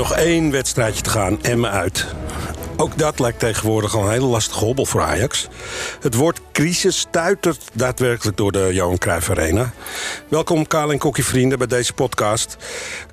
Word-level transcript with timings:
Nog 0.00 0.12
één 0.12 0.50
wedstrijdje 0.50 1.02
te 1.02 1.10
gaan, 1.10 1.42
Emmen 1.42 1.70
uit. 1.70 2.06
Ook 2.76 2.98
dat 2.98 3.18
lijkt 3.18 3.38
tegenwoordig 3.38 3.94
al 3.94 4.02
een 4.02 4.10
hele 4.10 4.26
lastige 4.26 4.64
hobbel 4.64 4.86
voor 4.86 5.02
Ajax. 5.02 5.48
Het 6.00 6.14
woord 6.14 6.40
crisis 6.52 6.98
stuitert 6.98 7.70
daadwerkelijk 7.72 8.36
door 8.36 8.52
de 8.52 8.68
Johan 8.72 8.98
Cruijff 8.98 9.30
Arena. 9.30 9.72
Welkom 10.28 10.66
Karel 10.66 10.90
en 10.90 10.98
Kokkie 10.98 11.24
vrienden 11.24 11.58
bij 11.58 11.66
deze 11.66 11.92
podcast. 11.92 12.56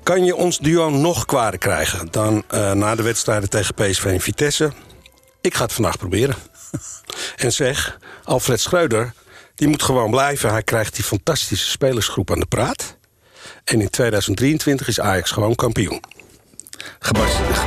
Kan 0.02 0.24
je 0.24 0.36
ons 0.36 0.58
duo 0.58 0.90
nog 0.90 1.24
kwader 1.24 1.58
krijgen 1.58 2.08
dan 2.10 2.42
uh, 2.50 2.72
na 2.72 2.94
de 2.94 3.02
wedstrijden 3.02 3.50
tegen 3.50 3.74
PSV 3.74 4.04
en 4.04 4.20
Vitesse? 4.20 4.72
Ik 5.40 5.54
ga 5.54 5.62
het 5.62 5.72
vandaag 5.72 5.98
proberen. 5.98 6.36
en 7.36 7.52
zeg, 7.52 7.98
Alfred 8.24 8.60
Schreuder, 8.60 9.12
die 9.54 9.68
moet 9.68 9.82
gewoon 9.82 10.10
blijven. 10.10 10.50
Hij 10.50 10.62
krijgt 10.62 10.94
die 10.94 11.04
fantastische 11.04 11.70
spelersgroep 11.70 12.30
aan 12.30 12.40
de 12.40 12.46
praat. 12.46 12.96
En 13.64 13.80
in 13.80 13.90
2023 13.90 14.88
is 14.88 15.00
Ajax 15.00 15.30
gewoon 15.30 15.54
kampioen. 15.54 16.00
Gebaseerd, 16.98 17.58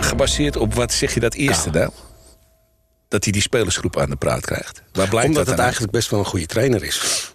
gebaseerd 0.00 0.56
op 0.56 0.74
wat 0.74 0.92
zeg 0.92 1.14
je 1.14 1.20
dat 1.20 1.34
eerste 1.34 1.70
nou. 1.70 1.90
Dat 3.08 3.24
hij 3.24 3.32
die 3.32 3.42
spelersgroep 3.42 3.98
aan 3.98 4.10
de 4.10 4.16
praat 4.16 4.40
krijgt. 4.46 4.82
Waar 4.92 5.08
blijkt 5.08 5.28
Omdat 5.28 5.44
dat 5.44 5.54
het 5.54 5.62
eigenlijk 5.62 5.92
best 5.92 6.10
wel 6.10 6.18
een 6.18 6.26
goede 6.26 6.46
trainer 6.46 6.84
is. 6.84 7.32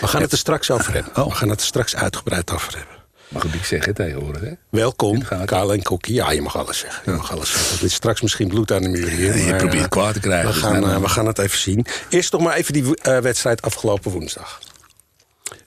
We 0.00 0.06
gaan 0.06 0.20
het 0.22 0.32
er 0.32 0.38
straks 0.38 0.70
over 0.70 0.94
hebben. 0.94 1.16
Oh. 1.16 1.28
We 1.28 1.34
gaan 1.34 1.48
het 1.48 1.60
er 1.60 1.66
straks 1.66 1.96
uitgebreid 1.96 2.52
over 2.52 2.76
hebben. 2.76 3.00
Mag 3.28 3.44
ik 3.44 3.64
zeggen 3.64 3.94
tegenwoordig, 3.94 4.42
hè? 4.42 4.52
Welkom, 4.70 5.22
Karel 5.44 5.72
en 5.72 5.82
Kokkie. 5.82 6.14
Ja, 6.14 6.30
je 6.30 6.42
mag 6.42 6.56
alles 6.56 6.78
zeggen. 6.78 7.12
Je 7.12 7.18
mag 7.18 7.32
alles 7.32 7.50
zeggen. 7.50 7.72
Het 7.72 7.82
is 7.82 7.94
straks 7.94 8.20
misschien 8.20 8.48
bloed 8.48 8.72
aan 8.72 8.82
de 8.82 8.88
muur 8.88 9.08
hier. 9.08 9.38
je 9.38 9.56
probeert 9.56 9.88
kwaad 9.88 10.12
te 10.12 10.20
krijgen. 10.20 10.46
We, 10.48 10.54
dus 10.54 10.62
gaan, 10.62 10.84
uh, 10.84 10.96
we 10.98 11.08
gaan 11.08 11.26
het 11.26 11.38
even 11.38 11.58
zien. 11.58 11.86
Eerst 12.08 12.32
nog 12.32 12.42
maar 12.42 12.54
even 12.54 12.72
die 12.72 12.82
uh, 12.82 13.18
wedstrijd 13.18 13.62
afgelopen 13.62 14.10
woensdag. 14.10 14.60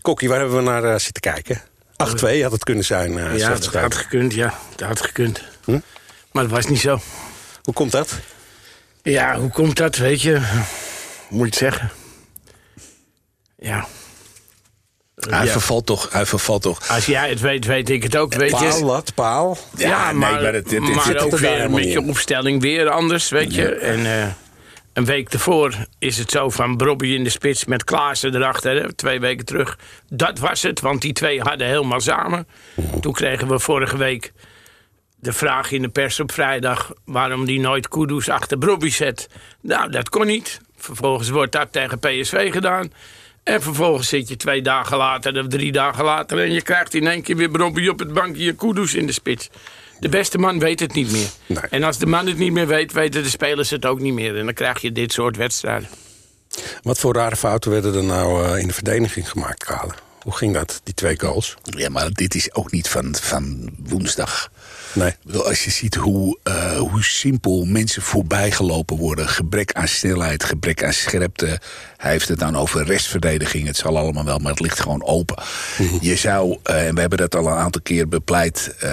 Kokkie, 0.01 0.29
waar 0.29 0.39
hebben 0.39 0.57
we 0.57 0.63
naar 0.63 0.83
uh, 0.83 0.97
zitten 0.97 1.21
kijken? 1.21 1.61
8-2 1.95 2.41
had 2.41 2.51
het 2.51 2.63
kunnen 2.63 2.85
zijn. 2.85 3.11
Uh, 3.11 3.37
ja, 3.37 3.49
dat 3.49 3.65
had 3.65 3.95
gekund, 3.95 4.33
ja. 4.33 4.53
Dat 4.75 4.87
had 4.87 5.01
gekund. 5.01 5.41
Hm? 5.63 5.79
Maar 6.31 6.43
dat 6.43 6.51
was 6.51 6.67
niet 6.67 6.79
zo. 6.79 6.99
Hoe 7.63 7.73
komt 7.73 7.91
dat? 7.91 8.19
Ja, 9.03 9.39
hoe 9.39 9.49
komt 9.49 9.77
dat, 9.77 9.95
weet 9.95 10.21
je? 10.21 10.41
Moet 11.29 11.39
je 11.39 11.45
het 11.45 11.55
zeggen. 11.55 11.91
Ja. 13.57 13.87
Hij, 15.15 15.47
vervalt 15.47 15.85
toch, 15.85 16.11
hij 16.11 16.25
vervalt 16.25 16.61
toch. 16.61 16.87
Als 16.89 17.05
jij 17.05 17.29
het 17.29 17.39
weet, 17.39 17.65
weet 17.65 17.89
ik 17.89 18.03
het 18.03 18.17
ook. 18.17 18.33
Weet 18.33 18.51
paal, 18.51 18.77
je. 18.77 18.85
wat? 18.85 19.13
Paal? 19.13 19.57
Ja, 19.77 19.87
ja 19.87 20.11
maar, 20.11 20.31
nee, 20.31 20.41
maar, 20.41 20.53
het, 20.53 20.71
het, 20.71 20.83
het, 20.83 20.95
maar 20.95 21.17
ook 21.17 21.37
weer 21.37 21.71
met 21.71 21.91
je 21.91 22.01
opstelling 22.01 22.61
weer 22.61 22.89
anders, 22.89 23.29
weet 23.29 23.55
je. 23.55 23.75
En 23.75 23.99
uh, 23.99 24.25
een 24.95 25.05
week 25.05 25.33
ervoor 25.33 25.75
is 25.99 26.17
het 26.17 26.31
zo 26.31 26.49
van 26.49 26.77
Brobby 26.77 27.07
in 27.07 27.23
de 27.23 27.29
spits 27.29 27.65
met 27.65 27.83
Klaassen 27.83 28.35
erachter. 28.35 28.95
Twee 28.95 29.19
weken 29.19 29.45
terug. 29.45 29.77
Dat 30.09 30.39
was 30.39 30.61
het, 30.61 30.79
want 30.79 31.01
die 31.01 31.13
twee 31.13 31.41
hadden 31.41 31.67
helemaal 31.67 31.99
samen. 31.99 32.47
Toen 33.01 33.13
kregen 33.13 33.47
we 33.47 33.59
vorige 33.59 33.97
week 33.97 34.33
de 35.15 35.33
vraag 35.33 35.71
in 35.71 35.81
de 35.81 35.89
pers 35.89 36.19
op 36.19 36.31
vrijdag... 36.31 36.93
waarom 37.05 37.45
die 37.45 37.59
nooit 37.59 37.87
Kudus 37.87 38.29
achter 38.29 38.57
Brobby 38.57 38.89
zet. 38.89 39.29
Nou, 39.61 39.91
dat 39.91 40.09
kon 40.09 40.25
niet. 40.25 40.61
Vervolgens 40.75 41.29
wordt 41.29 41.51
dat 41.51 41.71
tegen 41.71 41.99
PSV 41.99 42.51
gedaan. 42.51 42.93
En 43.43 43.61
vervolgens 43.61 44.07
zit 44.07 44.27
je 44.27 44.35
twee 44.35 44.61
dagen 44.61 44.97
later 44.97 45.39
of 45.39 45.47
drie 45.47 45.71
dagen 45.71 46.03
later... 46.03 46.39
en 46.39 46.51
je 46.51 46.61
krijgt 46.61 46.93
in 46.93 47.07
één 47.07 47.21
keer 47.21 47.35
weer 47.35 47.49
Brobby 47.49 47.87
op 47.87 47.99
het 47.99 48.13
bankje 48.13 48.53
Kudus 48.53 48.93
in 48.93 49.05
de 49.05 49.13
spits. 49.13 49.49
De 49.99 50.09
beste 50.09 50.37
man 50.37 50.59
weet 50.59 50.79
het 50.79 50.93
niet 50.93 51.11
meer. 51.11 51.29
En 51.69 51.83
als 51.83 51.97
de 51.97 52.05
man 52.05 52.27
het 52.27 52.37
niet 52.37 52.51
meer 52.51 52.67
weet, 52.67 52.93
weten 52.93 53.23
de 53.23 53.29
spelers 53.29 53.69
het 53.69 53.85
ook 53.85 53.99
niet 53.99 54.13
meer. 54.13 54.37
En 54.37 54.45
dan 54.45 54.53
krijg 54.53 54.81
je 54.81 54.91
dit 54.91 55.11
soort 55.11 55.37
wedstrijden. 55.37 55.89
Wat 56.81 56.99
voor 56.99 57.13
rare 57.13 57.35
fouten 57.35 57.71
werden 57.71 57.95
er 57.95 58.03
nou 58.03 58.47
uh, 58.47 58.57
in 58.59 58.67
de 58.67 58.73
verdediging 58.73 59.29
gemaakt, 59.29 59.63
Kalen? 59.63 59.95
Hoe 60.21 60.35
ging 60.35 60.53
dat, 60.53 60.81
die 60.83 60.93
twee 60.93 61.19
goals? 61.19 61.55
Ja, 61.63 61.89
maar 61.89 62.11
dit 62.11 62.35
is 62.35 62.53
ook 62.53 62.71
niet 62.71 62.89
van, 62.89 63.15
van 63.15 63.69
woensdag. 63.77 64.51
Nee. 64.95 65.13
Als 65.43 65.63
je 65.63 65.71
ziet 65.71 65.95
hoe, 65.95 66.37
uh, 66.47 66.77
hoe 66.77 67.03
simpel 67.03 67.65
mensen 67.65 68.01
voorbijgelopen 68.01 68.97
worden. 68.97 69.27
Gebrek 69.27 69.73
aan 69.73 69.87
snelheid, 69.87 70.43
gebrek 70.43 70.83
aan 70.83 70.93
scherpte. 70.93 71.59
Hij 71.97 72.11
heeft 72.11 72.27
het 72.27 72.39
dan 72.39 72.57
over 72.57 72.83
restverdediging. 72.83 73.67
Het 73.67 73.77
zal 73.77 73.97
allemaal 73.97 74.25
wel, 74.25 74.37
maar 74.37 74.51
het 74.51 74.59
ligt 74.59 74.79
gewoon 74.79 75.03
open. 75.03 75.43
Mhm. 75.77 75.97
Je 76.01 76.15
zou, 76.15 76.57
uh, 76.69 76.87
en 76.87 76.93
we 76.93 76.99
hebben 76.99 77.17
dat 77.17 77.35
al 77.35 77.47
een 77.47 77.53
aantal 77.53 77.81
keer 77.81 78.07
bepleit... 78.07 78.75
Uh, 78.83 78.89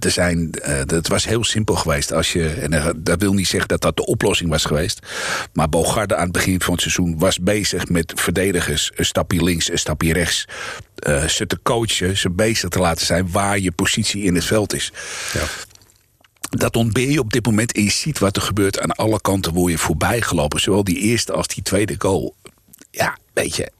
er 0.00 0.10
zijn, 0.10 0.50
het 0.86 1.08
was 1.08 1.26
heel 1.26 1.44
simpel 1.44 1.74
geweest. 1.74 2.12
Als 2.12 2.32
je, 2.32 2.48
en 2.48 2.94
dat 2.96 3.20
wil 3.20 3.32
niet 3.32 3.48
zeggen 3.48 3.68
dat 3.68 3.80
dat 3.80 3.96
de 3.96 4.06
oplossing 4.06 4.50
was 4.50 4.64
geweest. 4.64 5.06
Maar 5.52 5.68
Bogarde 5.68 6.16
aan 6.16 6.22
het 6.22 6.32
begin 6.32 6.60
van 6.60 6.72
het 6.72 6.82
seizoen 6.82 7.18
was 7.18 7.38
bezig 7.38 7.88
met 7.88 8.12
verdedigers. 8.16 8.92
Een 8.94 9.04
stapje 9.04 9.44
links, 9.44 9.70
een 9.70 9.78
stapje 9.78 10.12
rechts. 10.12 10.48
Ze 11.28 11.46
te 11.46 11.58
coachen, 11.62 12.16
ze 12.16 12.30
bezig 12.30 12.68
te 12.68 12.78
laten 12.78 13.06
zijn 13.06 13.30
waar 13.30 13.58
je 13.58 13.72
positie 13.72 14.22
in 14.22 14.34
het 14.34 14.44
veld 14.44 14.74
is. 14.74 14.92
Ja. 15.32 15.44
Dat 16.50 16.76
ontbeer 16.76 17.10
je 17.10 17.20
op 17.20 17.32
dit 17.32 17.46
moment 17.46 17.72
en 17.72 17.82
je 17.82 17.90
ziet 17.90 18.18
wat 18.18 18.36
er 18.36 18.42
gebeurt. 18.42 18.80
Aan 18.80 18.92
alle 18.92 19.20
kanten 19.20 19.52
word 19.52 19.72
je 19.72 19.78
voorbij 19.78 20.20
gelopen. 20.20 20.60
Zowel 20.60 20.84
die 20.84 20.98
eerste 20.98 21.32
als 21.32 21.46
die 21.46 21.62
tweede 21.62 21.94
goal. 21.98 22.34
Ja, 22.90 23.18
weet 23.32 23.56
je, 23.56 23.70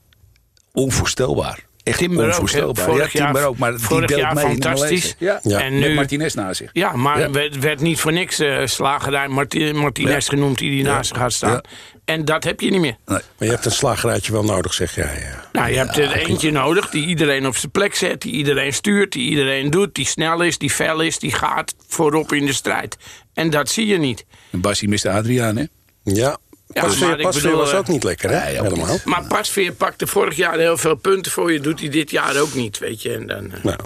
onvoorstelbaar. 0.71 1.66
Echt 1.87 1.97
Timber 1.97 2.25
onvoorstelbaar. 2.25 2.89
Ook, 2.89 2.97
ja, 2.97 3.25
Timber 3.25 3.45
ook, 3.45 3.57
maar 3.57 3.79
vorig 3.79 4.07
die 4.07 4.17
jaar 4.17 4.33
mee 4.33 4.45
fantastisch. 4.45 5.15
Ja. 5.17 5.39
ja. 5.43 5.61
En 5.61 5.73
nu, 5.73 5.79
Met 5.79 5.95
Martinez 5.95 6.33
naast 6.33 6.57
zich. 6.57 6.69
Ja, 6.73 6.95
maar 6.95 7.19
ja. 7.19 7.31
werd, 7.31 7.59
werd 7.59 7.81
niet 7.81 7.99
voor 7.99 8.13
niks 8.13 8.39
uh, 8.39 8.65
slagerij 8.65 9.27
Martinez 9.27 10.29
genoemd 10.29 10.57
die 10.57 10.71
die 10.71 10.83
naast 10.83 11.07
zich 11.07 11.17
gaat 11.17 11.33
staan. 11.33 11.61
En 12.05 12.25
dat 12.25 12.43
heb 12.43 12.59
je 12.59 12.69
niet 12.69 12.79
meer. 12.79 12.97
Nee. 13.05 13.19
Maar 13.37 13.47
je 13.47 13.53
hebt 13.53 13.65
een 13.65 13.71
slagerijtje 13.71 14.31
wel 14.31 14.43
nodig, 14.43 14.73
zeg 14.73 14.95
jij. 14.95 15.19
Ja. 15.19 15.49
Nou, 15.51 15.69
je 15.69 15.77
hebt 15.77 15.97
er 15.97 16.11
eentje 16.11 16.51
nodig 16.51 16.89
die 16.89 17.05
iedereen 17.05 17.47
op 17.47 17.57
zijn 17.57 17.71
plek 17.71 17.95
zet... 17.95 18.21
die 18.21 18.31
iedereen 18.31 18.73
stuurt, 18.73 19.11
die 19.11 19.29
iedereen 19.29 19.69
doet... 19.69 19.95
die 19.95 20.05
snel 20.05 20.41
is, 20.41 20.57
die 20.57 20.69
fel 20.69 21.01
is, 21.01 21.19
die 21.19 21.31
gaat 21.31 21.75
voorop 21.87 22.33
in 22.33 22.45
de 22.45 22.53
strijd. 22.53 22.97
En 23.33 23.49
dat 23.49 23.69
zie 23.69 23.87
je 23.87 23.97
niet. 23.97 24.25
En 24.51 24.61
Bassie 24.61 24.89
miste 24.89 25.09
Adriaan, 25.09 25.57
hè? 25.57 25.65
Ja, 26.03 26.37
ja, 26.77 26.83
Pasveer, 26.83 27.17
Pasveer 27.17 27.55
was 27.55 27.73
ook 27.73 27.87
niet 27.87 28.03
lekker, 28.03 28.29
hè? 28.29 28.49
Ja, 28.49 28.63
Helemaal. 28.63 28.97
Maar 29.05 29.23
Pasveer 29.27 29.73
pakte 29.73 30.07
vorig 30.07 30.35
jaar 30.35 30.57
heel 30.57 30.77
veel 30.77 30.95
punten 30.95 31.31
voor 31.31 31.51
je. 31.51 31.59
Doet 31.59 31.79
hij 31.79 31.89
dit 31.89 32.11
jaar 32.11 32.39
ook 32.39 32.53
niet, 32.53 32.77
weet 32.77 33.01
je. 33.01 33.13
En 33.13 33.27
dan, 33.27 33.45
uh... 33.45 33.63
nou, 33.63 33.77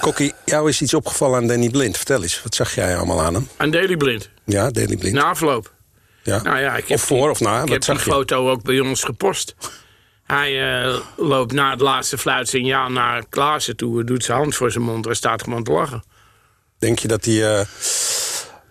Kokkie, 0.00 0.32
jou 0.44 0.68
is 0.68 0.82
iets 0.82 0.94
opgevallen 0.94 1.38
aan 1.38 1.46
Danny 1.46 1.70
Blind. 1.70 1.96
Vertel 1.96 2.22
eens, 2.22 2.42
wat 2.42 2.54
zag 2.54 2.74
jij 2.74 2.96
allemaal 2.96 3.22
aan 3.22 3.34
hem? 3.34 3.48
Aan 3.56 3.70
Daley 3.70 3.96
Blind? 3.96 4.30
Ja, 4.44 4.70
Daley 4.70 4.96
Blind. 4.96 5.14
Na 5.14 5.24
afloop. 5.24 5.72
Ja. 6.22 6.42
Nou 6.42 6.58
ja, 6.58 6.76
ik 6.76 6.88
heb 6.88 6.98
of 6.98 7.04
voor 7.04 7.30
of 7.30 7.40
na? 7.40 7.62
Ik 7.62 7.68
heb 7.68 7.84
die 7.84 7.98
foto 7.98 8.50
ook 8.50 8.62
bij 8.62 8.80
ons 8.80 9.02
gepost. 9.02 9.54
Hij 10.24 10.84
uh, 10.84 10.98
loopt 11.16 11.52
na 11.52 11.70
het 11.70 11.80
laatste 11.80 12.18
fluitsignaal 12.18 12.90
naar 12.90 13.24
Klaassen 13.28 13.76
toe. 13.76 14.04
Doet 14.04 14.24
zijn 14.24 14.38
hand 14.38 14.54
voor 14.54 14.70
zijn 14.70 14.84
mond 14.84 15.06
en 15.06 15.16
staat 15.16 15.42
gewoon 15.42 15.64
te 15.64 15.72
lachen. 15.72 16.04
Denk 16.78 16.98
je 16.98 17.08
dat 17.08 17.24
hij... 17.24 17.34
Uh, 17.34 17.60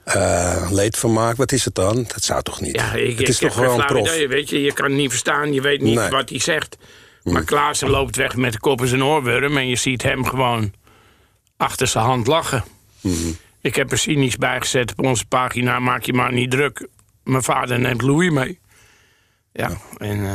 uh, 0.06 0.68
leedvermaak, 0.72 1.36
wat 1.36 1.52
is 1.52 1.66
het 1.66 1.76
dan? 1.76 1.96
Dat 1.96 2.24
zou 2.24 2.42
toch 2.42 2.62
niet? 2.62 2.76
Ja, 2.76 2.94
ik, 2.94 3.20
het 3.20 3.30
is 3.30 3.38
toch 3.38 3.54
gewoon 3.54 3.86
prof. 3.86 4.08
Idee, 4.08 4.28
weet 4.28 4.50
je, 4.50 4.62
je 4.62 4.74
kan 4.74 4.86
het 4.86 4.94
niet 4.94 5.10
verstaan, 5.10 5.54
je 5.54 5.62
weet 5.62 5.82
niet 5.82 5.96
nee. 5.96 6.10
wat 6.10 6.30
hij 6.30 6.40
zegt. 6.40 6.78
Maar 7.24 7.42
mm. 7.42 7.46
Klaassen 7.46 7.90
loopt 7.90 8.16
weg 8.16 8.36
met 8.36 8.54
de 8.54 8.60
kop 8.60 8.82
in 8.82 8.88
zijn 8.88 9.04
oorworm... 9.04 9.58
en 9.58 9.68
je 9.68 9.76
ziet 9.76 10.02
hem 10.02 10.26
gewoon 10.26 10.74
achter 11.58 11.88
zijn 11.88 12.06
hand 12.06 12.28
lachen. 12.28 12.64
Mm. 13.02 13.38
Ik 13.62 13.76
heb 13.76 13.92
er 13.92 13.98
cynisch 13.98 14.38
bijgezet 14.38 14.92
op 14.92 15.06
onze 15.06 15.26
pagina... 15.26 15.80
maak 15.80 16.04
je 16.04 16.14
maar 16.14 16.34
niet 16.34 16.52
druk 16.52 16.88
mijn 17.24 17.44
vader 17.44 17.80
neemt 17.80 18.02
Louis 18.02 18.32
mee. 18.32 18.60
Ja, 19.54 19.70
ja. 19.70 19.78
en... 19.98 20.18
Uh... 20.18 20.34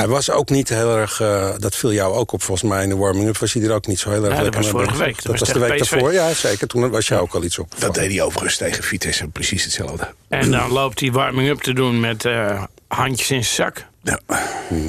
Hij 0.00 0.08
was 0.08 0.30
ook 0.30 0.50
niet 0.50 0.68
heel 0.68 0.96
erg, 0.96 1.20
uh, 1.20 1.50
dat 1.58 1.76
viel 1.76 1.92
jou 1.92 2.14
ook 2.14 2.32
op 2.32 2.42
volgens 2.42 2.70
mij 2.70 2.82
in 2.82 2.88
de 2.88 2.96
warming-up, 2.96 3.38
was 3.38 3.52
hij 3.52 3.62
er 3.62 3.72
ook 3.72 3.86
niet 3.86 3.98
zo 3.98 4.10
heel 4.10 4.24
erg 4.24 4.36
ja, 4.36 4.42
lekker 4.42 4.62
dat 4.62 4.70
was 4.70 4.80
vorige 4.80 5.04
week. 5.04 5.14
Dat, 5.14 5.24
dat 5.24 5.38
was 5.38 5.48
de 5.48 5.58
week 5.58 5.80
PSV. 5.80 5.90
daarvoor, 5.90 6.12
ja 6.12 6.34
zeker. 6.34 6.66
Toen 6.66 6.90
was 6.90 7.08
jij 7.08 7.18
ook 7.18 7.34
al 7.34 7.44
iets 7.44 7.58
op. 7.58 7.72
Dat 7.78 7.94
deed 7.94 8.10
hij 8.10 8.22
overigens 8.22 8.56
tegen 8.56 8.84
Vitesse, 8.84 9.28
precies 9.28 9.64
hetzelfde. 9.64 10.14
En 10.28 10.50
dan 10.50 10.72
loopt 10.72 11.00
hij 11.00 11.12
warming-up 11.12 11.60
te 11.60 11.72
doen 11.72 12.00
met 12.00 12.24
uh, 12.24 12.62
handjes 12.96 13.30
in 13.30 13.44
zijn 13.44 13.54
zak. 13.54 13.88
Ja. 14.02 14.20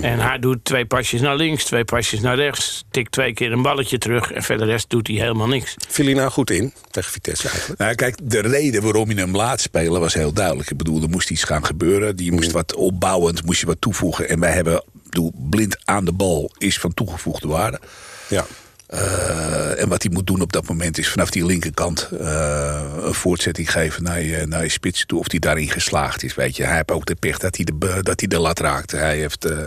En 0.01 0.19
hij 0.19 0.39
doet 0.39 0.65
twee 0.65 0.85
pasjes 0.85 1.21
naar 1.21 1.35
links, 1.35 1.63
twee 1.63 1.85
pasjes 1.85 2.19
naar 2.19 2.35
rechts. 2.35 2.83
Tikt 2.91 3.11
twee 3.11 3.33
keer 3.33 3.51
een 3.51 3.61
balletje 3.61 3.97
terug. 3.97 4.31
En 4.31 4.43
verder 4.43 4.67
rest 4.67 4.89
doet 4.89 5.07
hij 5.07 5.15
helemaal 5.15 5.47
niks. 5.47 5.75
Viel 5.87 6.05
hij 6.05 6.13
nou 6.13 6.31
goed 6.31 6.49
in 6.49 6.73
tegen 6.91 7.11
Vitesse 7.11 7.49
eigenlijk? 7.49 7.79
Nou, 7.79 7.95
kijk, 7.95 8.17
de 8.23 8.39
reden 8.39 8.83
waarom 8.83 9.09
je 9.09 9.15
hem 9.15 9.35
laat 9.35 9.61
spelen 9.61 9.99
was 9.99 10.13
heel 10.13 10.33
duidelijk. 10.33 10.69
Ik 10.71 10.77
bedoel, 10.77 11.01
er 11.01 11.09
moest 11.09 11.29
iets 11.29 11.43
gaan 11.43 11.65
gebeuren. 11.65 12.15
Die 12.15 12.31
moest 12.31 12.51
wat 12.51 12.75
opbouwend, 12.75 13.45
moest 13.45 13.59
je 13.59 13.65
wat 13.65 13.81
toevoegen. 13.81 14.29
En 14.29 14.39
wij 14.39 14.51
hebben, 14.51 14.83
bedoel, 15.03 15.33
blind 15.49 15.77
aan 15.85 16.05
de 16.05 16.13
bal 16.13 16.51
is 16.57 16.79
van 16.79 16.93
toegevoegde 16.93 17.47
waarde. 17.47 17.79
Ja. 18.27 18.45
Uh, 18.93 19.81
en 19.81 19.89
wat 19.89 20.03
hij 20.03 20.11
moet 20.11 20.27
doen 20.27 20.41
op 20.41 20.51
dat 20.51 20.67
moment 20.67 20.97
is 20.97 21.09
vanaf 21.09 21.29
die 21.29 21.45
linkerkant 21.45 22.09
uh, 22.13 22.81
een 23.01 23.13
voortzetting 23.13 23.71
geven 23.71 24.03
naar 24.03 24.21
je, 24.21 24.45
naar 24.45 24.63
je 24.63 24.69
spits 24.69 25.05
toe. 25.05 25.19
Of 25.19 25.31
hij 25.31 25.39
daarin 25.39 25.69
geslaagd 25.69 26.23
is. 26.23 26.35
Weet 26.35 26.55
je. 26.55 26.63
Hij 26.63 26.75
heeft 26.75 26.91
ook 26.91 27.05
de 27.05 27.15
pech 27.15 27.37
dat 27.37 27.55
hij 27.55 27.65
de, 27.65 27.99
dat 28.01 28.19
hij 28.19 28.29
de 28.29 28.39
lat 28.39 28.59
raakte. 28.59 28.95
Hij 28.95 29.17
heeft. 29.17 29.45
Uh, 29.45 29.57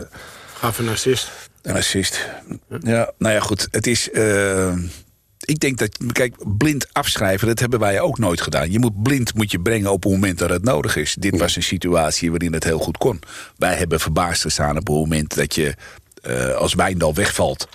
Gaf 0.55 0.79
een 0.79 0.89
assist. 0.89 1.31
Een 1.63 1.77
assist. 1.77 2.29
Ja, 2.81 3.13
nou 3.19 3.35
ja, 3.35 3.41
goed. 3.41 3.69
Het 3.71 3.87
is. 3.87 4.09
ik 5.39 5.61
denk 5.61 5.79
dat, 5.79 5.99
kijk, 6.13 6.35
blind 6.57 6.87
afschrijven, 6.93 7.47
dat 7.47 7.59
hebben 7.59 7.79
wij 7.79 8.01
ook 8.01 8.19
nooit 8.19 8.41
gedaan. 8.41 8.71
Je 8.71 8.79
moet 8.79 9.03
blind 9.03 9.35
moet 9.35 9.51
je 9.51 9.61
brengen 9.61 9.93
op 9.93 10.03
het 10.03 10.13
moment 10.13 10.39
dat 10.39 10.51
het 10.51 10.65
nodig 10.65 10.97
is. 10.97 11.15
Dit 11.15 11.39
was 11.39 11.57
een 11.57 11.63
situatie 11.63 12.31
waarin 12.31 12.53
het 12.53 12.65
heel 12.65 12.79
goed 12.79 12.97
kon. 12.97 13.21
Wij 13.57 13.75
hebben 13.75 14.01
verbaasd 14.01 14.43
gestaan 14.43 14.79
op 14.79 14.87
het 14.87 14.97
moment 14.97 15.35
dat 15.35 15.55
je, 15.55 15.75
als 16.57 16.75
Wijndal 16.75 17.15
wegvalt 17.15 17.69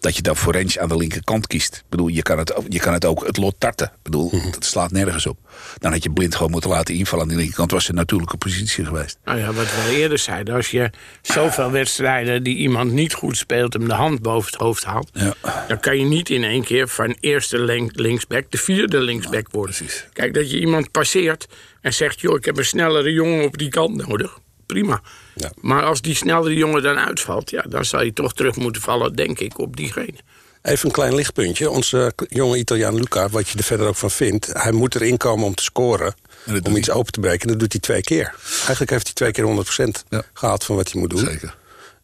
dat 0.00 0.16
je 0.16 0.22
dan 0.22 0.36
Forens 0.36 0.78
aan 0.78 0.88
de 0.88 0.96
linkerkant 0.96 1.46
kiest. 1.46 1.76
Ik 1.76 1.84
bedoel, 1.88 2.08
je 2.08 2.22
kan 2.22 2.38
het, 2.38 2.54
je 2.68 2.78
kan 2.78 2.92
het 2.92 3.04
ook 3.04 3.26
het 3.26 3.36
lot 3.36 3.54
tarten. 3.58 3.86
Ik 3.86 4.02
bedoel, 4.02 4.30
mhm. 4.32 4.50
dat 4.50 4.64
slaat 4.64 4.90
nergens 4.90 5.26
op. 5.26 5.38
Dan 5.78 5.92
had 5.92 6.02
je 6.02 6.10
blind 6.10 6.34
gewoon 6.34 6.50
moeten 6.50 6.70
laten 6.70 6.94
invallen 6.94 7.24
aan 7.24 7.30
de 7.30 7.36
linkerkant. 7.36 7.70
Was 7.70 7.88
een 7.88 7.94
natuurlijke 7.94 8.36
positie 8.36 8.84
geweest. 8.84 9.18
Nou 9.24 9.38
ja, 9.38 9.52
wat 9.52 9.64
we 9.64 9.96
eerder 9.96 10.18
zeiden. 10.18 10.54
Als 10.54 10.70
je 10.70 10.90
zoveel 11.22 11.70
wedstrijden 11.70 12.42
die 12.42 12.56
iemand 12.56 12.92
niet 12.92 13.12
goed 13.12 13.36
speelt... 13.36 13.72
hem 13.72 13.88
de 13.88 13.94
hand 13.94 14.22
boven 14.22 14.50
het 14.50 14.60
hoofd 14.60 14.84
haalt... 14.84 15.10
Ja. 15.12 15.34
dan 15.68 15.80
kan 15.80 15.98
je 15.98 16.04
niet 16.04 16.30
in 16.30 16.44
één 16.44 16.64
keer 16.64 16.88
van 16.88 17.16
eerste 17.20 17.88
linksback... 17.92 18.50
de 18.50 18.58
vierde 18.58 19.00
linksback 19.00 19.46
worden. 19.50 19.76
Precies. 19.76 20.06
Kijk, 20.12 20.34
dat 20.34 20.50
je 20.50 20.60
iemand 20.60 20.90
passeert 20.90 21.46
en 21.80 21.94
zegt... 21.94 22.20
joh, 22.20 22.36
ik 22.36 22.44
heb 22.44 22.58
een 22.58 22.64
snellere 22.64 23.12
jongen 23.12 23.44
op 23.44 23.58
die 23.58 23.68
kant 23.68 24.06
nodig. 24.06 24.38
Prima. 24.66 25.00
Ja. 25.34 25.52
Maar 25.60 25.82
als 25.82 26.00
die 26.00 26.14
snellere 26.14 26.54
jongen 26.54 26.82
dan 26.82 26.98
uitvalt... 26.98 27.50
Ja, 27.50 27.64
dan 27.68 27.84
zal 27.84 28.02
je 28.02 28.12
toch 28.12 28.34
terug 28.34 28.56
moeten 28.56 28.82
vallen, 28.82 29.16
denk 29.16 29.38
ik, 29.38 29.58
op 29.58 29.76
diegene. 29.76 30.14
Even 30.62 30.86
een 30.86 30.92
klein 30.92 31.14
lichtpuntje. 31.14 31.70
Onze 31.70 32.12
jonge 32.28 32.58
Italiaan 32.58 32.94
Luca, 32.94 33.28
wat 33.28 33.48
je 33.48 33.58
er 33.58 33.64
verder 33.64 33.86
ook 33.86 33.96
van 33.96 34.10
vindt... 34.10 34.50
hij 34.52 34.72
moet 34.72 34.94
erin 34.94 35.16
komen 35.16 35.44
om 35.44 35.54
te 35.54 35.62
scoren, 35.62 36.14
om 36.62 36.76
iets 36.76 36.90
open 36.90 37.12
te 37.12 37.20
breken. 37.20 37.48
Dat 37.48 37.58
doet 37.58 37.72
hij 37.72 37.80
twee 37.80 38.00
keer. 38.00 38.34
Eigenlijk 38.58 38.90
heeft 38.90 39.04
hij 39.04 39.14
twee 39.14 39.30
keer 39.30 39.64
100% 40.04 40.04
ja. 40.08 40.22
gehaald 40.32 40.64
van 40.64 40.76
wat 40.76 40.92
hij 40.92 41.00
moet 41.00 41.10
doen. 41.10 41.18
Zeker. 41.18 41.56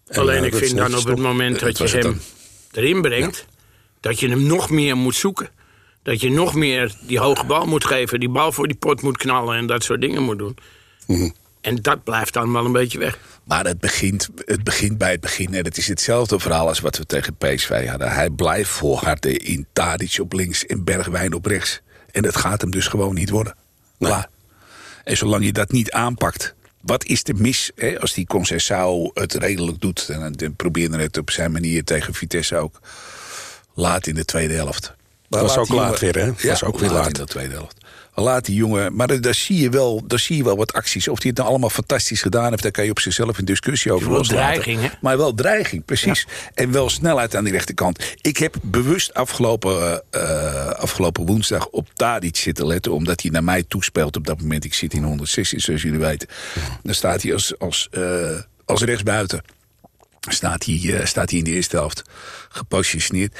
Alleen 0.08 0.40
uh, 0.40 0.46
ik 0.46 0.54
vind 0.54 0.76
dan 0.76 0.96
op 0.96 1.04
het 1.04 1.18
moment 1.18 1.60
dat 1.60 1.78
je 1.78 1.88
hem 1.88 2.20
erin 2.72 3.02
brengt... 3.02 3.44
dat 4.00 4.20
je 4.20 4.28
hem 4.28 4.42
nog 4.42 4.70
meer 4.70 4.96
moet 4.96 5.16
zoeken. 5.16 5.48
Dat 6.02 6.20
je 6.20 6.30
nog 6.30 6.54
meer 6.54 6.94
die 7.06 7.18
hoge 7.18 7.46
bal 7.46 7.66
moet 7.66 7.84
geven... 7.84 8.20
die 8.20 8.28
bal 8.28 8.52
voor 8.52 8.66
die 8.66 8.76
pot 8.76 9.02
moet 9.02 9.16
knallen 9.16 9.56
en 9.56 9.66
dat 9.66 9.84
soort 9.84 10.00
dingen 10.00 10.22
moet 10.22 10.38
doen. 10.38 10.56
Mm 11.06 11.34
En 11.62 11.76
dat 11.76 12.04
blijft 12.04 12.32
dan 12.32 12.52
wel 12.52 12.64
een 12.64 12.72
beetje 12.72 12.98
weg. 12.98 13.18
Maar 13.44 13.64
het 13.64 13.80
begint, 13.80 14.28
het 14.44 14.64
begint 14.64 14.98
bij 14.98 15.10
het 15.10 15.20
begin. 15.20 15.54
En 15.54 15.64
het 15.64 15.76
is 15.76 15.88
hetzelfde 15.88 16.38
verhaal 16.38 16.68
als 16.68 16.80
wat 16.80 16.96
we 16.96 17.06
tegen 17.06 17.36
PSV 17.36 17.88
hadden. 17.88 18.12
Hij 18.12 18.30
blijft 18.30 18.70
volharden 18.70 19.36
in 19.36 19.66
Tadic 19.72 20.18
op 20.20 20.32
links 20.32 20.66
en 20.66 20.84
Bergwijn 20.84 21.34
op 21.34 21.46
rechts. 21.46 21.80
En 22.10 22.22
dat 22.22 22.36
gaat 22.36 22.60
hem 22.60 22.70
dus 22.70 22.86
gewoon 22.86 23.14
niet 23.14 23.30
worden. 23.30 23.54
Klaar. 23.98 24.28
En 25.04 25.16
zolang 25.16 25.44
je 25.44 25.52
dat 25.52 25.72
niet 25.72 25.90
aanpakt... 25.90 26.54
Wat 26.80 27.04
is 27.04 27.24
er 27.24 27.36
mis 27.36 27.70
hè, 27.74 28.00
als 28.00 28.12
die 28.12 28.26
Concessao 28.26 29.10
het 29.14 29.34
redelijk 29.34 29.80
doet... 29.80 30.08
en, 30.08 30.34
en 30.34 30.56
probeerde 30.56 30.98
het 30.98 31.18
op 31.18 31.30
zijn 31.30 31.52
manier 31.52 31.84
tegen 31.84 32.14
Vitesse 32.14 32.56
ook... 32.56 32.80
laat 33.74 34.06
in 34.06 34.14
de 34.14 34.24
tweede 34.24 34.54
helft. 34.54 34.94
Dat 35.28 35.40
was 35.40 35.56
ook 35.56 35.68
laat 35.68 35.98
weer, 35.98 36.14
hè? 36.14 36.24
Ja, 36.24 36.48
was 36.48 36.64
ook 36.64 36.78
weer 36.78 36.90
laat 36.90 37.06
in 37.06 37.12
de 37.12 37.24
tweede 37.24 37.54
helft. 37.54 37.81
Laat 38.14 38.44
die 38.44 38.54
jongen. 38.54 38.96
Maar 38.96 39.20
daar 39.20 39.34
zie, 39.34 39.60
je 39.60 39.70
wel, 39.70 40.02
daar 40.06 40.18
zie 40.18 40.36
je 40.36 40.44
wel 40.44 40.56
wat 40.56 40.72
acties. 40.72 41.08
Of 41.08 41.18
hij 41.18 41.28
het 41.28 41.38
nou 41.38 41.50
allemaal 41.50 41.70
fantastisch 41.70 42.22
gedaan 42.22 42.50
heeft, 42.50 42.62
daar 42.62 42.72
kan 42.72 42.84
je 42.84 42.90
op 42.90 43.00
zichzelf 43.00 43.38
een 43.38 43.44
discussie 43.44 43.92
over 43.92 44.10
loslaten. 44.10 44.62
dreiging, 44.62 44.80
hè? 44.80 44.88
Maar 45.00 45.16
wel 45.16 45.34
dreiging, 45.34 45.84
precies. 45.84 46.26
En 46.54 46.72
wel 46.72 46.90
snelheid 46.90 47.36
aan 47.36 47.44
die 47.44 47.52
rechterkant. 47.52 48.14
Ik 48.20 48.36
heb 48.36 48.56
bewust 48.62 49.14
afgelopen, 49.14 50.02
uh, 50.14 50.66
afgelopen 50.66 51.26
woensdag 51.26 51.66
op 51.68 51.88
Tadic 51.94 52.36
zitten 52.36 52.66
letten. 52.66 52.92
Omdat 52.92 53.22
hij 53.22 53.30
naar 53.30 53.44
mij 53.44 53.62
toespeelt 53.62 54.16
op 54.16 54.26
dat 54.26 54.40
moment. 54.40 54.64
Ik 54.64 54.74
zit 54.74 54.92
in 54.92 55.02
116, 55.02 55.60
zoals 55.60 55.82
jullie 55.82 55.98
weten. 55.98 56.28
Dan 56.82 56.94
staat 56.94 57.22
hij 57.22 57.32
als, 57.32 57.58
als, 57.58 57.88
uh, 57.92 58.38
als 58.64 58.82
rechtsbuiten 58.82 59.42
staat 60.30 60.64
hij, 60.64 60.80
uh, 60.82 61.04
staat 61.04 61.30
hij 61.30 61.38
in 61.38 61.44
de 61.44 61.50
eerste 61.50 61.76
helft 61.76 62.02
gepositioneerd 62.48 63.38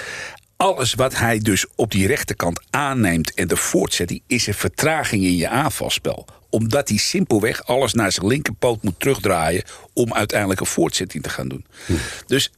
alles 0.63 0.95
wat 0.95 1.17
hij 1.17 1.39
dus 1.39 1.67
op 1.75 1.91
die 1.91 2.07
rechterkant 2.07 2.61
aanneemt 2.71 3.35
en 3.35 3.49
de 3.49 3.57
voortzetting... 3.57 4.23
is 4.27 4.47
een 4.47 4.55
vertraging 4.55 5.25
in 5.25 5.37
je 5.37 5.49
aanvalspel 5.49 6.27
omdat 6.51 6.89
hij 6.89 6.99
simpelweg 6.99 7.67
alles 7.67 7.93
naar 7.93 8.13
zijn 8.13 8.27
linkerpoot 8.27 8.83
moet 8.83 9.01
terugdraaien... 9.01 9.63
om 9.93 10.15
uiteindelijk 10.15 10.61
een 10.61 10.67
voortzetting 10.67 11.23
te 11.23 11.29
gaan 11.29 11.49
doen. 11.49 11.67
Hm. 11.87 11.93
Dus 12.27 12.53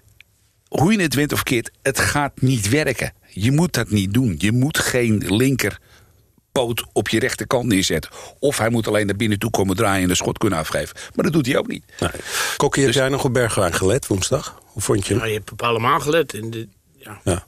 hoe 0.68 0.92
je 0.92 1.00
het 1.00 1.14
wint 1.14 1.32
of 1.32 1.42
keert, 1.42 1.70
het 1.82 1.98
gaat 1.98 2.40
niet 2.40 2.68
werken. 2.68 3.12
Je 3.28 3.52
moet 3.52 3.72
dat 3.72 3.90
niet 3.90 4.14
doen. 4.14 4.34
Je 4.38 4.52
moet 4.52 4.78
geen 4.78 5.24
linkerpoot 5.26 6.84
op 6.92 7.08
je 7.08 7.18
rechterkant 7.18 7.66
neerzetten. 7.66 8.10
Of 8.38 8.58
hij 8.58 8.70
moet 8.70 8.88
alleen 8.88 9.06
naar 9.06 9.16
binnen 9.16 9.38
toe 9.38 9.50
komen 9.50 9.76
draaien 9.76 10.02
en 10.02 10.08
de 10.08 10.14
schot 10.14 10.38
kunnen 10.38 10.58
afgeven. 10.58 10.96
Maar 11.14 11.24
dat 11.24 11.32
doet 11.32 11.46
hij 11.46 11.56
ook 11.56 11.68
niet. 11.68 11.84
Nee. 12.00 12.10
Kokkie, 12.56 12.86
dus, 12.86 12.94
heb 12.94 13.04
jij 13.04 13.12
nog 13.12 13.24
op 13.24 13.32
Bergwijn 13.32 13.74
gelet 13.74 14.06
woensdag? 14.06 14.60
Hoe 14.64 14.82
vond 14.82 15.06
je 15.06 15.08
hem? 15.08 15.16
Nou, 15.16 15.28
je 15.28 15.36
hebt 15.38 15.52
op 15.52 15.62
allemaal 15.62 16.00
gelet. 16.00 16.32
In 16.32 16.50
de, 16.50 16.68
ja. 16.96 17.20
ja. 17.24 17.46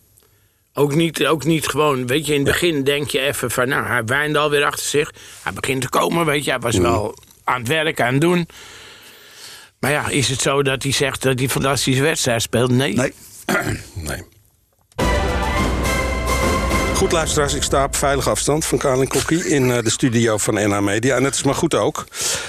Ook 0.79 0.95
niet, 0.95 1.27
ook 1.27 1.45
niet 1.45 1.69
gewoon, 1.69 2.07
weet 2.07 2.27
je, 2.27 2.33
in 2.33 2.39
het 2.39 2.49
begin 2.49 2.85
denk 2.85 3.11
je 3.11 3.21
even 3.21 3.51
van... 3.51 3.69
nou, 3.69 3.87
hij 3.87 4.05
wijnt 4.05 4.37
alweer 4.37 4.65
achter 4.65 4.87
zich. 4.87 5.13
Hij 5.43 5.53
begint 5.53 5.81
te 5.81 5.89
komen, 5.89 6.27
weet 6.27 6.45
je. 6.45 6.51
Hij 6.51 6.61
was 6.61 6.77
wel 6.77 7.15
aan 7.45 7.59
het 7.59 7.69
werk, 7.69 8.01
aan 8.01 8.13
het 8.13 8.21
doen. 8.21 8.49
Maar 9.79 9.91
ja, 9.91 10.09
is 10.09 10.29
het 10.29 10.41
zo 10.41 10.63
dat 10.63 10.83
hij 10.83 10.93
zegt 10.93 11.23
dat 11.23 11.39
hij 11.39 11.49
fantastische 11.49 12.03
wedstrijd 12.03 12.43
speelt? 12.43 12.71
Nee. 12.71 12.95
Nee. 12.95 13.13
nee. 13.95 14.23
Goed 16.95 17.13
luisteraars, 17.13 17.55
ik 17.55 17.63
sta 17.63 17.85
op 17.85 17.97
veilige 17.97 18.31
afstand 18.31 18.65
van 18.65 18.79
Karin 18.79 19.09
Kokkie... 19.09 19.49
in 19.49 19.71
eh, 19.71 19.83
de 19.83 19.91
studio 19.91 20.37
van 20.39 20.55
NH 20.55 20.81
Media. 20.81 21.17
En 21.17 21.23
dat 21.23 21.35
is 21.35 21.43
maar 21.43 21.55
goed 21.55 21.75
ook. 21.75 22.07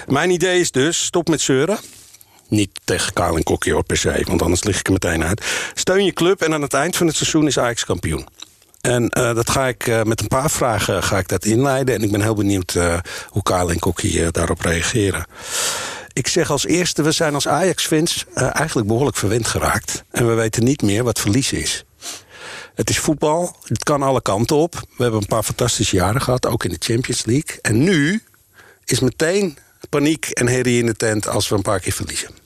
Mijn 0.08 0.30
idee 0.30 0.60
is 0.60 0.72
dus, 0.72 1.06
stop 1.06 1.28
met 1.28 1.42
zeuren. 1.42 1.78
Niet 2.50 2.70
tegen 2.84 3.14
Kaal 3.14 3.36
en 3.36 3.44
Kokkie 3.44 3.74
hoor, 3.74 3.84
per 3.84 3.98
se, 3.98 4.24
want 4.28 4.42
anders 4.42 4.64
lig 4.64 4.80
ik 4.80 4.86
er 4.86 4.94
meteen 4.94 5.24
uit. 5.24 5.46
Steun 5.74 6.06
je 6.06 6.14
club 6.14 6.42
en 6.42 6.54
aan 6.54 6.62
het 6.62 6.74
eind 6.74 6.96
van 6.96 7.08
het 7.08 7.16
seizoen 7.16 7.48
is 7.48 7.60
Ajax 7.60 7.86
kampioen. 7.86 8.28
En 8.82 9.12
uh, 9.18 9.36
dat 9.36 9.50
ga 9.50 9.68
ik 9.68 9.88
uh, 9.88 10.04
met 10.04 10.22
een 10.22 10.28
paar 10.28 10.50
vragen 10.50 11.04
ga 11.04 11.18
ik 11.18 11.28
dat 11.28 11.46
inleiden. 11.46 11.96
En 11.96 12.04
ik 12.04 12.12
ben 12.12 12.22
heel 12.22 12.36
benieuwd 12.36 12.74
uh, 12.74 12.98
hoe 13.30 13.44
Kaal 13.44 13.70
en 13.70 13.80
Kokkie 13.80 14.32
daarop 14.32 14.62
reageren. 14.62 15.26
Ik 16.14 16.28
zeg 16.28 16.52
als 16.52 16.66
eerste, 16.66 17.02
we 17.02 17.12
zijn 17.12 17.34
als 17.34 17.48
Ajax-fans 17.48 18.26
eigenlijk 18.34 18.88
behoorlijk 18.88 19.18
verwend 19.18 19.48
geraakt. 19.48 20.04
En 20.12 20.28
we 20.28 20.34
weten 20.34 20.64
niet 20.64 20.82
meer 20.82 21.04
wat 21.04 21.20
verlies 21.20 21.52
is. 21.52 21.86
Het 22.76 22.90
is 22.90 23.00
voetbal, 23.00 23.56
het 23.64 23.84
kan 23.84 24.02
alle 24.02 24.22
kanten 24.22 24.56
op. 24.56 24.74
We 24.76 25.04
hebben 25.04 25.22
een 25.22 25.28
paar 25.28 25.44
fantastische 25.44 25.96
jaren 25.96 26.22
gehad, 26.22 26.46
ook 26.46 26.64
in 26.64 26.70
de 26.70 26.78
Champions 26.80 27.26
League. 27.26 27.60
En 27.62 27.84
nu 27.84 28.24
is 28.86 29.00
meteen 29.00 29.58
paniek 29.90 30.30
en 30.30 30.48
herrie 30.48 30.80
in 30.80 30.86
de 30.86 30.96
tent 30.96 31.28
als 31.28 31.50
we 31.50 31.56
een 31.56 31.62
paar 31.62 31.80
keer 31.80 31.94
verliezen. 31.94 32.37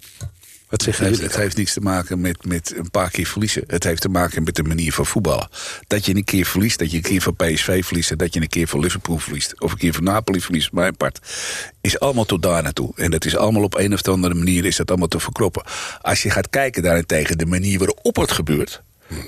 Wat 0.71 0.81
zeg 0.81 0.97
je? 0.97 1.03
Het, 1.03 1.21
het 1.21 1.35
heeft 1.35 1.57
niets 1.57 1.73
te 1.73 1.79
maken 1.79 2.21
met, 2.21 2.45
met 2.45 2.73
een 2.77 2.91
paar 2.91 3.09
keer 3.09 3.25
verliezen. 3.25 3.63
Het 3.67 3.83
heeft 3.83 4.01
te 4.01 4.09
maken 4.09 4.43
met 4.43 4.55
de 4.55 4.63
manier 4.63 4.93
van 4.93 5.05
voetballen. 5.05 5.49
Dat 5.87 6.05
je 6.05 6.15
een 6.15 6.23
keer 6.23 6.45
verliest, 6.45 6.79
dat 6.79 6.91
je 6.91 6.97
een 6.97 7.03
keer 7.03 7.21
van 7.21 7.35
PSV 7.35 7.85
verliest... 7.85 8.17
dat 8.17 8.33
je 8.33 8.41
een 8.41 8.49
keer 8.49 8.67
van 8.67 8.79
Liverpool 8.79 9.17
verliest... 9.17 9.61
of 9.61 9.71
een 9.71 9.77
keer 9.77 9.93
van 9.93 10.03
Napoli 10.03 10.41
verliest, 10.41 10.71
mijn 10.71 10.97
part... 10.97 11.19
is 11.81 11.99
allemaal 11.99 12.25
tot 12.25 12.41
daar 12.41 12.63
naartoe. 12.63 12.91
En 12.95 13.11
dat 13.11 13.25
is 13.25 13.35
allemaal 13.35 13.63
op 13.63 13.75
een 13.75 13.93
of 13.93 14.07
andere 14.07 14.33
manier 14.33 14.65
is 14.65 14.75
dat 14.75 14.89
allemaal 14.89 15.07
te 15.07 15.19
verkroppen. 15.19 15.63
Als 16.01 16.23
je 16.23 16.29
gaat 16.29 16.49
kijken 16.49 16.83
daarentegen 16.83 17.37
de 17.37 17.45
manier 17.45 17.79
waarop 17.79 18.15
het 18.15 18.31
gebeurt... 18.31 18.81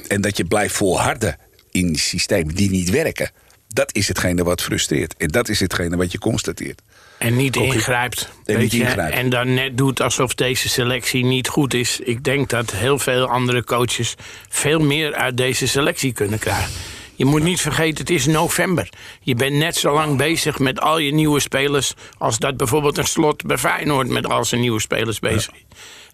en 0.08 0.22
dat 0.22 0.38
je 0.38 0.46
blijft 0.46 0.76
volharden 0.76 1.38
in 1.72 1.96
systemen 1.96 2.56
die 2.56 2.70
niet 2.70 2.90
werken... 2.90 3.32
dat 3.68 3.96
is 3.96 4.08
hetgene 4.08 4.44
wat 4.44 4.62
frustreert. 4.62 5.16
En 5.18 5.28
dat 5.28 5.50
is 5.50 5.60
hetgene 5.60 5.96
wat 5.96 6.12
je 6.12 6.18
constateert. 6.18 6.82
En 7.18 7.36
niet 7.36 7.56
ingrijpt. 7.56 8.30
En, 8.46 8.60
niet 8.60 8.74
ingrijpt. 8.74 9.16
en 9.16 9.30
dan 9.30 9.54
net 9.54 9.78
doet 9.78 10.02
alsof 10.02 10.34
deze 10.34 10.70
selectie 10.70 11.26
niet 11.26 11.48
goed 11.48 11.74
is. 11.74 12.00
Ik 12.00 12.24
denk 12.24 12.50
dat 12.50 12.72
heel 12.72 13.00
veel 13.00 13.28
andere 13.28 13.64
coaches 13.64 14.16
veel 14.50 14.80
meer 14.80 15.16
uit 15.16 15.38
deze 15.38 15.68
selectie 15.68 16.14
kunnen 16.14 16.40
krijgen. 16.40 16.72
Je 17.16 17.26
moet 17.26 17.44
niet 17.44 17.62
vergeten, 17.62 17.98
het 17.98 18.10
is 18.10 18.26
november. 18.26 18.90
Je 19.22 19.36
bent 19.36 19.56
net 19.56 19.76
zo 19.76 19.94
lang 19.94 20.18
bezig 20.18 20.60
met 20.60 20.80
al 20.80 20.98
je 20.98 21.14
nieuwe 21.14 21.40
spelers... 21.40 21.94
als 22.18 22.38
dat 22.38 22.58
bijvoorbeeld 22.58 22.98
een 22.98 23.08
slot 23.08 23.46
bij 23.46 23.58
Feyenoord 23.58 24.08
met 24.08 24.28
al 24.28 24.46
zijn 24.46 24.62
nieuwe 24.62 24.82
spelers 24.82 25.20
bezig 25.20 25.54
is. 25.54 25.66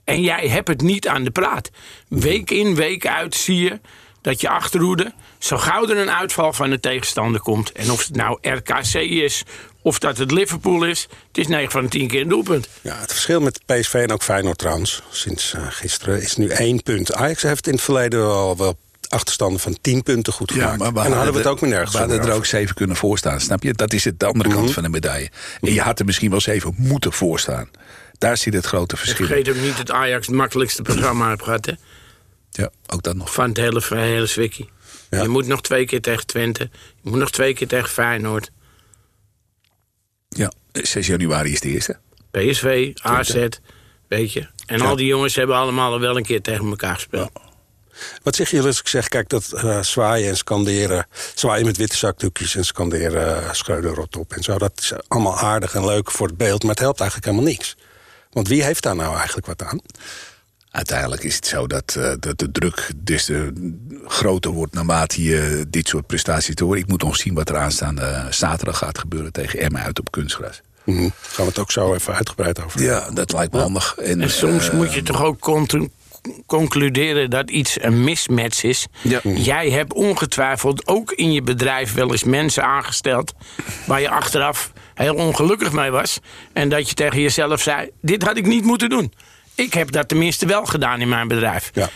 En 0.04 0.22
jij 0.22 0.48
hebt 0.48 0.68
het 0.68 0.82
niet 0.82 1.08
aan 1.08 1.24
de 1.24 1.32
praat. 1.32 1.70
Week 2.08 2.52
in, 2.52 2.76
week 2.76 3.08
uit 3.08 3.36
zie 3.36 3.62
je 3.64 3.80
dat 4.22 4.42
je 4.42 4.50
achterhoede... 4.50 5.14
zo 5.38 5.58
gauw 5.58 5.88
er 5.88 5.98
een 5.98 6.12
uitval 6.12 6.54
van 6.54 6.70
de 6.70 6.80
tegenstander 6.80 7.42
komt... 7.42 7.72
en 7.72 7.92
of 7.92 8.06
het 8.06 8.16
nou 8.16 8.38
RKC 8.42 8.94
is 8.94 9.44
of 9.82 10.00
dat 10.00 10.18
het 10.18 10.32
Liverpool 10.32 10.84
is, 10.84 11.08
het 11.28 11.38
is 11.38 11.48
9 11.48 11.72
van 11.72 11.84
de 11.84 11.90
10 11.90 12.08
keer 12.08 12.22
een 12.22 12.28
doelpunt. 12.28 12.68
Ja, 12.82 13.00
het 13.00 13.12
verschil 13.12 13.42
met 13.42 13.60
PSV 13.66 13.94
en 13.94 14.12
ook 14.12 14.24
Feyenoord 14.24 14.58
trouwens, 14.58 15.02
sinds 15.10 15.54
uh, 15.54 15.62
gisteren, 15.70 16.22
is 16.22 16.36
nu 16.36 16.48
één 16.48 16.84
punt. 16.84 17.14
Ajax 17.14 17.42
heeft 17.42 17.68
in 17.68 17.74
het 17.74 17.82
verleden 17.82 18.20
wel, 18.20 18.58
wel 18.58 18.78
achterstanden 19.10 19.60
van 19.60 19.78
10 19.82 20.04
punten 20.04 20.34
goed 20.34 20.52
gemaakt. 20.52 20.82
Ja, 20.82 20.92
maar 20.92 21.04
en 21.04 21.10
dan 21.10 21.18
hadden 21.18 21.34
we 21.34 21.40
het 21.40 21.48
ook 21.48 21.62
meer 21.62 21.70
nergens 21.70 21.92
We 21.92 21.98
hadden 21.98 22.22
er 22.22 22.32
ook 22.32 22.46
zeven 22.46 22.76
kunnen 22.76 22.96
voorstaan, 22.96 23.40
snap 23.40 23.64
je? 23.64 23.74
Dat 23.74 23.94
is 23.94 24.04
het, 24.04 24.20
de 24.20 24.26
andere 24.26 24.50
kant 24.50 24.64
mhm. 24.64 24.74
van 24.74 24.84
de 24.84 24.90
medaille. 24.90 25.30
En 25.62 25.74
je 25.74 25.82
had 25.82 26.00
er 26.00 26.06
misschien 26.06 26.30
wel 26.30 26.42
zeven 26.42 26.74
moeten 26.78 27.14
voorstaan. 27.14 27.70
Daar 28.18 28.38
zit 28.38 28.54
het 28.54 28.66
grote 28.66 28.98
verschil. 28.98 29.26
Ik 29.26 29.32
vergeet 29.32 29.50
ook 29.50 29.62
niet 29.62 29.78
dat 29.78 29.92
Ajax 29.92 30.28
het 30.28 30.36
makkelijkste 30.36 30.82
programma 30.82 31.30
heeft 31.30 31.44
gehad, 31.44 31.66
hè? 31.66 31.74
Ja, 32.52 32.70
ook 32.88 33.04
dat 33.04 33.16
nog. 33.16 33.34
Van 33.34 33.48
het 33.48 33.58
hele, 33.58 33.82
hele 33.90 34.28
swikkie. 34.28 34.70
Je 35.10 35.28
moet 35.28 35.48
nog 35.48 35.62
twee 35.62 35.86
keer 35.86 36.02
tegen 36.02 36.26
Twente. 36.26 36.70
Je 37.02 37.10
moet 37.10 37.20
nog 37.20 37.32
twee 37.32 37.54
keer 37.54 37.68
tegen 37.68 37.90
Feyenoord. 37.90 38.52
Ja, 40.30 40.52
6 40.72 41.08
januari 41.08 41.52
is 41.52 41.60
de 41.60 41.70
eerste. 41.70 41.98
PSV, 42.32 42.92
AZ, 43.02 43.48
weet 44.08 44.34
je. 44.34 44.48
En 44.66 44.82
al 44.82 44.96
die 44.96 45.06
jongens 45.06 45.36
hebben 45.36 45.56
allemaal 45.56 46.00
wel 46.00 46.18
een 46.18 46.24
keer 46.24 46.42
tegen 46.42 46.66
elkaar 46.66 46.96
gespeeld. 46.96 47.32
Wat 48.24 48.36
zeg 48.36 48.50
je 48.50 48.62
als 48.62 48.80
ik 48.80 48.88
zeg, 48.88 49.08
kijk, 49.08 49.30
dat 49.30 49.52
uh, 49.56 49.82
zwaaien 49.82 50.30
en 50.30 50.38
scanderen... 50.38 51.08
zwaaien 51.36 51.66
met 51.66 51.78
witte 51.78 51.98
zakdoekjes 51.98 52.56
en 52.56 52.66
scanderen 52.66 53.44
uh, 53.68 53.92
rot 53.94 54.18
op 54.18 54.34
en 54.34 54.44
zo... 54.44 54.58
dat 54.58 54.72
is 54.80 54.94
allemaal 55.08 55.38
aardig 55.38 55.76
en 55.76 55.86
leuk 55.86 56.12
voor 56.12 56.28
het 56.28 56.38
beeld, 56.38 56.62
maar 56.62 56.72
het 56.72 56.80
helpt 56.80 57.00
eigenlijk 57.00 57.32
helemaal 57.32 57.52
niks. 57.52 57.76
Want 58.32 58.48
wie 58.48 58.64
heeft 58.64 58.84
daar 58.84 58.96
nou 58.96 59.16
eigenlijk 59.16 59.48
wat 59.48 59.64
aan? 59.64 59.80
Uiteindelijk 60.72 61.24
is 61.24 61.36
het 61.36 61.46
zo 61.46 61.68
dat, 61.68 61.96
uh, 61.98 62.12
dat 62.20 62.40
de 62.40 62.52
druk 62.52 62.92
des 62.96 63.26
te 63.26 63.54
groter 64.06 64.52
wordt 64.52 64.74
naarmate 64.74 65.24
je 65.24 65.66
dit 65.68 65.88
soort 65.88 66.08
prestaties 66.08 66.56
te 66.56 66.64
horen. 66.64 66.80
Ik 66.80 66.88
moet 66.88 67.04
nog 67.04 67.16
zien 67.16 67.34
wat 67.34 67.50
er 67.50 67.58
aanstaande 67.58 68.28
zaterdag 68.30 68.78
gaat 68.78 68.98
gebeuren 68.98 69.32
tegen 69.32 69.60
Emma 69.60 69.82
uit 69.82 70.00
op 70.00 70.12
kunstgras. 70.12 70.62
Mm 70.84 70.98
-hmm. 70.98 71.12
Gaan 71.22 71.46
we 71.46 71.52
het 71.52 71.60
ook 71.60 71.72
zo 71.72 71.94
even 71.94 72.14
uitgebreid 72.14 72.64
over 72.64 72.82
Ja, 72.82 73.10
dat 73.14 73.32
lijkt 73.32 73.54
me 73.54 73.60
handig. 73.60 73.96
En, 73.98 74.22
en 74.22 74.30
soms 74.30 74.68
uh, 74.68 74.74
moet 74.74 74.94
je 74.94 75.04
toch 75.04 75.24
ook 75.24 75.40
concluderen 76.46 77.30
dat 77.30 77.50
iets 77.50 77.84
een 77.84 78.04
mismatch 78.04 78.64
is. 78.64 78.88
Ja. 79.02 79.20
Jij 79.24 79.70
hebt 79.70 79.94
ongetwijfeld 79.94 80.88
ook 80.88 81.12
in 81.12 81.32
je 81.32 81.42
bedrijf 81.42 81.94
wel 81.94 82.12
eens 82.12 82.24
mensen 82.24 82.64
aangesteld... 82.64 83.34
waar 83.86 84.02
je 84.02 84.10
achteraf 84.10 84.72
heel 84.94 85.16
ongelukkig 85.16 85.72
mee 85.72 85.92
was. 85.92 86.20
En 86.54 86.70
dat 86.70 86.90
je 86.90 86.96
tegen 86.96 87.22
jezelf 87.22 87.62
zei, 87.62 87.90
dit 88.02 88.24
had 88.24 88.38
ik 88.38 88.46
niet 88.46 88.64
moeten 88.64 88.90
doen. 88.90 89.14
Ik 89.60 89.74
heb 89.74 89.92
dat 89.92 90.08
tenminste 90.08 90.46
wel 90.46 90.66
gedaan 90.66 91.02
in 91.02 91.10
mijn 91.10 91.28
bedrijf. 91.28 91.72
Ja. 91.74 91.90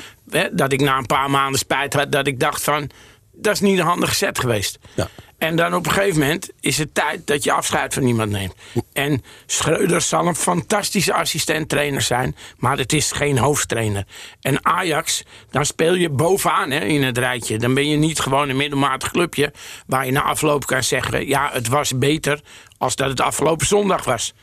Dat 0.52 0.72
ik 0.72 0.82
na 0.82 0.98
een 0.98 1.06
paar 1.06 1.30
maanden 1.30 1.60
spijt 1.60 1.94
had 1.94 2.12
dat 2.12 2.28
ik 2.28 2.40
dacht 2.40 2.64
van... 2.64 2.90
dat 3.32 3.54
is 3.54 3.60
niet 3.60 3.78
een 3.80 3.86
handige 3.86 4.16
set 4.16 4.40
geweest. 4.40 4.80
Ja. 4.96 5.10
En 5.38 5.56
dan 5.56 5.76
op 5.76 5.86
een 5.86 5.92
gegeven 5.92 6.20
moment 6.20 6.50
is 6.60 6.78
het 6.78 6.94
tijd 6.94 7.28
dat 7.28 7.44
je 7.44 7.52
afscheid 7.52 7.94
van 7.94 8.04
iemand 8.04 8.32
neemt. 8.32 8.54
En 8.94 9.24
Schreuder 9.46 10.02
zal 10.02 10.28
een 10.28 10.36
fantastische 10.36 11.14
assistent-trainer 11.14 12.02
zijn, 12.02 12.36
maar 12.58 12.78
het 12.78 12.94
is 12.94 13.12
geen 13.12 13.38
hoofdtrainer. 13.38 14.06
En 14.42 14.66
Ajax, 14.66 15.24
dan 15.52 15.66
speel 15.66 15.94
je 15.94 16.10
bovenaan 16.10 16.72
hè, 16.72 16.80
in 16.80 17.04
het 17.04 17.18
rijtje. 17.18 17.58
Dan 17.58 17.74
ben 17.74 17.90
je 17.90 17.98
niet 17.98 18.20
gewoon 18.20 18.50
een 18.50 18.56
middelmatig 18.58 19.12
clubje 19.12 19.54
waar 19.88 20.06
je 20.06 20.12
na 20.12 20.22
afloop 20.22 20.66
kan 20.66 20.84
zeggen: 20.84 21.28
ja, 21.28 21.50
het 21.54 21.68
was 21.68 21.98
beter 21.98 22.42
als 22.78 22.96
dat 22.96 23.10
het 23.10 23.22
afgelopen 23.22 23.68
zondag 23.68 24.04
was. 24.04 24.34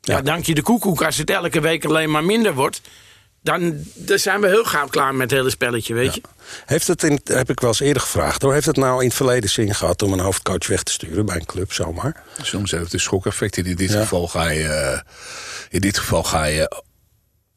Ja, 0.00 0.22
dank 0.22 0.46
je 0.46 0.54
de 0.54 0.62
koekoek 0.62 1.02
als 1.02 1.16
het 1.16 1.30
elke 1.30 1.60
week 1.60 1.84
alleen 1.84 2.10
maar 2.10 2.24
minder 2.24 2.54
wordt 2.54 2.80
dan, 3.42 3.84
dan 3.94 4.18
zijn 4.18 4.40
we 4.40 4.46
heel 4.46 4.64
gauw 4.64 4.86
klaar 4.86 5.14
met 5.14 5.30
het 5.30 5.38
hele 5.38 5.50
spelletje, 5.50 5.94
weet 5.94 6.14
je. 6.14 6.20
Heeft 6.66 6.86
het, 6.86 7.02
in, 7.02 7.20
heb 7.24 7.50
ik 7.50 7.60
wel 7.60 7.70
eens 7.70 7.80
eerder 7.80 8.02
gevraagd... 8.02 8.42
hoor, 8.42 8.52
heeft 8.52 8.66
het 8.66 8.76
nou 8.76 9.00
in 9.00 9.06
het 9.06 9.16
verleden 9.16 9.50
zin 9.50 9.74
gehad 9.74 10.02
om 10.02 10.12
een 10.12 10.20
hoofdcoach 10.20 10.66
weg 10.66 10.82
te 10.82 10.92
sturen 10.92 11.26
bij 11.26 11.36
een 11.36 11.46
club 11.46 11.72
zomaar? 11.72 12.22
Soms 12.42 12.70
heeft 12.70 12.82
het 12.84 12.92
een 12.92 13.00
schokeffect. 13.00 13.56
In 13.56 13.76
dit, 13.76 13.90
geval 13.90 14.28
ga 14.28 14.48
je, 14.48 14.68
eh, 14.68 15.00
in 15.70 15.80
dit 15.80 15.98
geval 15.98 16.22
ga 16.22 16.44
je 16.44 16.82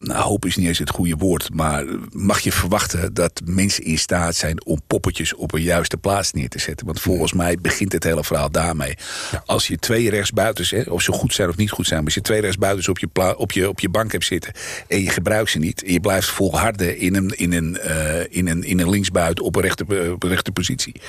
nou, 0.02 0.24
hoop 0.24 0.46
is 0.46 0.56
niet 0.56 0.68
eens 0.68 0.80
het 0.80 0.90
goede 0.90 1.16
woord, 1.16 1.54
maar 1.54 1.86
mag 2.12 2.40
je 2.40 2.52
verwachten 2.52 3.14
dat 3.14 3.42
mensen 3.46 3.84
in 3.84 3.98
staat 3.98 4.36
zijn 4.36 4.66
om 4.66 4.82
poppetjes 4.88 5.36
op 5.36 5.54
een 5.54 5.62
juiste 5.62 5.98
plaats 5.98 6.32
neer 6.32 6.50
te 6.50 6.60
zetten? 6.60 6.86
Want 6.86 7.02
volgens 7.02 7.34
mij 7.34 7.58
begint 7.62 7.92
het 7.92 8.04
hele 8.04 8.24
verhaal 8.24 8.52
daarmee. 8.52 8.98
Als 9.46 9.68
je 9.68 9.78
twee 9.78 10.10
rechtsbuitens, 10.10 10.72
hè, 10.72 10.82
of 10.82 11.02
ze 11.02 11.12
goed 11.12 11.34
zijn 11.34 11.50
of 11.50 11.56
niet 11.56 11.72
goed 11.72 11.86
zijn, 11.86 11.98
maar 11.98 12.06
als 12.06 12.16
je 12.16 12.22
twee 12.22 12.42
rechtsbuitens 12.42 12.88
op 12.88 13.00
je, 13.00 13.38
op 13.38 13.52
je, 13.52 13.70
op 13.70 13.80
je 13.80 13.90
bank 13.90 14.12
hebt 14.12 14.26
zitten 14.26 14.54
en 14.88 15.02
je 15.04 15.10
gebruikt 15.10 15.50
ze 15.50 15.60
niet, 15.60 15.84
en 15.84 15.94
je 15.94 16.00
blijft 16.00 16.28
volharden 16.28 16.98
in 16.98 17.16
een, 17.16 17.30
in 17.30 17.54
een, 17.54 17.78
uh, 17.86 18.20
in 18.30 18.48
een, 18.48 18.64
in 18.64 18.80
een 18.80 18.90
linksbuiten 18.90 19.44
op 19.44 19.56
een, 19.56 19.72
op 20.12 20.24
een 20.24 20.30
rechter 20.30 20.54
positie, 20.54 21.02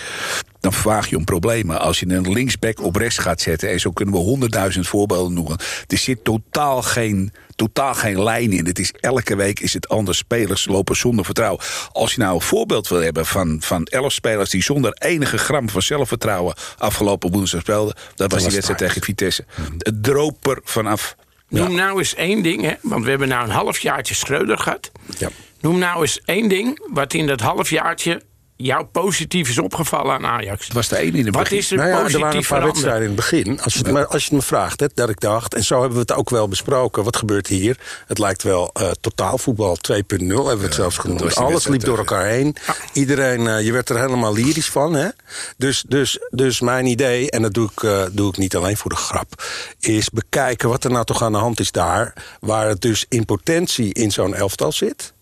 dan 0.63 0.73
vraag 0.73 1.11
je 1.11 1.17
om 1.17 1.25
problemen. 1.25 1.81
Als 1.81 2.01
je 2.01 2.09
een 2.09 2.33
linksback 2.33 2.81
op 2.81 2.97
rechts 2.97 3.19
gaat 3.19 3.41
zetten, 3.41 3.71
en 3.71 3.81
zo 3.81 3.91
kunnen 3.91 4.15
we 4.15 4.21
honderdduizend 4.21 4.87
voorbeelden 4.87 5.35
noemen, 5.35 5.59
er 5.87 5.99
zit 5.99 6.25
totaal 6.25 6.83
geen 6.83 7.33
totaal 7.57 7.95
geen 7.95 8.23
lijn 8.23 8.53
in. 8.53 8.67
Het 8.67 8.79
is, 8.79 8.93
elke 9.01 9.37
week 9.37 9.61
is 9.61 9.73
het 9.73 9.89
anders. 9.89 10.19
Spelers 10.19 10.67
lopen 10.67 10.97
zonder 10.97 11.25
vertrouwen. 11.25 11.65
Als 11.93 12.15
je 12.15 12.21
nou 12.21 12.35
een 12.35 12.41
voorbeeld 12.41 12.89
wil 12.89 13.01
hebben 13.01 13.27
van, 13.27 13.57
van 13.61 13.85
elf 13.85 14.13
spelers... 14.13 14.51
die 14.51 14.63
zonder 14.63 14.93
enige 14.93 15.39
gram 15.39 15.69
van 15.69 15.83
zelfvertrouwen 15.83 16.55
afgelopen 16.79 17.31
woensdag 17.31 17.61
speelden... 17.61 17.95
dat 18.15 18.33
was 18.33 18.43
die 18.43 18.53
wedstrijd 18.53 18.79
tegen 18.79 19.03
Vitesse. 19.03 19.45
Het 19.79 20.03
droop 20.03 20.47
er 20.47 20.61
vanaf. 20.65 21.17
Noem 21.49 21.75
nou 21.75 21.99
eens 21.99 22.15
één 22.15 22.43
ding, 22.43 22.63
hè? 22.63 22.73
want 22.83 23.05
we 23.05 23.11
hebben 23.11 23.29
nou 23.29 23.45
een 23.45 23.51
halfjaartje 23.55 24.15
Schreuder 24.15 24.59
gehad. 24.59 24.91
Ja. 25.19 25.29
Noem 25.61 25.79
nou 25.79 26.01
eens 26.01 26.21
één 26.25 26.49
ding 26.49 26.87
wat 26.93 27.15
in 27.15 27.27
dat 27.27 27.41
halfjaartje 27.41 28.23
jou 28.63 28.85
positief 28.85 29.49
is 29.49 29.59
opgevallen 29.59 30.15
aan 30.15 30.27
Ajax? 30.27 30.65
Het 30.65 30.73
was 30.73 30.89
de 30.89 30.99
ene 30.99 31.19
in 31.19 31.25
de 31.25 31.31
Wat 31.31 31.51
is 31.51 31.71
er 31.71 31.77
nou 31.77 31.89
ja, 31.89 31.95
positief 31.95 32.15
Er 32.15 32.21
waren 32.21 32.39
een 32.39 32.47
paar 32.47 32.65
wedstrijden 32.65 33.03
in 33.03 33.07
het 33.07 33.17
begin. 33.17 33.61
Als 33.61 33.73
je 33.73 33.79
het, 33.79 33.93
me, 33.93 34.07
als 34.07 34.23
je 34.23 34.29
het 34.29 34.39
me 34.39 34.43
vraagt, 34.43 34.81
hè, 34.81 34.87
dat 34.95 35.09
ik 35.09 35.21
dacht... 35.21 35.55
en 35.55 35.65
zo 35.65 35.79
hebben 35.79 35.95
we 35.95 36.01
het 36.01 36.13
ook 36.13 36.31
wel 36.31 36.49
besproken. 36.49 37.05
Wat 37.05 37.17
gebeurt 37.17 37.47
hier? 37.47 37.79
Het 38.07 38.19
lijkt 38.19 38.43
wel 38.43 38.71
uh, 38.81 38.91
totaalvoetbal 39.01 39.77
2.0, 39.77 39.97
hebben 40.19 40.59
we 40.59 40.65
het 40.65 40.75
zelfs 40.75 40.99
genoemd. 40.99 41.35
Alles 41.35 41.67
liep 41.67 41.85
door 41.85 41.99
elkaar 41.99 42.27
heen. 42.27 42.57
Iedereen, 42.93 43.41
uh, 43.41 43.65
je 43.65 43.73
werd 43.73 43.89
er 43.89 44.01
helemaal 44.01 44.33
lyrisch 44.33 44.71
van. 44.71 44.95
Hè? 44.95 45.09
Dus, 45.57 45.85
dus, 45.89 46.19
dus 46.31 46.61
mijn 46.61 46.87
idee, 46.87 47.31
en 47.31 47.43
dat 47.43 47.55
doe 47.55 47.71
ik, 47.71 47.83
uh, 47.83 48.03
doe 48.13 48.29
ik 48.29 48.37
niet 48.37 48.57
alleen 48.57 48.77
voor 48.77 48.91
de 48.91 48.97
grap... 48.97 49.45
is 49.81 50.11
bekijken 50.11 50.69
wat 50.69 50.85
er 50.85 50.91
nou 50.91 51.05
toch 51.05 51.23
aan 51.23 51.33
de 51.33 51.39
hand 51.39 51.61
is 51.61 51.71
daar... 51.71 52.13
waar 52.41 52.69
het 52.69 52.81
dus 52.81 53.07
in 53.09 53.25
potentie 53.25 53.95
in 53.95 54.11
zo'n 54.11 54.35
elftal 54.35 54.73
zit... 54.73 55.13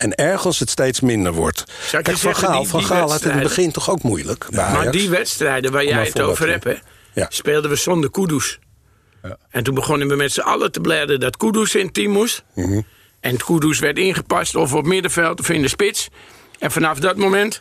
En 0.00 0.14
ergens 0.14 0.58
het 0.58 0.70
steeds 0.70 1.00
minder 1.00 1.32
wordt. 1.32 1.64
Kijk, 1.90 2.16
Van 2.16 2.36
Gaal, 2.36 2.64
van 2.64 2.82
Gaal 2.82 3.10
had 3.10 3.22
het 3.22 3.22
in 3.22 3.30
het 3.30 3.42
begin 3.42 3.72
toch 3.72 3.90
ook 3.90 4.02
moeilijk. 4.02 4.46
Ja, 4.50 4.72
maar 4.72 4.90
die 4.90 5.10
wedstrijden 5.10 5.72
waar 5.72 5.84
jij 5.84 6.04
het 6.04 6.20
over 6.20 6.48
hebt, 6.48 6.80
ja. 7.12 7.26
speelden 7.28 7.70
we 7.70 7.76
zonder 7.76 8.10
Kudus. 8.10 8.58
Ja. 9.22 9.36
En 9.50 9.62
toen 9.62 9.74
begonnen 9.74 10.08
we 10.08 10.16
met 10.16 10.32
z'n 10.32 10.40
allen 10.40 10.72
te 10.72 10.80
bladeren 10.80 11.20
dat 11.20 11.36
Kudus 11.36 11.74
in 11.74 11.84
het 11.84 11.94
team 11.94 12.12
moest. 12.12 12.42
Mm 12.54 12.64
-hmm. 12.64 12.86
En 13.20 13.36
Kudus 13.36 13.78
werd 13.78 13.98
ingepast 13.98 14.54
of 14.54 14.74
op 14.74 14.86
middenveld 14.86 15.40
of 15.40 15.48
in 15.48 15.62
de 15.62 15.68
spits. 15.68 16.08
En 16.58 16.70
vanaf 16.70 16.98
dat 16.98 17.16
moment 17.16 17.60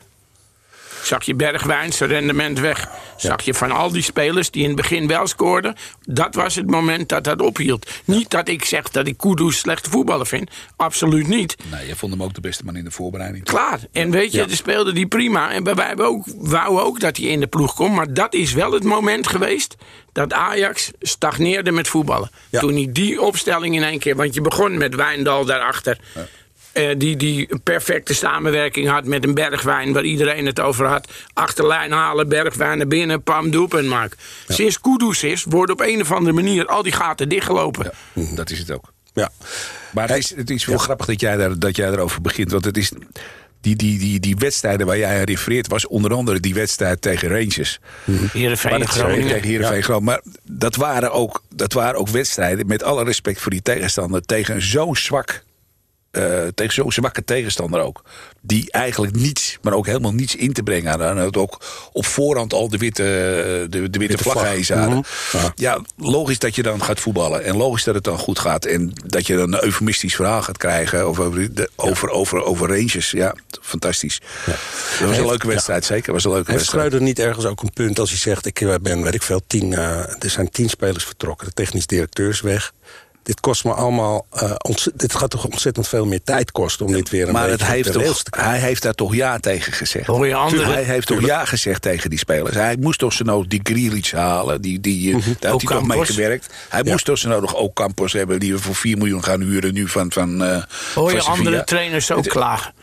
Zag 1.03 1.24
je 1.24 1.36
Bergwijn 1.36 1.94
zijn 1.94 2.10
rendement 2.10 2.60
weg. 2.60 2.89
Zag 3.18 3.41
je 3.41 3.53
van 3.53 3.72
al 3.72 3.91
die 3.91 4.01
spelers 4.01 4.51
die 4.51 4.62
in 4.62 4.68
het 4.68 4.77
begin 4.77 5.08
wel 5.08 5.27
scoorden. 5.27 5.75
Dat 6.06 6.36
was 6.36 6.56
het 6.56 6.70
moment 6.70 7.10
dat 7.10 7.24
dat 7.24 7.41
ophield. 7.41 7.89
Niet 8.06 8.29
dat 8.29 8.48
ik 8.48 8.65
zeg 8.65 8.89
dat 8.89 9.08
ik 9.08 9.18
Kudus 9.18 9.58
slechte 9.58 9.89
voetballer 9.89 10.27
vind. 10.27 10.50
Absoluut 10.75 11.27
niet. 11.27 11.56
Nee, 11.72 11.88
je 11.88 11.96
vond 11.96 12.12
hem 12.12 12.24
ook 12.24 12.34
de 12.34 12.41
beste 12.41 12.65
man 12.65 12.75
in 12.75 12.84
de 12.84 12.91
voorbereiding. 12.91 13.44
Klaar. 13.44 13.79
En 13.91 14.12
weet 14.12 14.32
je, 14.32 14.46
ja. 14.48 14.56
speelde 14.56 14.94
die 14.94 15.08
prima. 15.08 15.51
En 15.51 15.75
wij 15.75 15.98
ook, 15.98 16.24
wouden 16.38 16.84
ook 16.84 17.00
dat 17.00 17.18
hij 17.18 17.25
in 17.25 17.39
de 17.39 17.48
ploeg 17.48 17.75
komt. 17.75 17.96
Maar 17.96 18.13
dat 18.13 18.34
is 18.34 18.53
wel 18.53 18.72
het 18.72 18.84
moment 18.84 19.27
geweest 19.27 19.75
dat 20.12 20.34
Ajax 20.34 20.91
stagneerde 21.00 21.72
met 21.72 21.88
voetballen. 21.88 22.32
Toen 22.51 22.74
hij 22.74 22.88
die 22.91 23.22
opstelling 23.22 23.75
in 23.75 23.84
één 23.84 24.00
keer... 24.00 24.15
Want 24.15 24.34
je 24.34 24.41
begon 24.41 24.77
met 24.77 24.96
Wijndal 24.96 25.46
daarachter... 25.46 26.00
Ja. 26.15 26.27
Uh, 26.79 26.95
die, 26.98 27.17
die 27.17 27.45
een 27.50 27.62
perfecte 27.62 28.13
samenwerking 28.13 28.89
had 28.89 29.05
met 29.05 29.24
een 29.24 29.33
bergwijn... 29.33 29.93
waar 29.93 30.03
iedereen 30.03 30.45
het 30.45 30.59
over 30.59 30.86
had. 30.86 31.12
Achterlijn 31.33 31.91
halen, 31.91 32.29
bergwijn 32.29 32.77
naar 32.77 32.88
binnen, 32.88 33.24
pam, 33.24 33.51
doelpunt 33.51 33.88
maken. 33.88 34.17
Ja. 34.48 34.55
Sinds 34.55 34.81
Kudus 34.81 35.24
is, 35.24 35.43
worden 35.43 35.75
op 35.75 35.81
een 35.81 36.01
of 36.01 36.12
andere 36.12 36.36
manier... 36.36 36.65
al 36.65 36.83
die 36.83 36.91
gaten 36.91 37.29
dichtgelopen. 37.29 37.91
Ja, 38.13 38.36
dat 38.36 38.50
is 38.50 38.59
het 38.59 38.71
ook. 38.71 38.93
Ja. 39.13 39.29
Maar 39.91 40.07
het 40.07 40.17
is, 40.17 40.36
het 40.36 40.50
is 40.50 40.65
wel 40.65 40.77
grappig 40.77 41.05
dat 41.05 41.21
jij, 41.21 41.38
daar, 41.38 41.59
dat 41.59 41.75
jij 41.75 41.89
erover 41.89 42.21
begint. 42.21 42.51
Want 42.51 42.65
het 42.65 42.77
is... 42.77 42.91
Die, 43.62 43.75
die, 43.75 44.00
die, 44.00 44.19
die 44.19 44.36
wedstrijden 44.36 44.86
waar 44.86 44.98
jij 44.98 45.24
refereert 45.24 45.67
was 45.67 45.88
onder 45.88 46.13
andere 46.13 46.39
die 46.39 46.53
wedstrijd 46.53 47.01
tegen 47.01 47.29
Rangers. 47.29 47.79
Heerenveen 48.31 48.88
Groningen. 48.88 49.27
Tegen 49.27 49.48
Heerenveen 49.48 49.83
Groningen. 49.83 50.05
Maar 50.05 50.21
dat 50.43 50.75
waren, 50.75 51.12
ook, 51.12 51.43
dat 51.55 51.74
waren 51.74 52.00
ook 52.00 52.07
wedstrijden, 52.09 52.67
met 52.67 52.83
alle 52.83 53.03
respect 53.03 53.41
voor 53.41 53.51
die 53.51 53.62
tegenstander, 53.62 54.21
tegen 54.21 54.62
zo'n 54.62 54.95
zwak 54.95 55.43
uh, 56.12 56.48
tegen 56.56 56.74
zo'n 56.74 56.92
zwakke 56.92 57.24
tegenstander 57.24 57.82
ook. 57.82 58.04
Die 58.42 58.72
eigenlijk 58.72 59.16
niets, 59.16 59.58
maar 59.62 59.74
ook 59.74 59.86
helemaal 59.86 60.13
niets 60.13 60.36
in 60.36 60.54
te 60.54 60.63
brengen 60.63 61.08
aan. 61.08 61.18
het 61.18 61.38
ook 61.38 61.62
op 61.92 62.06
voorhand 62.06 62.54
al 62.54 62.70
de 62.70 62.78
witte, 62.78 63.04
de, 63.04 63.68
de 63.70 63.80
witte, 63.80 64.00
witte 64.00 64.18
vlag 64.18 64.68
hadden. 64.68 64.88
Mm 64.89 65.04
-hmm. 65.32 65.51
ja. 65.56 65.82
logisch 65.98 66.39
dat 66.39 66.56
je 66.56 66.63
dan 66.63 66.84
gaat 66.84 67.00
voetballen. 67.00 67.44
En 67.44 67.58
logisch 67.58 67.84
dat 67.84 67.96
het 67.96 68.04
dan 68.04 68.18
goed 68.18 68.39
gaat. 68.39 68.66
En 68.66 68.92
dat 69.06 69.28
je 69.28 69.36
dan 69.36 69.54
een 69.54 69.63
eufemistisch 69.63 70.16
verhaal 70.16 70.42
gaat 70.42 70.58
krijgen 70.58 71.04
over, 71.04 71.54
de, 71.54 71.70
over, 71.75 72.10
over, 72.10 72.44
over 72.44 72.68
ranges. 72.68 73.12
Ja, 73.12 73.36
fantastisch. 73.62 74.22
Ja. 74.46 74.51
Dat 75.00 75.08
was 75.08 75.18
een 75.18 75.25
leuke 75.25 75.48
wedstrijd, 75.48 75.86
zeker. 75.86 76.13
Was 76.13 76.24
een 76.24 76.32
leuke 76.32 76.51
Heeft 76.51 76.66
Schreuder 76.66 77.01
niet 77.01 77.20
ergens 77.20 77.46
ook 77.46 77.62
een 77.62 77.74
punt 77.74 78.00
als 78.00 78.10
hij 78.10 78.20
zegt... 78.20 78.46
ik 78.46 78.62
eh, 78.62 78.74
ben, 78.82 79.04
weet 79.04 79.16
ik 79.16 79.24
veel, 79.24 79.42
tien, 79.48 79.72
uh, 79.72 79.80
er 80.24 80.30
zijn 80.30 80.50
tien 80.50 80.70
spelers 80.70 81.04
vertrokken. 81.04 81.48
De 81.48 81.54
technisch 81.54 81.88
directeur 81.88 82.30
is 82.30 82.42
weg 82.42 82.74
dit 83.24 83.40
kost 83.40 83.64
me 83.64 83.74
allemaal... 83.74 84.26
Uh, 84.44 84.52
dit 84.94 85.16
gaat 85.16 85.30
toch 85.30 85.46
ontzettend 85.46 85.88
veel 85.88 86.06
meer 86.06 86.24
tijd 86.24 86.52
kosten 86.52 86.86
om 86.86 86.92
dit 86.92 87.10
weer 87.10 87.28
een 87.28 87.34
maar 87.34 87.50
beetje 87.50 87.66
het 87.66 87.74
heeft 87.74 87.94
toch, 87.94 88.24
te 88.24 88.42
Hij 88.42 88.60
heeft 88.60 88.82
daar 88.82 88.94
toch 88.94 89.16
ja 89.16 89.38
tegen 89.38 89.74
gezegd. 89.74 90.08
Hoor 90.08 90.28
je 90.28 90.36
andere, 90.36 90.72
hij 90.72 90.84
heeft 90.84 91.08
toch 91.08 91.26
ja 91.26 91.46
gezegd 91.46 91.82
tegen 91.82 92.10
die 92.10 92.20
spelers. 92.20 92.56
Hij 92.56 92.78
moest 92.80 93.00
toch 93.00 93.14
zijn 93.14 93.28
nood 93.28 93.50
die 93.50 93.60
Grealish 93.64 94.12
halen. 94.12 94.62
Die, 94.62 94.80
die, 94.80 95.14
mm 95.14 95.22
-hmm. 95.22 95.36
Daar 95.40 95.52
heeft 95.52 95.70
hij 95.70 95.78
toch 95.78 95.88
mee 95.88 96.06
gewerkt. 96.06 96.54
Hij 96.70 96.82
ja. 96.84 96.92
moest 96.92 97.06
toch 97.06 97.18
zijn 97.18 97.34
nodig 97.34 97.56
ook 97.56 97.74
Campos 97.74 98.14
hebben... 98.14 98.40
die 98.40 98.54
we 98.54 98.60
voor 98.60 98.76
4 98.76 98.98
miljoen 98.98 99.24
gaan 99.24 99.42
huren 99.42 99.74
nu 99.74 99.88
van 99.88 100.12
van 100.12 100.44
uh, 100.44 100.64
Hoor 100.96 101.12
je 101.12 101.22
van 101.22 101.34
andere 101.34 101.64
trainers 101.64 102.12
ook 102.12 102.28
klagen. 102.28 102.74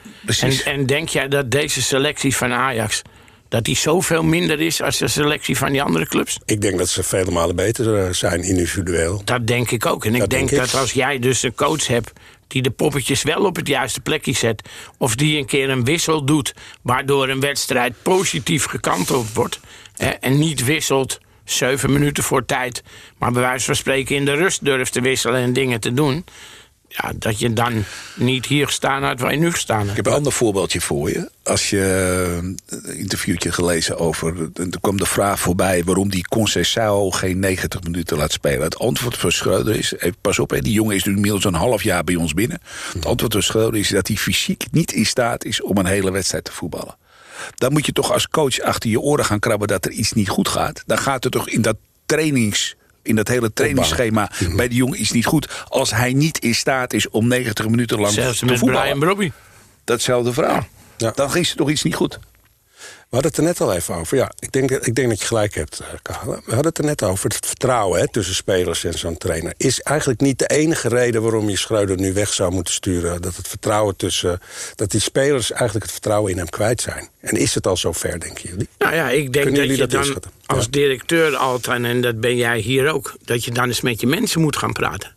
En, 0.41 0.53
en 0.65 0.87
denk 0.87 1.09
jij 1.09 1.29
dat 1.29 1.51
deze 1.51 1.83
selectie 1.83 2.37
van 2.37 2.53
Ajax 2.53 3.03
dat 3.49 3.65
die 3.65 3.77
zoveel 3.77 4.23
minder 4.23 4.61
is 4.61 4.83
als 4.83 4.99
de 4.99 5.09
selectie 5.09 5.57
van 5.57 5.73
die 5.73 5.83
andere 5.83 6.07
clubs? 6.07 6.39
Ik 6.45 6.61
denk 6.61 6.79
dat 6.79 6.89
ze 6.89 7.03
vele 7.03 7.31
malen 7.31 7.57
beter 7.57 8.05
eh, 8.05 8.13
zijn 8.13 8.43
individueel. 8.43 9.23
Dat 9.25 9.47
denk 9.47 9.71
ik 9.71 9.87
ook. 9.87 10.05
En 10.05 10.15
ik 10.15 10.29
denk, 10.31 10.51
dat 10.51 10.75
als 10.75 10.93
jij 10.93 11.19
dus 11.19 11.43
een 11.43 11.55
coach 11.55 11.87
hebt 11.87 12.13
die 12.47 12.63
de 12.63 12.71
poppetjes 12.71 13.23
wel 13.23 13.45
op 13.45 13.57
het 13.57 13.69
juiste 13.69 14.01
plekje 14.01 14.33
zet... 14.33 14.69
of 14.99 15.15
die 15.15 15.39
een 15.39 15.47
keer 15.47 15.71
een 15.71 15.85
wissel 15.85 16.25
doet... 16.25 16.55
waardoor 16.83 17.29
een 17.29 17.41
wedstrijd 17.41 17.95
positief 18.03 18.65
gekanteld 18.65 19.33
wordt... 19.33 19.61
Hè, 19.97 20.09
en 20.09 20.39
niet 20.39 20.65
wisselt 20.65 21.21
zeven 21.45 21.93
minuten 21.93 22.25
voor 22.25 22.45
tijd... 22.45 22.83
maar 23.19 23.33
bij 23.33 23.43
wijze 23.43 23.65
van 23.65 23.77
spreken 23.77 24.17
in 24.17 24.25
de 24.25 24.35
rust 24.35 24.65
durft 24.65 24.93
te 24.93 25.01
wisselen 25.01 25.41
en 25.41 25.53
dingen 25.53 25.81
te 25.81 25.95
doen 25.95 26.25
ja, 26.97 27.13
dat 27.19 27.39
je 27.39 27.53
dan 27.53 27.85
niet 28.15 28.47
hier 28.47 28.69
staan 28.69 29.03
had 29.03 29.21
waar 29.21 29.33
je 29.33 29.39
nu 29.39 29.51
staan 29.53 29.89
Ik 29.91 29.97
heb 29.97 30.07
een 30.07 30.13
ander 30.13 30.33
voorbeeldje 30.33 30.81
voor 30.81 31.11
je. 31.11 31.31
Als 31.43 31.71
je 31.71 31.81
een 32.69 32.99
interviewtje 32.99 33.53
gelezen 33.53 33.99
over... 33.99 34.51
er 34.55 34.81
kwam 34.81 34.97
de 34.97 35.07
vraag 35.07 35.41
voorbij 35.41 35.85
waarom 35.85 36.11
die 36.11 36.29
Concessao 36.29 37.11
geen 37.11 37.39
90 37.39 37.83
minuten 37.83 38.17
laat 38.17 38.33
spelen. 38.33 38.63
Het 38.63 38.79
antwoord 38.79 39.17
van 39.17 39.33
Schreuder 39.33 39.77
is... 39.77 39.95
pas 40.21 40.39
op, 40.39 40.59
die 40.61 40.73
jongen 40.73 40.97
is 40.97 41.05
nu 41.05 41.15
inmiddels 41.15 41.45
een 41.45 41.55
half 41.55 41.83
jaar 41.83 42.05
bij 42.05 42.15
ons 42.15 42.35
binnen. 42.35 42.61
Het 42.93 43.07
antwoord 43.07 43.33
van 43.33 43.43
Schreuder 43.43 43.81
is 43.81 43.89
dat 43.89 44.07
hij 44.07 44.17
fysiek 44.17 44.65
niet 44.71 44.93
in 44.93 45.07
staat 45.07 45.45
is... 45.45 45.63
om 45.63 45.77
een 45.77 45.87
hele 45.87 46.11
wedstrijd 46.11 46.45
te 46.45 46.53
voetballen. 46.53 46.97
Dan 47.55 47.73
moet 47.73 47.87
je 47.87 47.93
toch 47.93 48.13
als 48.13 48.29
coach 48.29 48.61
achter 48.61 48.91
je 48.91 49.01
oren 49.01 49.25
gaan 49.25 49.39
krabben 49.39 49.69
dat 49.69 49.85
er 49.85 49.91
iets 49.91 50.13
niet 50.13 50.29
goed 50.29 50.49
gaat. 50.49 50.83
Dan 50.87 50.99
gaat 50.99 51.25
het 51.25 51.33
toch 51.33 51.49
in 51.49 51.63
dat 51.63 51.77
trainings 52.07 52.76
in 53.07 53.17
dat 53.17 53.29
hele 53.29 53.53
trainingsschema 53.53 54.31
mhm. 54.41 54.57
bij 54.57 54.69
de 54.69 54.75
jongen 54.75 54.99
is 54.99 55.11
niet 55.11 55.27
goed. 55.27 55.65
Als 55.69 55.91
hij 55.91 56.13
niet 56.13 56.39
in 56.39 56.55
staat 56.55 56.93
is 56.93 57.09
om 57.11 57.29
90 57.29 57.69
minuten 57.69 58.01
lang 58.01 58.13
Zelfs 58.13 58.39
te 58.39 58.47
voetballen. 58.47 58.81
Brian 58.81 58.99
Brobby. 58.99 59.31
Datzelfde 59.85 60.33
verhaal. 60.33 60.67
Ja. 60.97 61.13
Dan 61.15 61.37
is 61.37 61.51
er 61.51 61.57
toch 61.57 61.71
iets 61.71 61.83
niet 61.83 61.95
goed. 61.95 62.19
We 63.09 63.23
hadden 63.23 63.31
het 63.31 63.37
er 63.37 63.47
net 63.47 63.61
al 63.61 63.73
even 63.75 63.95
over. 63.95 64.17
Ja, 64.17 64.31
ik 64.39 64.53
denk, 64.53 64.71
ik 64.71 64.95
denk 64.95 65.09
dat 65.09 65.21
je 65.21 65.27
gelijk 65.27 65.55
hebt, 65.55 65.81
eh, 65.81 65.87
Karel. 66.03 66.33
We 66.45 66.55
hadden 66.55 66.67
het 66.67 66.79
er 66.79 66.85
net 66.85 67.03
over. 67.03 67.31
Het 67.31 67.47
vertrouwen 67.47 68.01
hè, 68.01 68.09
tussen 68.09 68.35
spelers 68.35 68.85
en 68.85 68.99
zo'n 68.99 69.17
trainer... 69.17 69.55
is 69.57 69.81
eigenlijk 69.81 70.21
niet 70.21 70.39
de 70.39 70.47
enige 70.47 70.89
reden 70.89 71.23
waarom 71.23 71.49
je 71.49 71.57
Schreuder 71.57 71.97
nu 71.97 72.13
weg 72.13 72.33
zou 72.33 72.53
moeten 72.53 72.75
sturen. 72.75 73.23
Dat 73.23 73.37
het 73.37 73.49
vertrouwen 73.49 73.97
tussen... 73.97 74.41
dat 74.75 74.91
die 74.91 75.01
spelers 75.01 75.51
eigenlijk 75.51 75.85
het 75.85 75.93
vertrouwen 75.93 76.33
in 76.33 76.39
hem 76.39 76.49
kwijt 76.49 76.81
zijn. 76.81 77.09
En 77.21 77.37
is 77.37 77.55
het 77.55 77.67
al 77.67 77.77
zover, 77.77 78.21
denken 78.21 78.49
jullie? 78.49 78.69
Nou 78.79 78.95
ja, 78.95 79.11
ik 79.11 79.33
denk 79.33 79.57
dat 79.57 79.67
je 79.67 79.77
dat 79.77 79.91
dan 79.91 80.23
als 80.47 80.71
directeur 80.71 81.37
altijd... 81.37 81.85
en 81.85 82.01
dat 82.01 82.21
ben 82.21 82.37
jij 82.37 82.59
hier 82.59 82.93
ook... 82.93 83.17
dat 83.25 83.45
je 83.45 83.51
dan 83.51 83.67
eens 83.67 83.81
met 83.81 84.01
je 84.01 84.07
mensen 84.07 84.41
moet 84.41 84.57
gaan 84.57 84.73
praten. 84.73 85.16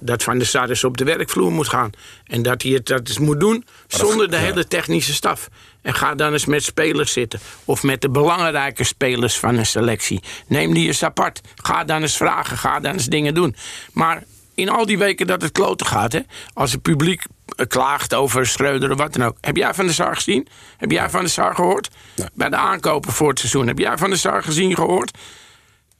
Dat 0.00 0.22
Van 0.22 0.38
der 0.38 0.46
Sar 0.46 0.68
eens 0.68 0.84
op 0.84 0.96
de 0.96 1.04
werkvloer 1.04 1.52
moet 1.52 1.68
gaan. 1.68 1.90
En 2.24 2.42
dat 2.42 2.62
hij 2.62 2.72
het 2.72 2.86
dat 2.86 3.08
eens 3.08 3.18
moet 3.18 3.40
doen 3.40 3.64
zonder 3.86 4.30
de 4.30 4.36
hele 4.36 4.66
technische 4.66 5.12
staf. 5.12 5.48
En 5.82 5.94
ga 5.94 6.14
dan 6.14 6.32
eens 6.32 6.46
met 6.46 6.62
spelers 6.62 7.12
zitten. 7.12 7.40
Of 7.64 7.82
met 7.82 8.00
de 8.00 8.10
belangrijke 8.10 8.84
spelers 8.84 9.38
van 9.38 9.56
een 9.56 9.66
selectie. 9.66 10.22
Neem 10.46 10.74
die 10.74 10.86
eens 10.86 11.02
apart. 11.02 11.40
Ga 11.54 11.84
dan 11.84 12.02
eens 12.02 12.16
vragen. 12.16 12.56
Ga 12.56 12.80
dan 12.80 12.92
eens 12.92 13.06
dingen 13.06 13.34
doen. 13.34 13.56
Maar 13.92 14.22
in 14.54 14.68
al 14.68 14.86
die 14.86 14.98
weken 14.98 15.26
dat 15.26 15.42
het 15.42 15.52
kloten 15.52 15.86
gaat... 15.86 16.12
Hè, 16.12 16.20
als 16.52 16.72
het 16.72 16.82
publiek 16.82 17.22
eh, 17.56 17.66
klaagt 17.66 18.14
over 18.14 18.46
Schreuder 18.46 18.90
of 18.90 18.98
wat 18.98 19.12
dan 19.12 19.26
ook... 19.26 19.36
heb 19.40 19.56
jij 19.56 19.74
Van 19.74 19.84
der 19.84 19.94
Sar 19.94 20.14
gezien? 20.14 20.48
Heb 20.76 20.90
jij 20.90 21.10
Van 21.10 21.20
der 21.20 21.30
Sar 21.30 21.54
gehoord? 21.54 21.88
Bij 22.34 22.48
de 22.48 22.56
aankopen 22.56 23.12
voor 23.12 23.28
het 23.28 23.38
seizoen. 23.38 23.66
Heb 23.66 23.78
jij 23.78 23.98
Van 23.98 24.08
der 24.08 24.18
Sar 24.18 24.42
gezien 24.42 24.74
gehoord? 24.74 25.18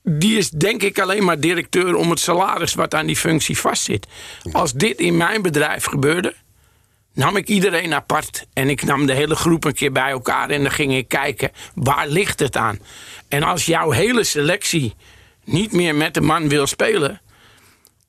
Die 0.03 0.39
is 0.39 0.51
denk 0.51 0.83
ik 0.83 0.99
alleen 0.99 1.25
maar 1.25 1.41
directeur 1.41 1.95
om 1.95 2.11
het 2.11 2.21
salaris 2.21 2.75
wat 2.75 2.95
aan 2.95 3.07
die 3.07 3.17
functie 3.17 3.59
vastzit. 3.59 4.07
Als 4.53 4.73
dit 4.73 4.99
in 4.99 5.17
mijn 5.17 5.43
bedrijf 5.43 5.85
gebeurde, 5.85 6.35
nam 7.15 7.37
ik 7.37 7.49
iedereen 7.49 7.95
apart 7.95 8.47
en 8.53 8.69
ik 8.69 8.83
nam 8.83 9.07
de 9.07 9.15
hele 9.15 9.37
groep 9.37 9.65
een 9.65 9.75
keer 9.75 9.93
bij 9.93 10.11
elkaar 10.11 10.51
en 10.51 10.63
dan 10.63 10.73
ging 10.73 10.95
ik 10.95 11.09
kijken 11.09 11.51
waar 11.75 12.09
ligt 12.09 12.41
het 12.41 12.57
aan. 12.57 12.79
En 13.29 13.43
als 13.43 13.67
jouw 13.67 13.91
hele 13.91 14.25
selectie 14.25 14.95
niet 15.45 15.73
meer 15.73 15.95
met 15.95 16.15
de 16.15 16.21
man 16.21 16.49
wil 16.49 16.67
spelen, 16.67 17.21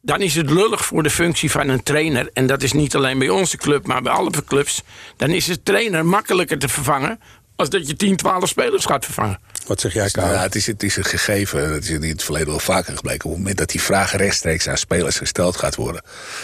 dan 0.01 0.21
is 0.21 0.35
het 0.35 0.49
lullig 0.49 0.85
voor 0.85 1.03
de 1.03 1.09
functie 1.09 1.51
van 1.51 1.67
een 1.67 1.83
trainer. 1.83 2.29
En 2.33 2.47
dat 2.47 2.63
is 2.63 2.73
niet 2.73 2.95
alleen 2.95 3.19
bij 3.19 3.29
onze 3.29 3.57
club, 3.57 3.87
maar 3.87 4.01
bij 4.01 4.13
alle 4.13 4.31
clubs. 4.45 4.83
Dan 5.17 5.29
is 5.29 5.45
de 5.45 5.63
trainer 5.63 6.05
makkelijker 6.05 6.59
te 6.59 6.67
vervangen 6.67 7.19
als 7.61 7.69
dat 7.69 7.87
je 7.87 7.95
10, 7.95 8.15
12 8.15 8.47
spelers 8.47 8.85
gaat 8.85 9.05
vervangen. 9.05 9.39
Wat 9.67 9.81
zeg 9.81 9.93
jij, 9.93 10.09
Karel? 10.09 10.29
Nou, 10.29 10.41
het, 10.41 10.55
is, 10.55 10.67
het 10.67 10.83
is 10.83 10.97
een 10.97 11.03
gegeven, 11.03 11.73
het 11.73 11.83
is 11.83 11.89
in 11.89 12.03
het 12.03 12.23
verleden 12.23 12.47
wel 12.47 12.59
vaker 12.59 12.95
gebleken. 12.95 13.25
Op 13.25 13.31
het 13.31 13.39
moment 13.39 13.57
dat 13.57 13.69
die 13.69 13.81
vraag 13.81 14.15
rechtstreeks 14.15 14.67
aan 14.67 14.77
spelers 14.77 15.17
gesteld 15.17 15.55
gaat 15.55 15.75
worden... 15.75 16.01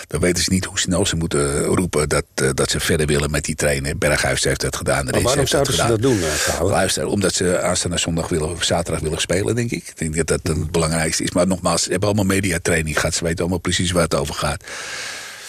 dan 0.08 0.20
weten 0.20 0.44
ze 0.44 0.52
niet 0.52 0.66
hoe 0.66 0.80
snel 0.80 1.06
ze 1.06 1.16
moeten 1.16 1.64
roepen 1.64 2.10
dat, 2.10 2.26
uh, 2.42 2.50
dat 2.54 2.70
ze 2.70 2.80
verder 2.80 3.06
willen 3.06 3.32
met 3.32 3.46
die 3.46 3.56
trainer. 3.56 3.98
Berghuis 3.98 4.44
heeft 4.44 4.62
dat 4.62 4.76
gedaan. 4.76 5.06
Maar 5.06 5.22
waarom 5.22 5.48
zouden 5.48 5.74
ze 5.74 5.88
dat 5.88 6.02
doen, 6.02 6.18
uh, 6.18 6.28
Karel? 6.46 6.70
Luister, 6.70 7.06
omdat 7.08 7.34
ze 7.34 7.62
aanstaande 7.62 7.98
zondag 7.98 8.30
willen, 8.30 8.50
of 8.50 8.64
zaterdag 8.64 9.02
willen 9.02 9.22
spelen, 9.22 9.56
denk 9.56 9.72
ik. 9.72 9.88
Ik 9.88 9.98
denk 9.98 10.16
dat 10.16 10.28
dat 10.28 10.56
het 10.56 10.72
belangrijkste 10.72 11.24
is. 11.24 11.32
Maar 11.32 11.48
nogmaals, 11.48 11.84
ze 11.84 11.90
hebben 11.90 12.08
allemaal 12.08 12.36
mediatraining 12.36 13.00
gehad. 13.00 13.14
Ze 13.14 13.24
weten 13.24 13.40
allemaal 13.40 13.60
precies 13.60 13.92
waar 13.92 14.04
het 14.04 14.16
over 14.16 14.36
gaat. 14.36 14.64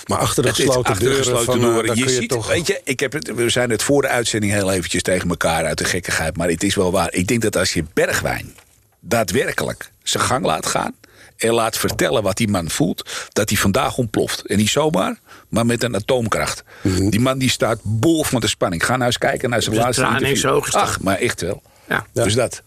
Maar 0.09 0.19
achter 0.19 0.43
de 0.43 0.55
gesloten 0.55 0.99
deuren, 0.99 1.45
van, 1.45 1.61
deuren. 1.61 1.91
Eh, 1.91 1.97
je, 1.97 2.09
ziet, 2.09 2.29
toch... 2.29 2.49
weet 2.49 2.67
je, 2.67 2.81
ik 2.85 3.01
heb 3.01 3.13
het, 3.13 3.35
we 3.35 3.49
zijn 3.49 3.71
het 3.71 3.83
voor 3.83 4.03
de 4.03 4.09
uitzending 4.09 4.53
heel 4.53 4.71
eventjes 4.71 5.03
tegen 5.03 5.29
elkaar 5.29 5.65
uit 5.65 5.79
de 5.79 5.85
gekkigheid. 5.85 6.37
Maar 6.37 6.49
het 6.49 6.63
is 6.63 6.75
wel 6.75 6.93
waar. 6.93 7.13
Ik 7.13 7.27
denk 7.27 7.43
dat 7.43 7.57
als 7.57 7.73
je 7.73 7.85
Bergwijn 7.95 8.55
daadwerkelijk 9.01 9.93
zijn 10.03 10.25
gang 10.25 10.45
laat 10.45 10.67
gaan 10.67 10.95
en 11.37 11.53
laat 11.53 11.79
vertellen 11.79 12.23
wat 12.23 12.37
die 12.37 12.49
man 12.49 12.71
voelt, 12.71 13.29
dat 13.33 13.49
hij 13.49 13.59
vandaag 13.59 13.97
ontploft. 13.97 14.47
En 14.47 14.57
niet 14.57 14.69
zomaar, 14.69 15.19
maar 15.49 15.67
met 15.67 15.83
een 15.83 15.95
atoomkracht. 15.95 16.65
Mhm. 16.83 17.09
Die 17.09 17.21
man 17.21 17.39
die 17.39 17.51
staat 17.51 17.79
bol 17.83 18.25
van 18.25 18.41
de 18.41 18.49
spanning. 18.49 18.85
Ga 18.85 18.93
nou 18.93 19.05
eens 19.05 19.19
kijken 19.19 19.51
naar 19.51 19.63
zijn 19.63 19.75
dus 19.75 19.85
laatste 19.85 20.27
interview. 20.27 20.63
Ach, 20.71 21.01
maar 21.01 21.19
echt 21.19 21.41
wel. 21.41 21.63
Ja. 21.89 22.07
Dus 22.13 22.35
dat. 22.35 22.63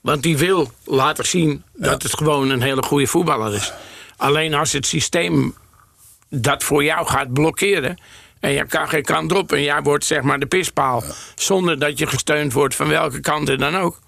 Want 0.00 0.22
die 0.22 0.38
wil 0.38 0.72
laten 0.84 1.26
zien 1.26 1.62
dat 1.74 2.02
het 2.02 2.16
gewoon 2.16 2.50
een 2.50 2.62
hele 2.62 2.82
goede 2.82 3.06
voetballer 3.06 3.54
is. 3.54 3.72
Alleen 4.16 4.54
als 4.54 4.72
het 4.72 4.86
systeem 4.86 5.54
dat 6.34 6.64
voor 6.64 6.84
jou 6.84 7.06
gaat 7.06 7.32
blokkeren. 7.32 8.00
En 8.40 8.50
je 8.50 8.66
kan 8.66 8.88
geen 8.88 9.02
kant 9.02 9.32
op 9.32 9.52
en 9.52 9.62
jij 9.62 9.82
wordt 9.82 10.04
zeg 10.04 10.22
maar 10.22 10.38
de 10.38 10.46
pispaal. 10.46 11.02
Zonder 11.34 11.78
dat 11.78 11.98
je 11.98 12.06
gesteund 12.06 12.52
wordt 12.52 12.74
van 12.74 12.88
welke 12.88 13.20
kant 13.20 13.58
dan 13.58 13.76
ook. 13.76 13.98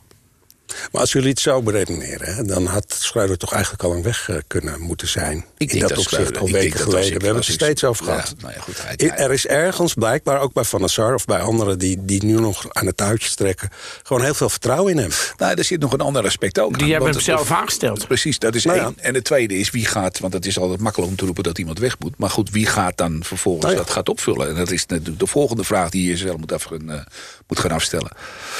Maar 0.92 1.00
als 1.00 1.12
jullie 1.12 1.28
het 1.28 1.40
zo 1.40 1.62
beredeneren, 1.62 2.46
dan 2.46 2.66
had 2.66 2.96
Schreuder 2.98 3.38
toch 3.38 3.52
eigenlijk 3.52 3.82
al 3.82 3.92
een 3.92 4.02
weg 4.02 4.28
uh, 4.28 4.36
kunnen 4.46 4.80
moeten 4.80 5.08
zijn. 5.08 5.44
Ik 5.58 5.72
in 5.72 5.78
dat, 5.78 5.88
dat 5.88 5.98
opzicht 5.98 6.38
al 6.38 6.48
weken 6.48 6.80
geleden. 6.80 7.18
We 7.18 7.24
hebben 7.24 7.36
het 7.36 7.46
er 7.46 7.52
steeds 7.52 7.84
over 7.84 8.04
gehad. 8.04 8.34
nou 8.38 8.52
ja, 8.52 8.60
goed, 8.60 8.82
hij, 8.82 9.10
Er 9.10 9.32
is 9.32 9.46
ergens 9.46 9.94
blijkbaar, 9.94 10.40
ook 10.40 10.52
bij 10.52 10.64
Van 10.64 10.80
der 10.80 10.90
Sar 10.90 11.14
of 11.14 11.24
bij 11.24 11.40
anderen 11.40 11.78
die, 11.78 12.04
die 12.04 12.24
nu 12.24 12.40
nog 12.40 12.66
aan 12.72 12.86
het 12.86 12.96
touwtjes 12.96 13.34
trekken, 13.34 13.70
gewoon 14.02 14.22
heel 14.22 14.34
veel 14.34 14.48
vertrouwen 14.48 14.92
in 14.92 14.98
hem. 14.98 15.10
Nou, 15.36 15.54
er 15.54 15.64
zit 15.64 15.80
nog 15.80 15.92
een 15.92 16.00
ander 16.00 16.24
aspect 16.24 16.58
ook. 16.58 16.78
Die 16.78 16.92
hebben 16.92 17.10
hem 17.10 17.20
zelf 17.20 17.50
aangesteld. 17.50 18.06
Precies, 18.06 18.38
dat 18.38 18.54
is 18.54 18.64
nou 18.64 18.78
één. 18.78 18.94
En 18.96 19.14
het 19.14 19.24
tweede 19.24 19.58
is 19.58 19.70
wie 19.70 19.86
gaat, 19.86 20.18
want 20.18 20.32
het 20.32 20.46
is 20.46 20.58
altijd 20.58 20.80
makkelijk 20.80 21.10
om 21.10 21.16
te 21.16 21.24
roepen 21.24 21.42
dat 21.42 21.58
iemand 21.58 21.78
weg 21.78 21.98
moet. 21.98 22.18
Maar 22.18 22.30
goed, 22.30 22.50
wie 22.50 22.66
gaat 22.66 22.96
dan 22.96 23.24
vervolgens 23.24 23.64
nou 23.64 23.76
dat 23.76 23.90
gaat 23.90 24.08
opvullen? 24.08 24.48
En 24.48 24.54
dat 24.54 24.70
is 24.70 24.86
de, 24.86 25.16
de 25.16 25.26
volgende 25.26 25.64
vraag 25.64 25.90
die 25.90 26.02
je 26.02 26.08
jezelf 26.08 26.36
moet, 26.36 26.52
af, 26.52 26.70
uh, 26.70 27.00
moet 27.46 27.58
gaan 27.58 27.70
afstellen. 27.70 28.10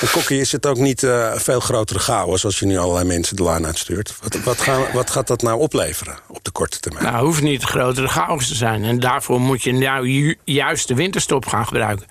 En 0.01 0.11
Kokkie, 0.11 0.41
is 0.41 0.53
het 0.53 0.67
ook 0.67 0.77
niet 0.77 1.03
uh, 1.03 1.35
veel 1.35 1.61
grotere 1.99 2.27
chaos 2.27 2.45
als 2.45 2.59
je 2.59 2.67
nu 2.67 2.79
allerlei 2.79 3.07
mensen 3.07 3.37
de 3.37 3.43
laan 3.43 3.67
uitstuurt? 3.67 4.15
Wat, 4.23 4.43
wat, 4.43 4.61
gaan, 4.61 4.83
wat 4.93 5.11
gaat 5.11 5.27
dat 5.27 5.43
nou 5.43 5.61
opleveren 5.61 6.19
op 6.29 6.45
de 6.45 6.51
korte 6.51 6.81
termijn? 6.81 7.05
Nou, 7.05 7.25
hoeft 7.25 7.43
niet 7.43 7.63
grotere 7.63 8.09
chaos 8.09 8.49
te 8.49 8.55
zijn. 8.55 8.85
En 8.85 9.01
daarvoor 9.01 9.41
moet 9.41 9.63
je 9.63 9.73
nou 9.73 10.09
ju 10.09 10.37
juist 10.45 10.89
de 10.89 10.95
winterstop 10.95 11.47
gaan 11.47 11.67
gebruiken. 11.67 12.07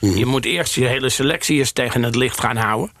Mhm. 0.00 0.16
Je 0.16 0.26
moet 0.26 0.44
eerst 0.44 0.74
je 0.74 0.86
hele 0.86 1.08
selectie 1.08 1.58
eens 1.58 1.72
tegen 1.72 2.02
het 2.02 2.14
licht 2.14 2.40
gaan 2.40 2.56
houden. 2.56 2.92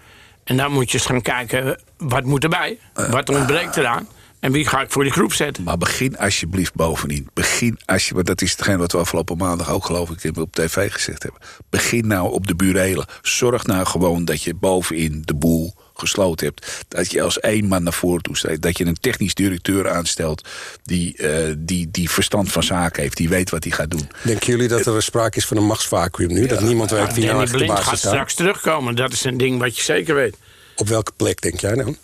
En 0.44 0.56
dan 0.56 0.72
moet 0.72 0.90
je 0.90 0.98
eens 0.98 1.06
gaan 1.06 1.22
kijken, 1.22 1.80
wat 1.96 2.24
moet 2.24 2.42
erbij? 2.42 2.78
Wat 2.94 3.28
ontbreekt 3.28 3.76
eraan? 3.76 4.08
En 4.40 4.52
wie 4.52 4.66
ga 4.66 4.80
ik 4.80 4.90
voor 4.90 5.02
die 5.02 5.12
groep 5.12 5.32
zetten? 5.32 5.64
Maar 5.64 5.78
begin 5.78 6.18
alsjeblieft 6.18 6.74
bovenin. 6.74 7.28
Begin 7.34 7.78
alsjeblieft, 7.84 8.10
want 8.14 8.26
dat 8.26 8.42
is 8.42 8.50
hetgeen 8.50 8.78
wat 8.78 8.92
we 8.92 8.98
afgelopen 8.98 9.36
maandag 9.36 9.70
ook 9.70 9.84
geloof 9.84 10.10
ik 10.10 10.36
op 10.36 10.54
tv 10.54 10.92
gezegd 10.92 11.22
hebben. 11.22 11.40
Begin 11.70 12.06
nou 12.06 12.32
op 12.32 12.46
de 12.46 12.54
burelen. 12.54 13.06
Zorg 13.22 13.66
nou 13.66 13.86
gewoon 13.86 14.24
dat 14.24 14.42
je 14.42 14.54
bovenin 14.54 15.22
de 15.24 15.34
boel 15.34 15.74
gesloten 16.02 16.46
hebt. 16.46 16.84
Dat 16.88 17.10
je 17.10 17.22
als 17.22 17.40
één 17.40 17.66
man 17.66 17.82
naar 17.82 17.92
voren 17.92 18.22
toe 18.22 18.36
staat. 18.36 18.62
Dat 18.62 18.78
je 18.78 18.84
een 18.84 19.00
technisch 19.00 19.34
directeur 19.34 19.90
aanstelt 19.90 20.48
die, 20.84 21.14
uh, 21.16 21.54
die, 21.58 21.88
die 21.90 22.10
verstand 22.10 22.52
van 22.52 22.62
zaken 22.62 23.02
heeft. 23.02 23.16
Die 23.16 23.28
weet 23.28 23.50
wat 23.50 23.64
hij 23.64 23.72
gaat 23.72 23.90
doen. 23.90 24.08
Denken 24.22 24.46
jullie 24.46 24.68
dat 24.68 24.86
er 24.86 25.02
sprake 25.02 25.36
is 25.36 25.46
van 25.46 25.56
een 25.56 25.66
machtsvacuum 25.66 26.32
nu? 26.32 26.46
dat 26.46 26.60
niemand 26.60 26.90
weet 26.90 27.14
wie 27.14 27.26
nou 27.26 27.42
echt 27.42 27.58
de 27.58 27.66
basis 27.66 27.86
gaat 27.86 27.98
straks 27.98 28.34
terugkomen. 28.34 28.94
Dat 28.94 29.12
is 29.12 29.24
een 29.24 29.36
ding 29.36 29.58
wat 29.58 29.76
je 29.76 29.82
zeker 29.82 30.14
weet. 30.14 30.36
Op 30.76 30.88
welke 30.88 31.12
plek 31.16 31.40
denk 31.40 31.60
jij 31.60 31.74
dan? 31.74 31.96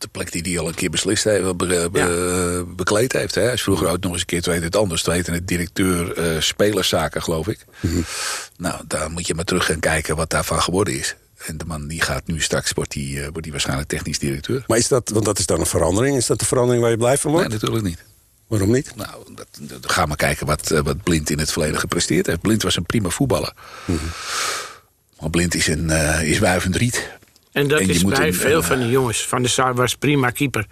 de 0.00 0.08
plek 0.08 0.32
die 0.32 0.42
hij 0.42 0.58
al 0.58 0.68
een 0.68 0.74
keer 0.74 0.90
beslist 0.90 1.24
heeft, 1.24 1.56
be, 1.56 2.64
bekleed 2.76 3.12
heeft. 3.12 3.34
Hè. 3.34 3.42
Hij 3.42 3.52
is 3.52 3.62
vroeger 3.62 3.88
ook 3.88 4.00
nog 4.00 4.12
eens 4.12 4.20
een 4.20 4.26
keer, 4.26 4.42
weet 4.42 4.62
het 4.62 4.76
anders, 4.76 5.04
het 5.04 5.26
het 5.26 5.48
directeur 5.48 6.18
uh, 6.18 6.40
spelerszaken, 6.40 7.22
geloof 7.22 7.48
ik. 7.48 7.64
Mhm. 7.80 8.00
Nou, 8.56 8.82
daar 8.86 9.10
moet 9.10 9.26
je 9.26 9.34
maar 9.34 9.44
terug 9.44 9.66
gaan 9.66 9.80
kijken 9.80 10.16
wat 10.16 10.30
daarvan 10.30 10.62
geworden 10.62 10.94
is. 10.94 11.16
En 11.46 11.58
de 11.58 11.64
man 11.64 11.86
die 11.86 12.00
gaat 12.00 12.26
nu 12.26 12.40
straks, 12.40 12.72
wordt 12.72 12.92
die, 12.92 13.16
uh, 13.16 13.22
wordt 13.22 13.42
die 13.42 13.52
waarschijnlijk 13.52 13.88
technisch 13.88 14.18
directeur. 14.18 14.64
Maar 14.66 14.78
is 14.78 14.88
dat, 14.88 15.08
want 15.08 15.24
dat 15.24 15.38
is 15.38 15.46
dan 15.46 15.60
een 15.60 15.66
verandering, 15.66 16.16
is 16.16 16.26
dat 16.26 16.38
de 16.38 16.44
verandering 16.44 16.82
waar 16.82 16.90
je 16.90 16.98
blij 16.98 17.18
van 17.18 17.30
wordt? 17.30 17.48
Nee, 17.48 17.58
natuurlijk 17.58 17.84
niet. 17.84 18.04
Waarom 18.46 18.72
niet? 18.72 18.92
Nou, 18.96 19.34
dat, 19.34 19.46
dat, 19.60 19.92
ga 19.92 20.06
maar 20.06 20.16
kijken 20.16 20.46
wat, 20.46 20.70
uh, 20.72 20.80
wat 20.80 21.02
Blind 21.02 21.30
in 21.30 21.38
het 21.38 21.52
verleden 21.52 21.78
gepresteerd 21.78 22.26
heeft. 22.26 22.40
Blind 22.40 22.62
was 22.62 22.76
een 22.76 22.86
prima 22.86 23.08
voetballer. 23.08 23.52
Mm 23.84 23.98
Maar 25.20 25.30
Blind 25.30 25.54
is, 25.54 25.66
een, 25.66 25.90
is 26.22 26.38
wuivend 26.38 26.76
riet. 26.76 27.10
En 27.52 27.68
dat 27.68 27.80
is 27.80 28.04
bij 28.04 28.32
veel 28.32 28.62
van 28.62 28.78
de 28.78 28.88
jongens. 28.88 29.26
Van 29.26 29.42
de 29.42 29.48
Sar 29.48 29.74
was 29.74 29.94
prima 29.94 30.30
keeper. 30.30 30.66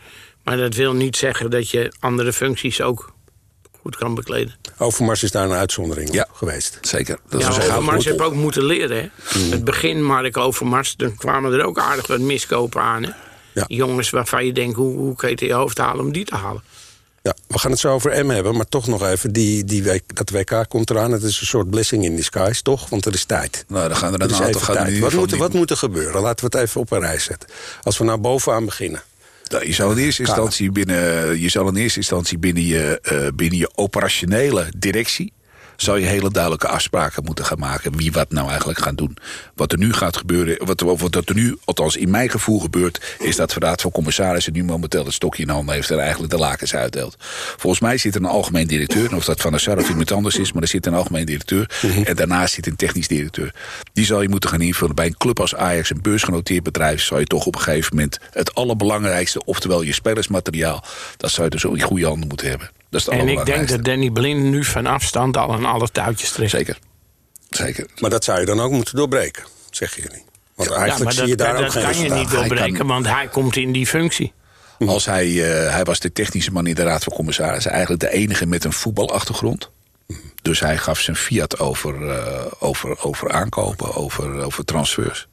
Maar 0.45 0.57
dat 0.57 0.75
wil 0.75 0.95
niet 0.95 1.17
zeggen 1.17 1.51
dat 1.51 1.71
je 1.71 1.93
andere 1.99 2.33
functies 2.33 2.81
ook 2.81 3.13
goed 3.83 3.97
kan 3.97 4.15
bekleden. 4.15 4.55
Overmars 4.79 5.23
is 5.23 5.31
daar 5.31 5.45
een 5.45 5.57
uitzondering 5.57 6.13
ja, 6.13 6.27
geweest. 6.33 6.79
Zeker. 6.81 7.19
Dat 7.29 7.41
ja, 7.41 7.49
Overmars 7.49 8.05
heb 8.05 8.21
ook 8.21 8.35
moeten 8.35 8.65
leren. 8.65 8.97
Hè? 8.97 9.39
Mm. 9.39 9.51
Het 9.51 9.65
begin 9.65 10.05
Mark 10.05 10.37
Overmars, 10.37 10.97
dan 10.97 11.17
kwamen 11.17 11.53
er 11.53 11.65
ook 11.65 11.79
aardig 11.79 12.07
wat 12.07 12.21
miskopen 12.21 12.81
aan. 12.83 13.03
Hè? 13.03 13.11
Ja. 13.55 13.65
Jongens 13.67 14.11
waarvan 14.11 14.47
je 14.47 14.53
denkt, 14.53 14.77
hoe, 14.77 14.97
hoe 14.97 15.17
kun 15.17 15.29
je 15.29 15.35
het 15.35 15.43
in 15.43 15.49
je 15.49 15.55
hoofd 15.55 15.79
halen 15.79 16.05
om 16.05 16.13
die 16.13 16.25
te 16.25 16.35
halen? 16.35 16.63
Ja, 17.23 17.35
we 17.47 17.59
gaan 17.59 17.71
het 17.71 17.81
zo 17.81 17.93
over 17.93 18.27
M 18.27 18.29
hebben, 18.29 18.57
maar 18.57 18.69
toch 18.69 18.87
nog 18.87 19.03
even. 19.03 19.33
Die, 19.33 19.65
die 19.65 19.83
week, 19.83 20.17
dat 20.17 20.31
WK 20.31 20.65
komt 20.69 20.91
eraan. 20.91 21.13
Het 21.13 21.23
is 21.23 21.41
een 21.41 21.47
soort 21.47 21.71
blessing 21.71 22.05
in 22.05 22.17
disguise, 22.17 22.63
toch? 22.63 22.89
Want 22.89 23.07
er 23.07 23.15
is 23.15 23.25
tijd. 23.25 23.65
Nou, 23.69 23.89
dan 23.89 23.97
gaan 23.97 24.15
er 24.15 24.23
een 24.23 24.35
aantal 24.35 24.61
gaan 24.61 25.01
wat, 25.01 25.13
moet, 25.13 25.37
wat 25.37 25.53
moet 25.53 25.71
er 25.71 25.77
gebeuren? 25.77 26.23
Laten 26.23 26.51
we 26.51 26.59
het 26.59 26.67
even 26.69 26.81
op 26.81 26.91
een 26.91 27.01
rij 27.01 27.19
zetten. 27.19 27.49
Als 27.83 27.99
we 27.99 28.05
nou 28.05 28.19
bovenaan 28.19 28.65
beginnen. 28.65 29.03
Nou, 29.49 29.67
je 29.67 29.73
zal 29.73 29.91
in 29.91 29.97
eerste 29.97 30.23
instantie 30.23 30.73
binnen, 30.73 31.41
je 31.41 31.49
zal 31.49 31.69
in 31.69 31.77
eerste 31.77 31.99
instantie 31.99 32.39
binnen 32.39 32.63
je, 32.63 33.01
uh, 33.13 33.29
binnen 33.35 33.59
je 33.59 33.71
operationele 33.75 34.67
directie 34.77 35.33
zou 35.83 36.01
je 36.01 36.07
hele 36.07 36.31
duidelijke 36.31 36.69
afspraken 36.69 37.25
moeten 37.25 37.45
gaan 37.45 37.59
maken. 37.59 37.97
Wie 37.97 38.13
wat 38.13 38.33
nou 38.33 38.49
eigenlijk 38.49 38.79
gaat 38.79 38.97
doen. 38.97 39.17
Wat 39.55 39.73
er 39.73 39.79
nu 39.79 39.93
gaat 39.93 40.17
gebeuren, 40.17 40.67
wat, 40.67 40.81
wat 40.81 41.29
er 41.29 41.35
nu, 41.35 41.57
althans 41.65 41.97
in 41.97 42.11
mijn 42.11 42.31
gevoel 42.31 42.61
gebeurt... 42.61 43.17
is 43.19 43.37
dat 43.37 43.51
de 43.51 43.61
Raad 43.61 43.81
van 43.81 43.91
Commissarissen 43.91 44.53
nu 44.53 44.65
momenteel 44.65 45.05
het 45.05 45.15
stokje 45.15 45.43
in 45.43 45.49
handen 45.49 45.75
heeft... 45.75 45.91
en 45.91 45.99
eigenlijk 45.99 46.33
de 46.33 46.39
lakens 46.39 46.75
uitdeelt. 46.75 47.17
Volgens 47.57 47.83
mij 47.83 47.97
zit 47.97 48.15
er 48.15 48.21
een 48.21 48.27
algemeen 48.27 48.67
directeur. 48.67 49.15
Of 49.15 49.25
dat 49.25 49.41
van 49.41 49.53
de 49.53 49.59
Sar 49.59 49.79
of 49.79 49.89
iemand 49.89 50.13
anders 50.13 50.37
is, 50.37 50.53
maar 50.53 50.63
er 50.63 50.69
zit 50.69 50.87
een 50.87 50.95
algemeen 50.95 51.27
directeur. 51.27 51.71
Mhm. 51.83 52.03
En 52.03 52.17
daarnaast 52.17 52.55
zit 52.55 52.67
een 52.67 52.77
technisch 52.77 53.09
directeur. 53.09 53.55
Die 53.93 54.05
zal 54.05 54.23
je 54.23 54.29
moeten 54.29 54.51
gaan 54.51 54.61
invullen. 54.61 54.95
Bij 54.95 55.07
een 55.07 55.17
club 55.17 55.41
als 55.41 55.55
Ajax, 55.55 55.91
een 55.91 56.03
beursgenoteerd 56.03 56.63
bedrijf... 56.63 57.03
zou 57.03 57.21
je 57.21 57.27
toch 57.27 57.47
op 57.47 57.55
een 57.55 57.61
gegeven 57.61 57.97
moment 57.97 58.19
het 58.31 58.55
allerbelangrijkste... 58.55 59.45
oftewel 59.45 59.83
je 59.83 59.93
spelersmateriaal, 59.93 60.85
dat 61.17 61.31
zou 61.31 61.45
je 61.45 61.51
dus 61.51 61.65
in 61.65 61.81
goede 61.81 62.07
handen 62.07 62.29
moeten 62.29 62.49
hebben 62.49 62.78
en 62.91 63.29
ik 63.29 63.47
denk 63.47 63.69
dat 63.69 63.85
Danny 63.85 64.11
Blind 64.11 64.43
nu 64.43 64.65
van 64.65 64.87
afstand 64.87 65.37
al 65.37 65.53
aan 65.53 65.65
alle 65.65 65.89
touwtjes 65.89 66.31
trekt. 66.31 66.51
Zeker. 66.51 66.79
Zeker. 67.51 67.87
Maar 67.99 68.11
dat 68.11 68.25
zou 68.25 68.41
je 68.41 68.47
dan 68.47 68.61
ook 68.61 68.71
moeten 68.71 68.97
doorbreken, 68.97 69.45
zeggen 69.71 70.03
jullie. 70.03 70.25
Want 70.55 70.71
eigenlijk 70.71 71.13
zie 71.13 71.27
je 71.27 71.37
daar 71.37 71.65
ook 71.65 71.71
geen 71.73 71.83
Dat 71.83 71.93
kan 71.93 72.03
je 72.03 72.11
niet 72.11 72.31
doorbreken, 72.31 72.87
want 72.87 73.07
hij 73.07 73.29
komt 73.29 73.57
in 73.57 73.73
die 73.73 73.87
functie. 73.87 74.33
Als 74.79 75.05
hij, 75.05 75.27
uh, 75.27 75.73
hij 75.73 75.85
was 75.85 76.01
de 76.01 76.13
technische 76.13 76.51
man 76.51 76.67
in 76.67 76.75
de 76.75 76.83
Raad 76.83 77.05
van 77.05 77.13
Commissarissen. 77.13 77.71
Eigenlijk 77.71 78.01
de 78.01 78.11
enige 78.11 78.47
met 78.47 78.65
een 78.65 78.73
voetbalachtergrond. 78.73 79.71
Dus 80.43 80.61
hij 80.61 80.79
gaf 80.79 81.01
zijn 81.01 81.17
fiat 81.17 81.59
over, 81.59 82.03
uh, 82.03 82.45
over, 82.59 83.05
over 83.05 83.33
aankopen, 83.33 83.95
over, 83.95 84.43
over 84.43 84.65
transfers. 84.65 85.28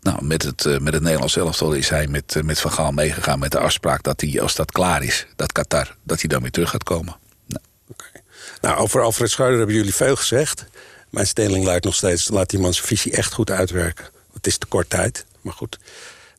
Nou, 0.00 0.24
met 0.24 0.42
het, 0.42 0.64
uh, 0.64 0.78
met 0.78 0.92
het 0.92 1.02
Nederlands 1.02 1.36
elftal 1.36 1.72
is 1.72 1.88
hij 1.88 2.06
met, 2.06 2.34
uh, 2.34 2.42
met 2.42 2.60
Van 2.60 2.72
Gaal 2.72 2.92
meegegaan 2.92 3.38
met 3.38 3.52
de 3.52 3.58
afspraak 3.58 4.02
dat 4.02 4.20
hij, 4.20 4.40
als 4.40 4.54
dat 4.54 4.72
klaar 4.72 5.02
is, 5.02 5.26
dat 5.36 5.52
Qatar, 5.52 5.96
dat 6.02 6.20
hij 6.20 6.28
dan 6.28 6.42
weer 6.42 6.50
terug 6.50 6.70
gaat 6.70 6.84
komen. 6.84 7.16
Nou, 7.46 7.62
okay. 7.88 8.22
nou 8.60 8.76
over 8.76 9.02
Alfred 9.02 9.30
Schreuder 9.30 9.58
hebben 9.58 9.76
jullie 9.76 9.94
veel 9.94 10.16
gezegd. 10.16 10.66
Mijn 11.10 11.26
stelling 11.26 11.64
luidt 11.64 11.84
nog 11.84 11.94
steeds, 11.94 12.28
laat 12.28 12.50
die 12.50 12.58
man 12.58 12.74
zijn 12.74 12.86
visie 12.86 13.12
echt 13.12 13.32
goed 13.32 13.50
uitwerken. 13.50 14.06
Het 14.32 14.46
is 14.46 14.58
te 14.58 14.66
kort 14.66 14.90
tijd, 14.90 15.26
maar 15.40 15.52
goed. 15.52 15.78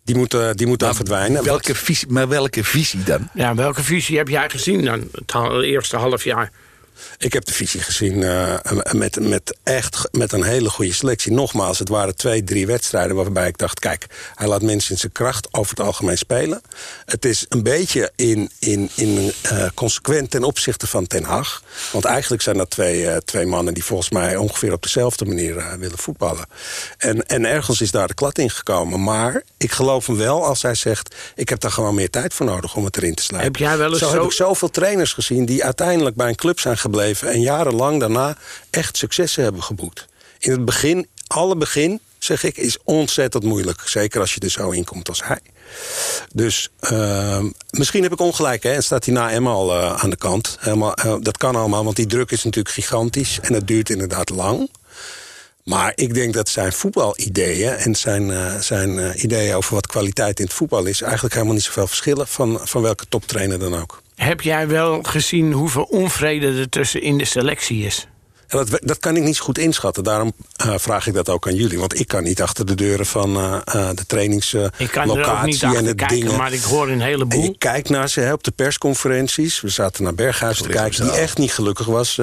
Die 0.03 0.15
moet, 0.15 0.33
uh, 0.33 0.49
die 0.53 0.67
moet 0.67 0.79
dan 0.79 0.95
verdwijnen. 0.95 1.43
Welke 1.43 1.75
visie, 1.75 2.07
maar 2.07 2.27
welke 2.27 2.63
visie 2.63 3.03
dan? 3.03 3.29
Ja, 3.33 3.55
welke 3.55 3.83
visie 3.83 4.17
heb 4.17 4.27
jij 4.27 4.49
gezien 4.49 4.85
dan, 4.85 5.09
het 5.11 5.63
eerste 5.63 5.97
half 5.97 6.23
jaar? 6.23 6.51
Ik 7.17 7.33
heb 7.33 7.45
de 7.45 7.53
visie 7.53 7.81
gezien 7.81 8.21
uh, 8.21 8.55
met, 8.91 9.19
met 9.19 9.57
echt 9.63 10.07
met 10.11 10.31
een 10.31 10.43
hele 10.43 10.69
goede 10.69 10.93
selectie. 10.93 11.31
Nogmaals, 11.31 11.79
het 11.79 11.89
waren 11.89 12.15
twee, 12.15 12.43
drie 12.43 12.67
wedstrijden 12.67 13.15
waarbij 13.15 13.47
ik 13.47 13.57
dacht... 13.57 13.79
kijk, 13.79 14.05
hij 14.35 14.47
laat 14.47 14.61
mensen 14.61 14.91
in 14.91 14.97
zijn 14.97 15.11
kracht 15.11 15.47
over 15.51 15.69
het 15.77 15.85
algemeen 15.85 16.17
spelen. 16.17 16.61
Het 17.05 17.25
is 17.25 17.45
een 17.49 17.63
beetje 17.63 18.11
in, 18.15 18.51
in, 18.59 18.89
in, 18.95 19.33
uh, 19.51 19.65
consequent 19.73 20.31
ten 20.31 20.43
opzichte 20.43 20.87
van 20.87 21.07
Ten 21.07 21.23
Hag. 21.23 21.63
Want 21.91 22.05
eigenlijk 22.05 22.41
zijn 22.41 22.57
dat 22.57 22.69
twee, 22.69 23.01
uh, 23.01 23.15
twee 23.15 23.45
mannen 23.45 23.73
die 23.73 23.83
volgens 23.83 24.09
mij 24.09 24.35
ongeveer 24.35 24.73
op 24.73 24.83
dezelfde 24.83 25.25
manier 25.25 25.77
willen 25.79 25.97
voetballen. 25.97 26.45
En, 26.97 27.27
en 27.27 27.45
ergens 27.45 27.81
is 27.81 27.91
daar 27.91 28.07
de 28.07 28.13
klad 28.13 28.37
in 28.37 28.49
gekomen. 28.49 29.03
Maar 29.03 29.43
ik 29.57 29.71
geloof 29.71 30.07
hem 30.07 30.17
wel 30.17 30.45
als 30.45 30.61
hij 30.61 30.75
zegt... 30.75 31.15
ik 31.35 31.49
heb 31.49 31.59
daar 31.59 31.71
gewoon 31.71 31.95
meer 31.95 32.09
tijd 32.09 32.33
voor 32.33 32.45
nodig 32.45 32.75
om 32.75 32.85
het 32.85 32.97
erin 32.97 33.15
te 33.15 33.23
sluiten. 33.23 33.51
Heb 33.51 33.61
jij 33.61 33.77
wel 33.77 33.89
eens 33.89 33.99
zo, 33.99 34.09
zo... 34.09 34.13
heb 34.13 34.23
ik 34.23 34.31
zoveel 34.31 34.69
trainers 34.69 35.13
gezien 35.13 35.45
die 35.45 35.63
uiteindelijk 35.63 36.15
bij 36.15 36.27
een 36.27 36.35
club 36.35 36.59
zijn 36.59 36.77
en 36.97 37.41
jarenlang 37.41 37.99
daarna 37.99 38.37
echt 38.69 38.97
successen 38.97 39.43
hebben 39.43 39.63
geboekt. 39.63 40.07
In 40.39 40.51
het 40.51 40.65
begin, 40.65 41.07
alle 41.27 41.55
begin, 41.55 41.99
zeg 42.19 42.43
ik, 42.43 42.57
is 42.57 42.77
ontzettend 42.83 43.43
moeilijk. 43.43 43.81
Zeker 43.85 44.19
als 44.19 44.33
je 44.33 44.39
er 44.39 44.49
zo 44.49 44.69
in 44.69 44.83
komt 44.83 45.09
als 45.09 45.23
hij. 45.23 45.39
Dus 46.33 46.69
uh, 46.81 47.43
misschien 47.69 48.03
heb 48.03 48.11
ik 48.11 48.19
ongelijk, 48.19 48.63
hè, 48.63 48.71
en 48.71 48.83
staat 48.83 49.05
hij 49.05 49.13
na 49.13 49.31
Emma 49.31 49.49
al 49.49 49.77
uh, 49.77 49.93
aan 50.03 50.09
de 50.09 50.15
kant. 50.15 50.57
Helemaal, 50.59 50.93
uh, 51.05 51.15
dat 51.21 51.37
kan 51.37 51.55
allemaal, 51.55 51.83
want 51.83 51.95
die 51.95 52.05
druk 52.05 52.31
is 52.31 52.43
natuurlijk 52.43 52.75
gigantisch... 52.75 53.39
en 53.41 53.53
het 53.53 53.67
duurt 53.67 53.89
inderdaad 53.89 54.29
lang. 54.29 54.69
Maar 55.63 55.91
ik 55.95 56.13
denk 56.13 56.33
dat 56.33 56.49
zijn 56.49 56.73
voetbalideeën 56.73 57.71
en 57.71 57.95
zijn, 57.95 58.29
uh, 58.29 58.55
zijn 58.59 59.23
ideeën 59.23 59.55
over 59.55 59.73
wat 59.73 59.87
kwaliteit 59.87 60.39
in 60.39 60.45
het 60.45 60.53
voetbal 60.53 60.85
is... 60.85 61.01
eigenlijk 61.01 61.33
helemaal 61.33 61.55
niet 61.55 61.63
zoveel 61.63 61.87
verschillen 61.87 62.27
van, 62.27 62.59
van 62.63 62.81
welke 62.81 63.05
toptrainer 63.09 63.59
dan 63.59 63.75
ook. 63.75 64.01
Heb 64.19 64.41
jij 64.41 64.67
wel 64.67 64.99
gezien 65.01 65.51
hoeveel 65.51 65.83
onvrede 65.83 66.59
er 66.59 66.69
tussen 66.69 67.01
in 67.01 67.17
de 67.17 67.25
selectie 67.25 67.85
is? 67.85 68.07
En 68.47 68.57
dat, 68.57 68.79
dat 68.83 68.99
kan 68.99 69.15
ik 69.15 69.23
niet 69.23 69.35
zo 69.35 69.43
goed 69.43 69.57
inschatten. 69.57 70.03
Daarom 70.03 70.33
uh, 70.65 70.73
vraag 70.77 71.07
ik 71.07 71.13
dat 71.13 71.29
ook 71.29 71.47
aan 71.47 71.55
jullie. 71.55 71.79
Want 71.79 71.99
ik 71.99 72.07
kan 72.07 72.23
niet 72.23 72.41
achter 72.41 72.65
de 72.65 72.75
deuren 72.75 73.05
van 73.05 73.37
uh, 73.37 73.57
uh, 73.75 73.89
de 73.95 74.05
trainingslocatie 74.05 75.75
en 75.75 75.85
het 75.85 75.95
kijken, 75.95 76.07
dingen. 76.07 76.37
Maar 76.37 76.53
ik 76.53 76.61
hoor 76.61 76.89
een 76.89 77.01
heleboel. 77.01 77.41
En 77.41 77.49
ik 77.49 77.59
kijk 77.59 77.89
naar 77.89 78.09
ze 78.09 78.19
hè, 78.19 78.33
op 78.33 78.43
de 78.43 78.51
persconferenties. 78.51 79.61
We 79.61 79.69
zaten 79.69 80.03
naar 80.03 80.15
Berghuis 80.15 80.61
te 80.61 80.69
kijken, 80.69 81.03
die 81.03 81.11
echt 81.11 81.37
niet 81.37 81.53
gelukkig 81.53 81.85
was 81.85 82.19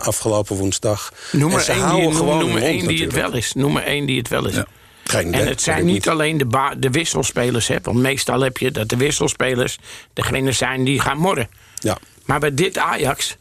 afgelopen 0.00 0.56
woensdag. 0.56 1.12
Noem 1.32 1.52
maar 1.52 1.68
één 1.68 1.94
die, 1.94 2.08
noem, 2.08 2.38
noem 2.38 2.56
één 2.56 2.86
die 2.86 3.04
het 3.04 3.12
wel 3.12 3.32
is. 3.32 3.52
Noem 3.52 3.72
maar 3.72 3.84
één 3.84 4.06
die 4.06 4.18
het 4.18 4.28
wel 4.28 4.46
is. 4.46 4.54
Ja. 4.54 4.66
Geen 5.04 5.34
en 5.34 5.46
het 5.46 5.62
zijn 5.62 5.84
niet 5.84 6.08
alleen 6.08 6.38
de, 6.38 6.74
de 6.78 6.90
wisselspelers. 6.90 7.66
Hè, 7.66 7.76
want 7.82 7.98
meestal 7.98 8.40
heb 8.40 8.58
je 8.58 8.70
dat 8.70 8.88
de 8.88 8.96
wisselspelers 8.96 9.78
degene 10.12 10.52
zijn 10.52 10.84
die 10.84 11.00
gaan 11.00 11.18
morren. 11.18 11.48
Ja. 11.74 11.98
Maar 12.24 12.40
bij 12.40 12.54
dit 12.54 12.78
Ajax 12.78 13.36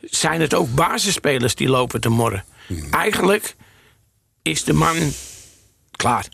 zijn 0.00 0.40
het 0.40 0.54
ook 0.54 0.74
basisspelers 0.74 1.54
die 1.54 1.68
lopen 1.68 2.00
te 2.00 2.08
morren. 2.08 2.44
Hmm. 2.66 2.90
Eigenlijk 2.90 3.54
is 4.42 4.64
de 4.64 4.72
man 4.72 4.96
klaar. 5.96 6.26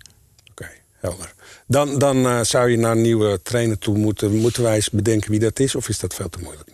Oké, 0.50 0.50
okay, 0.50 0.82
helder. 0.92 1.32
Dan, 1.66 1.98
dan 1.98 2.16
uh, 2.26 2.40
zou 2.42 2.70
je 2.70 2.76
naar 2.76 2.92
een 2.92 3.00
nieuwe 3.00 3.42
trainer 3.42 3.78
toe 3.78 3.98
moeten. 3.98 4.36
Moeten 4.36 4.62
wij 4.62 4.74
eens 4.74 4.90
bedenken 4.90 5.30
wie 5.30 5.40
dat 5.40 5.58
is? 5.58 5.74
Of 5.74 5.88
is 5.88 5.98
dat 5.98 6.14
veel 6.14 6.28
te 6.28 6.38
moeilijk? 6.38 6.73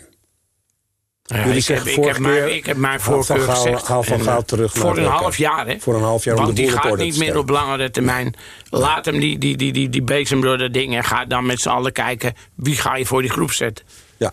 Ja, 1.35 1.45
ik, 1.45 1.65
heb, 1.65 1.85
ik, 1.85 2.05
heb 2.05 2.19
maar, 2.19 2.49
ik 2.49 2.67
heb 2.67 2.77
maar 2.77 3.01
voorkeur 3.01 3.41
gezegd. 3.41 3.87
Van 3.87 4.23
Gaal 4.23 4.45
terug 4.45 4.73
voor 4.73 4.99
een 4.99 5.05
half 5.05 5.37
jaar, 5.37 5.67
hè? 5.67 5.77
Voor 5.81 5.95
een 5.95 6.03
half 6.03 6.25
jaar 6.25 6.37
Want 6.37 6.57
die 6.57 6.71
gaat 6.71 6.97
niet 6.97 7.19
meer 7.19 7.39
op 7.39 7.49
langere 7.49 7.91
termijn. 7.91 8.35
Laat 8.71 9.05
hem 9.05 9.21
die, 9.21 9.39
die, 9.39 9.57
die, 9.57 9.73
die, 9.73 9.89
die 9.89 10.03
bezem 10.03 10.41
door 10.41 10.59
dat 10.59 10.73
ding... 10.73 10.97
en 10.97 11.05
ga 11.05 11.25
dan 11.25 11.47
met 11.47 11.61
z'n 11.61 11.69
allen 11.69 11.93
kijken... 11.93 12.35
wie 12.55 12.77
ga 12.77 12.97
je 12.97 13.07
voor 13.07 13.21
die 13.21 13.31
groep 13.31 13.53
zetten. 13.53 13.85
Ja. 14.17 14.33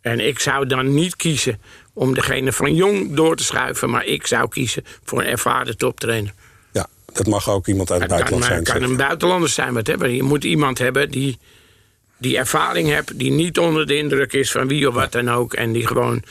En 0.00 0.26
ik 0.26 0.38
zou 0.38 0.66
dan 0.66 0.94
niet 0.94 1.16
kiezen 1.16 1.60
om 1.92 2.14
degene 2.14 2.52
van 2.52 2.74
jong 2.74 3.14
door 3.14 3.36
te 3.36 3.44
schuiven... 3.44 3.90
maar 3.90 4.04
ik 4.04 4.26
zou 4.26 4.48
kiezen 4.48 4.84
voor 5.04 5.20
een 5.20 5.26
ervaren 5.26 5.76
toptrainer. 5.76 6.32
Ja, 6.72 6.86
dat 7.12 7.26
mag 7.26 7.50
ook 7.50 7.66
iemand 7.66 7.90
uit 7.90 8.00
het 8.00 8.10
buitenland 8.10 8.44
zijn. 8.44 8.58
Het 8.58 8.68
kan 8.68 8.82
een 8.82 8.96
buitenlander 8.96 9.48
zijn, 9.48 9.74
wat 9.74 9.86
hebben. 9.86 10.14
Je 10.14 10.22
moet 10.22 10.44
iemand 10.44 10.78
hebben 10.78 11.10
die 11.10 11.38
die 12.16 12.36
ervaring 12.36 12.88
hebt... 12.88 13.18
die 13.18 13.30
niet 13.30 13.58
onder 13.58 13.86
de 13.86 13.96
indruk 13.96 14.32
is 14.32 14.50
van 14.50 14.68
wie 14.68 14.88
of 14.88 14.94
wat 14.94 15.12
dan 15.12 15.30
ook... 15.30 15.54
en 15.54 15.72
die 15.72 15.86
gewoon 15.86 16.22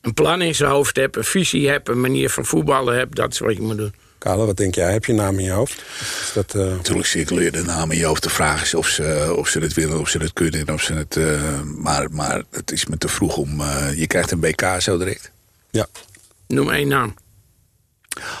een 0.00 0.14
plan 0.14 0.42
in 0.42 0.54
zijn 0.54 0.70
hoofd 0.70 0.96
hebt, 0.96 1.16
een 1.16 1.24
visie 1.24 1.68
hebt... 1.68 1.88
een 1.88 2.00
manier 2.00 2.30
van 2.30 2.44
voetballen 2.44 2.96
hebt, 2.96 3.16
dat 3.16 3.32
is 3.32 3.38
wat 3.38 3.56
je 3.56 3.62
moet 3.62 3.76
doen. 3.76 3.94
Kale, 4.18 4.46
wat 4.46 4.56
denk 4.56 4.74
jij? 4.74 4.92
Heb 4.92 5.04
je 5.04 5.12
naam 5.12 5.38
in 5.38 5.44
je 5.44 5.50
hoofd? 5.50 5.82
Is 6.00 6.30
dat, 6.34 6.54
uh... 6.54 6.64
Natuurlijk 6.64 7.06
circuleert 7.06 7.54
de 7.54 7.62
naam 7.62 7.90
in 7.90 7.98
je 7.98 8.04
hoofd. 8.04 8.22
De 8.22 8.30
vraag 8.30 8.62
is 8.62 8.74
of 8.74 8.88
ze, 8.88 9.34
of 9.36 9.48
ze 9.48 9.58
het 9.58 9.74
willen, 9.74 10.00
of 10.00 10.08
ze 10.08 10.18
het 10.18 10.32
kunnen. 10.32 10.68
Of 10.68 10.82
ze 10.82 10.92
het, 10.92 11.16
uh, 11.16 11.60
maar, 11.76 12.10
maar 12.10 12.42
het 12.50 12.72
is 12.72 12.86
me 12.86 12.98
te 12.98 13.08
vroeg 13.08 13.36
om... 13.36 13.60
Uh, 13.60 13.98
je 13.98 14.06
krijgt 14.06 14.30
een 14.30 14.40
BK 14.40 14.64
zo 14.78 14.98
direct. 14.98 15.30
Ja. 15.70 15.86
Noem 16.46 16.70
één 16.70 16.88
naam. 16.88 17.14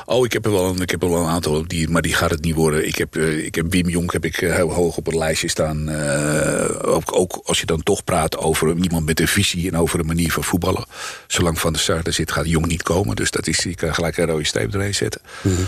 Oh, 0.04 0.24
ik 0.24 0.32
heb 0.32 0.44
er 0.44 0.52
wel 0.52 0.68
een, 0.68 0.80
ik 0.80 0.90
heb 0.90 1.02
er 1.02 1.10
wel 1.10 1.22
een 1.22 1.28
aantal, 1.28 1.64
die, 1.66 1.88
maar 1.88 2.02
die 2.02 2.14
gaat 2.14 2.30
het 2.30 2.44
niet 2.44 2.54
worden. 2.54 2.86
Ik 2.86 2.96
heb, 2.96 3.16
uh, 3.16 3.44
ik 3.44 3.54
heb 3.54 3.66
Wim 3.72 3.88
Jonk 3.88 4.12
heb 4.12 4.24
ik 4.24 4.36
heel 4.36 4.72
hoog 4.72 4.96
op 4.96 5.06
het 5.06 5.14
lijstje 5.14 5.48
staan. 5.48 5.88
Uh, 5.90 6.64
ook, 6.82 7.16
ook, 7.16 7.40
als 7.44 7.60
je 7.60 7.66
dan 7.66 7.82
toch 7.82 8.04
praat 8.04 8.36
over 8.36 8.76
iemand 8.76 9.06
met 9.06 9.20
een 9.20 9.28
visie 9.28 9.70
en 9.70 9.76
over 9.76 10.00
een 10.00 10.06
manier 10.06 10.32
van 10.32 10.44
voetballen. 10.44 10.84
Zolang 11.26 11.60
Van 11.60 11.72
der 11.72 11.82
Sar 11.82 12.00
er 12.02 12.12
zit, 12.12 12.32
gaat 12.32 12.48
Jong 12.48 12.66
niet 12.66 12.82
komen. 12.82 13.16
Dus 13.16 13.30
dat 13.30 13.46
is, 13.46 13.66
ik 13.66 13.76
kan 13.76 13.94
gelijk 13.94 14.16
een 14.16 14.26
rode 14.26 14.44
streep 14.44 14.74
erin 14.74 14.94
zetten. 14.94 15.20
Mm 15.42 15.54
-hmm. 15.54 15.66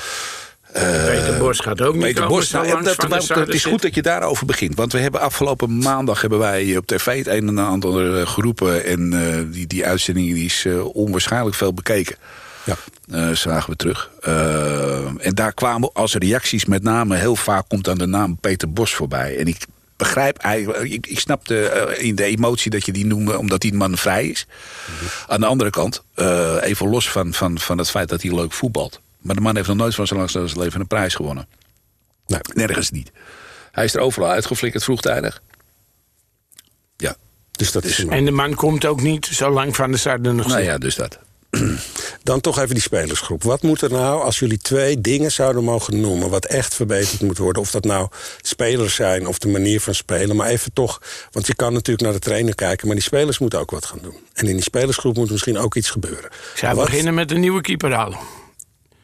Uh, 0.77 1.05
Peter 1.05 1.39
Bos 1.39 1.59
gaat 1.59 1.81
ook 1.81 1.95
niet 1.95 2.03
Peter 2.03 2.23
komen. 2.23 2.37
Bos, 2.37 2.51
nou, 2.51 2.83
dat, 2.83 3.01
dat, 3.11 3.27
dat 3.27 3.49
is 3.49 3.65
goed 3.65 3.83
dat 3.83 3.95
je 3.95 4.03
daarover 4.03 4.47
begint. 4.47 4.75
Want 4.75 4.93
we 4.93 4.99
hebben 4.99 5.21
afgelopen 5.21 5.79
maandag 5.79 6.21
hebben 6.21 6.39
wij 6.39 6.77
op 6.77 6.87
tv 6.87 7.19
het 7.19 7.27
een 7.27 7.49
en 7.49 7.59
ander 7.59 8.27
geroepen. 8.27 8.85
En 8.85 9.13
uh, 9.13 9.53
die, 9.53 9.67
die 9.67 9.87
uitzending 9.87 10.35
die 10.35 10.45
is 10.45 10.65
uh, 10.65 10.95
onwaarschijnlijk 10.95 11.57
veel 11.57 11.75
bekeken. 11.75 12.17
Ja. 12.65 12.77
Uh, 13.07 13.35
zagen 13.37 13.71
we 13.71 13.77
terug. 13.77 14.11
Uh, 14.27 15.27
en 15.27 15.35
daar 15.35 15.53
kwamen 15.53 15.93
als 15.93 16.15
reacties 16.15 16.65
met 16.65 16.83
name... 16.83 17.17
heel 17.17 17.37
vaak 17.37 17.69
komt 17.69 17.85
dan 17.85 17.99
de 17.99 18.07
naam 18.07 18.37
Peter 18.37 18.73
Bos 18.73 18.95
voorbij. 18.95 19.39
En 19.39 19.47
ik 19.47 19.67
begrijp 19.97 20.39
eigenlijk... 20.39 20.91
Ik, 20.91 21.07
ik 21.07 21.19
snap 21.19 21.47
de, 21.47 21.87
uh, 21.99 22.05
in 22.05 22.15
de 22.15 22.25
emotie 22.25 22.71
dat 22.71 22.87
je 22.87 22.93
die 22.93 23.07
noemde... 23.07 23.39
omdat 23.39 23.61
die 23.61 23.75
man 23.75 23.97
vrij 23.97 24.27
is. 24.27 24.47
Mm 24.47 24.95
-hmm. 24.99 25.09
Aan 25.27 25.41
de 25.41 25.47
andere 25.47 25.71
kant... 25.71 26.03
even 26.61 26.89
los 26.89 27.11
van, 27.11 27.35
van, 27.35 27.59
van 27.59 27.79
het 27.79 27.91
feit 27.91 28.09
dat 28.09 28.23
hij 28.23 28.35
leuk 28.35 28.53
voetbalt. 28.53 29.01
Maar 29.25 29.35
de 29.35 29.41
man 29.41 29.57
heeft 29.57 29.69
nog 29.69 29.77
nooit 29.77 29.95
van 29.95 30.07
zijn 30.07 30.19
lang 30.19 30.55
leven 30.55 30.81
een 30.81 30.87
prijs 30.87 31.15
gewonnen. 31.15 31.47
Nee. 32.27 32.41
Nergens 32.53 32.91
niet. 32.91 33.11
Hij 33.73 33.85
is 33.85 33.95
er 33.95 34.01
overal 34.01 34.31
uitgeflikkerd 34.31 34.85
vroegtijdig. 34.85 35.43
Ja. 36.97 37.17
Dus 37.51 37.73
Dus 37.73 37.73
dat 37.73 37.85
is 37.85 38.05
en 38.05 38.25
de 38.25 38.31
man 38.31 38.55
komt 38.55 38.85
ook 38.85 39.01
niet 39.01 39.27
zo 39.27 39.51
lang 39.51 39.77
van 39.77 39.91
de 39.91 39.97
Sarden 39.97 40.37
nog 40.37 40.47
Nou 40.47 40.63
ja, 40.63 40.79
dus 40.79 40.95
dat. 40.95 41.19
Dan 42.23 42.41
toch 42.41 42.59
even 42.59 42.75
die 42.75 42.83
spelersgroep. 42.83 43.43
Wat 43.43 43.63
moet 43.63 43.81
er 43.81 43.91
nou, 43.91 44.23
als 44.23 44.39
jullie 44.39 44.59
twee 44.59 45.01
dingen 45.01 45.33
zouden 45.33 45.65
mogen 45.65 46.01
noemen... 46.01 46.31
wat 46.31 46.45
echt 46.45 46.75
verbeterd 46.75 47.21
moet 47.21 47.39
worden? 47.39 47.63
Of 47.63 47.71
dat 47.71 47.85
nou 47.85 48.09
spelers 48.43 48.95
zijn 48.95 49.27
of 49.27 49.39
de 49.39 49.49
manier 49.49 49.81
van 49.81 49.95
spelen. 49.95 50.37
Maar 50.37 50.49
even 50.49 50.73
toch, 50.73 51.03
want 51.31 51.47
je 51.47 51.55
kan 51.55 51.73
natuurlijk 51.73 52.05
naar 52.05 52.13
de 52.13 52.19
trainer 52.19 52.55
kijken... 52.55 52.87
maar 52.87 52.97
die 52.97 53.05
spelers 53.05 53.39
moeten 53.39 53.59
ook 53.59 53.71
wat 53.71 53.85
gaan 53.87 53.99
doen. 54.03 54.17
En 54.33 54.47
in 54.47 54.55
die 54.55 54.63
spelersgroep 54.63 55.17
moet 55.17 55.31
misschien 55.31 55.59
ook 55.59 55.75
iets 55.75 55.91
gebeuren. 55.91 56.31
Zou 56.55 56.75
Wat- 56.75 56.85
beginnen 56.85 57.15
met 57.15 57.31
een 57.31 57.41
nieuwe 57.41 57.61
keeper 57.61 57.93
halen. 57.93 58.19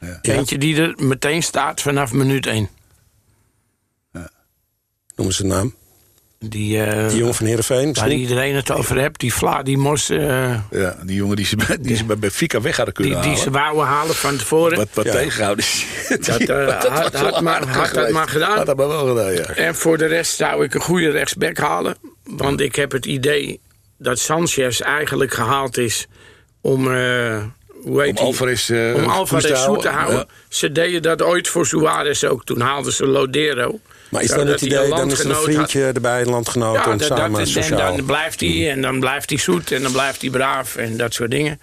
Ja. 0.00 0.18
Eentje 0.22 0.58
die 0.58 0.76
er 0.76 0.94
meteen 0.96 1.42
staat 1.42 1.80
vanaf 1.80 2.12
minuut 2.12 2.46
1. 2.46 2.68
Noemen 5.16 5.34
ze 5.34 5.42
een 5.42 5.48
naam. 5.48 5.74
Die, 6.48 6.82
eh, 6.84 7.08
Die 7.08 7.18
jongen 7.18 7.34
van 7.34 7.46
Heerenveen 7.46 7.92
waar 7.94 8.10
iedereen 8.12 8.54
het 8.54 8.70
over 8.70 9.00
hebt. 9.00 9.20
Die 9.20 9.34
Vla, 9.34 9.62
die 9.62 9.78
Mos, 9.78 10.08
eh, 10.10 10.54
Ja, 10.70 10.96
die 11.04 11.16
jongen 11.16 11.36
die 11.36 11.44
ze, 11.46 11.56
die 11.80 11.96
ze 11.96 12.04
bij 12.04 12.18
Benfica 12.18 12.60
weg 12.60 12.76
hadden 12.76 12.94
kunnen 12.94 13.12
die, 13.12 13.22
die 13.22 13.30
halen. 13.30 13.44
ze 13.52 13.58
wouden 13.58 13.84
halen 13.84 14.14
van 14.14 14.36
tevoren. 14.36 14.76
Wat, 14.76 14.88
wat 14.92 15.04
Ja. 15.04 15.12
tegenhouden. 15.12 15.64
Dat, 16.08 16.26
eh, 16.48 16.66
had- 16.68 17.14
had 17.14 17.40
maar- 17.40 17.66
had 17.68 17.94
dat 17.94 18.10
maar 18.10 18.28
gedaan. 18.28 18.56
Had 18.56 18.66
dat 18.66 18.76
maar 18.76 18.88
wel 18.88 19.06
gedaan, 19.06 19.32
ja. 19.32 19.40
En 19.42 19.74
voor 19.74 19.98
de 19.98 20.06
rest 20.06 20.36
zou 20.36 20.64
ik 20.64 20.74
een 20.74 20.80
goede 20.80 21.10
rechtsback 21.10 21.56
halen. 21.58 21.96
Want 22.24 22.60
ik 22.60 22.74
heb 22.74 22.92
het 22.92 23.06
idee 23.06 23.60
dat 23.98 24.18
Sanchez 24.18 24.80
eigenlijk 24.80 25.34
gehaald 25.34 25.78
is 25.78 26.06
om... 26.60 26.94
eh, 26.94 27.42
hoe 27.82 28.00
heet 28.00 28.08
Om 28.08 28.14
die? 28.14 28.24
Alvarez, 28.24 28.70
eh, 28.70 28.94
om 28.94 29.04
Alvarez 29.04 29.42
te 29.46 29.48
zoet 29.56 29.56
te 29.56 29.88
houden. 29.88 29.92
houden. 29.92 30.18
Ja. 30.18 30.26
Ze 30.48 30.72
deden 30.72 31.02
dat 31.02 31.22
ooit 31.22 31.48
voor 31.48 31.66
Suarez 31.66 32.24
ook. 32.24 32.44
Toen 32.44 32.60
haalden 32.60 32.92
ze 32.92 33.06
Lodero. 33.06 33.80
Maar 34.10 34.22
is 34.22 34.28
dan 34.28 34.46
het 34.46 34.60
idee, 34.60 34.88
dan 34.88 35.10
is 35.10 35.18
er 35.18 35.26
een 35.26 35.32
had. 35.32 35.42
vriendje 35.42 35.84
erbij, 35.84 36.20
een 36.20 36.30
landgenoot... 36.30 36.74
Ja, 36.74 36.96
dat, 36.96 37.02
samen 37.02 37.30
dat, 37.30 37.40
en 37.40 37.46
sociaal... 37.46 37.96
dan 37.96 38.04
blijft 38.04 38.40
hij 38.40 38.70
en 38.70 38.82
dan 38.82 39.00
blijft 39.00 39.30
hij 39.30 39.38
zoet 39.38 39.72
en 39.72 39.82
dan 39.82 39.92
blijft 39.92 40.20
hij 40.20 40.30
braaf 40.30 40.76
en 40.76 40.96
dat 40.96 41.14
soort 41.14 41.30
dingen. 41.30 41.60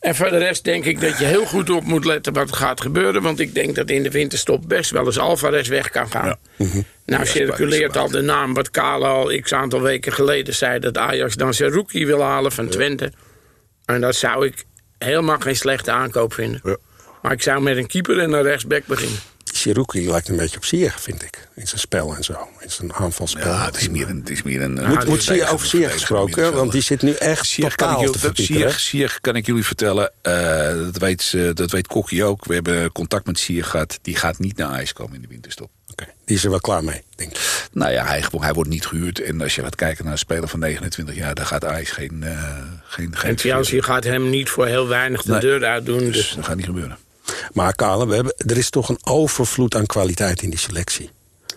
En 0.00 0.14
voor 0.14 0.30
de 0.30 0.38
rest 0.38 0.64
denk 0.64 0.84
ik 0.84 1.00
dat 1.00 1.18
je 1.18 1.24
heel 1.24 1.44
goed 1.44 1.70
op 1.70 1.84
moet 1.84 2.04
letten 2.04 2.32
wat 2.32 2.50
er 2.50 2.56
gaat 2.56 2.80
gebeuren. 2.80 3.22
Want 3.22 3.40
ik 3.40 3.54
denk 3.54 3.74
dat 3.74 3.90
in 3.90 4.02
de 4.02 4.10
winterstop 4.10 4.68
best 4.68 4.90
wel 4.90 5.06
eens 5.06 5.18
Alvarez 5.18 5.68
weg 5.68 5.90
kan 5.90 6.10
gaan. 6.10 6.36
Nou 7.06 7.26
circuleert 7.26 7.96
al 7.96 8.10
de 8.10 8.20
naam 8.20 8.54
wat 8.54 8.70
Kale 8.70 9.06
al 9.06 9.40
x 9.40 9.52
aantal 9.52 9.80
weken 9.80 10.12
geleden 10.12 10.54
zei... 10.54 10.78
dat 10.78 10.98
Ajax 10.98 11.34
dan 11.34 11.54
zijn 11.54 11.70
rookie 11.70 12.06
wil 12.06 12.22
halen 12.22 12.52
van 12.52 12.68
Twente. 12.68 13.12
En 13.84 14.00
dat 14.00 14.14
zou 14.14 14.46
ik 14.46 14.64
helemaal 14.98 15.38
geen 15.38 15.56
slechte 15.56 15.90
aankoop 15.90 16.34
vinden. 16.34 16.60
Ja. 16.64 16.76
Maar 17.22 17.32
ik 17.32 17.42
zou 17.42 17.62
met 17.62 17.76
een 17.76 17.86
keeper 17.86 18.18
en 18.18 18.32
een 18.32 18.42
rechtsback 18.42 18.86
beginnen. 18.86 19.18
Siruki 19.60 20.10
lijkt 20.10 20.28
een 20.28 20.36
beetje 20.36 20.56
op 20.56 20.64
Sier, 20.64 20.94
vind 20.98 21.22
ik. 21.22 21.48
In 21.54 21.68
zijn 21.68 21.80
spel 21.80 22.14
en 22.16 22.24
zo. 22.24 22.48
In 22.60 22.70
zijn 22.70 22.92
aanvalspel. 22.94 23.46
Ja, 23.52 23.64
het 23.64 23.76
is 23.80 23.88
meer 23.88 24.08
een... 24.08 24.18
Het 24.18 24.30
is 24.30 24.42
meer 24.42 24.62
een 24.62 24.72
Moet, 24.72 25.00
die 25.00 25.08
moet 25.08 25.18
is 25.18 25.24
Sier 25.24 25.48
over 25.52 25.66
Sier 25.66 25.90
gesproken, 25.90 26.52
want 26.52 26.72
die 26.72 26.82
zit 26.82 27.02
nu 27.02 27.12
echt 27.12 27.46
Sier 27.46 27.74
kan, 27.76 28.00
ik, 28.04 28.12
te. 28.12 28.30
Sier, 28.42 28.70
Sier 28.72 29.18
kan 29.20 29.36
ik 29.36 29.46
jullie 29.46 29.64
vertellen, 29.64 30.12
eh, 30.22 30.32
dat, 30.74 30.96
weet, 30.96 31.22
ze- 31.22 31.50
dat 31.54 31.70
weet 31.70 31.86
Kokkie 31.86 32.24
ook. 32.24 32.44
We 32.44 32.54
hebben 32.54 32.92
contact 32.92 33.26
met 33.26 33.38
Sier 33.38 33.64
gehad. 33.64 33.98
Die 34.02 34.16
gaat 34.16 34.38
niet 34.38 34.56
naar 34.56 34.70
IJs 34.72 34.92
komen 34.92 35.14
in 35.14 35.22
de 35.22 35.28
winterstop. 35.28 35.70
Oké, 35.90 36.04
Die 36.24 36.36
is 36.36 36.44
er 36.44 36.50
wel 36.50 36.60
klaar 36.60 36.84
mee, 36.84 37.02
denk 37.16 37.30
ik. 37.30 37.68
Nou 37.72 37.92
ja, 37.92 38.04
hij, 38.06 38.24
hij 38.30 38.52
wordt 38.52 38.70
niet 38.70 38.86
gehuurd. 38.86 39.20
En 39.20 39.40
als 39.40 39.54
je 39.54 39.62
gaat 39.62 39.74
kijken 39.74 40.04
naar 40.04 40.12
een 40.12 40.18
speler 40.18 40.48
van 40.48 40.58
29 40.58 41.14
jaar... 41.14 41.34
dan 41.34 41.46
gaat 41.46 41.62
IJs 41.64 41.90
geen... 41.90 42.22
eh 42.22 42.54
geen, 42.84 43.16
geen 43.16 43.30
En 43.30 43.38
Chelsea 43.38 43.82
gaat 43.82 44.04
hem 44.04 44.30
niet 44.30 44.48
voor 44.48 44.66
heel 44.66 44.88
weinig 44.88 45.22
de 45.22 45.30
Nee. 45.32 45.40
deur 45.40 45.64
uitdoen. 45.64 45.98
Dus 45.98 46.12
Dus 46.16 46.32
dat 46.34 46.44
gaat 46.44 46.56
niet 46.56 46.64
gebeuren. 46.64 46.98
Maar 47.52 47.74
Kale, 47.74 48.06
we 48.06 48.14
hebben, 48.14 48.34
er 48.36 48.56
is 48.56 48.70
toch 48.70 48.88
een 48.88 48.98
overvloed 49.06 49.74
aan 49.76 49.86
kwaliteit 49.86 50.42
in 50.42 50.50
die 50.50 50.58
selectie. 50.58 51.10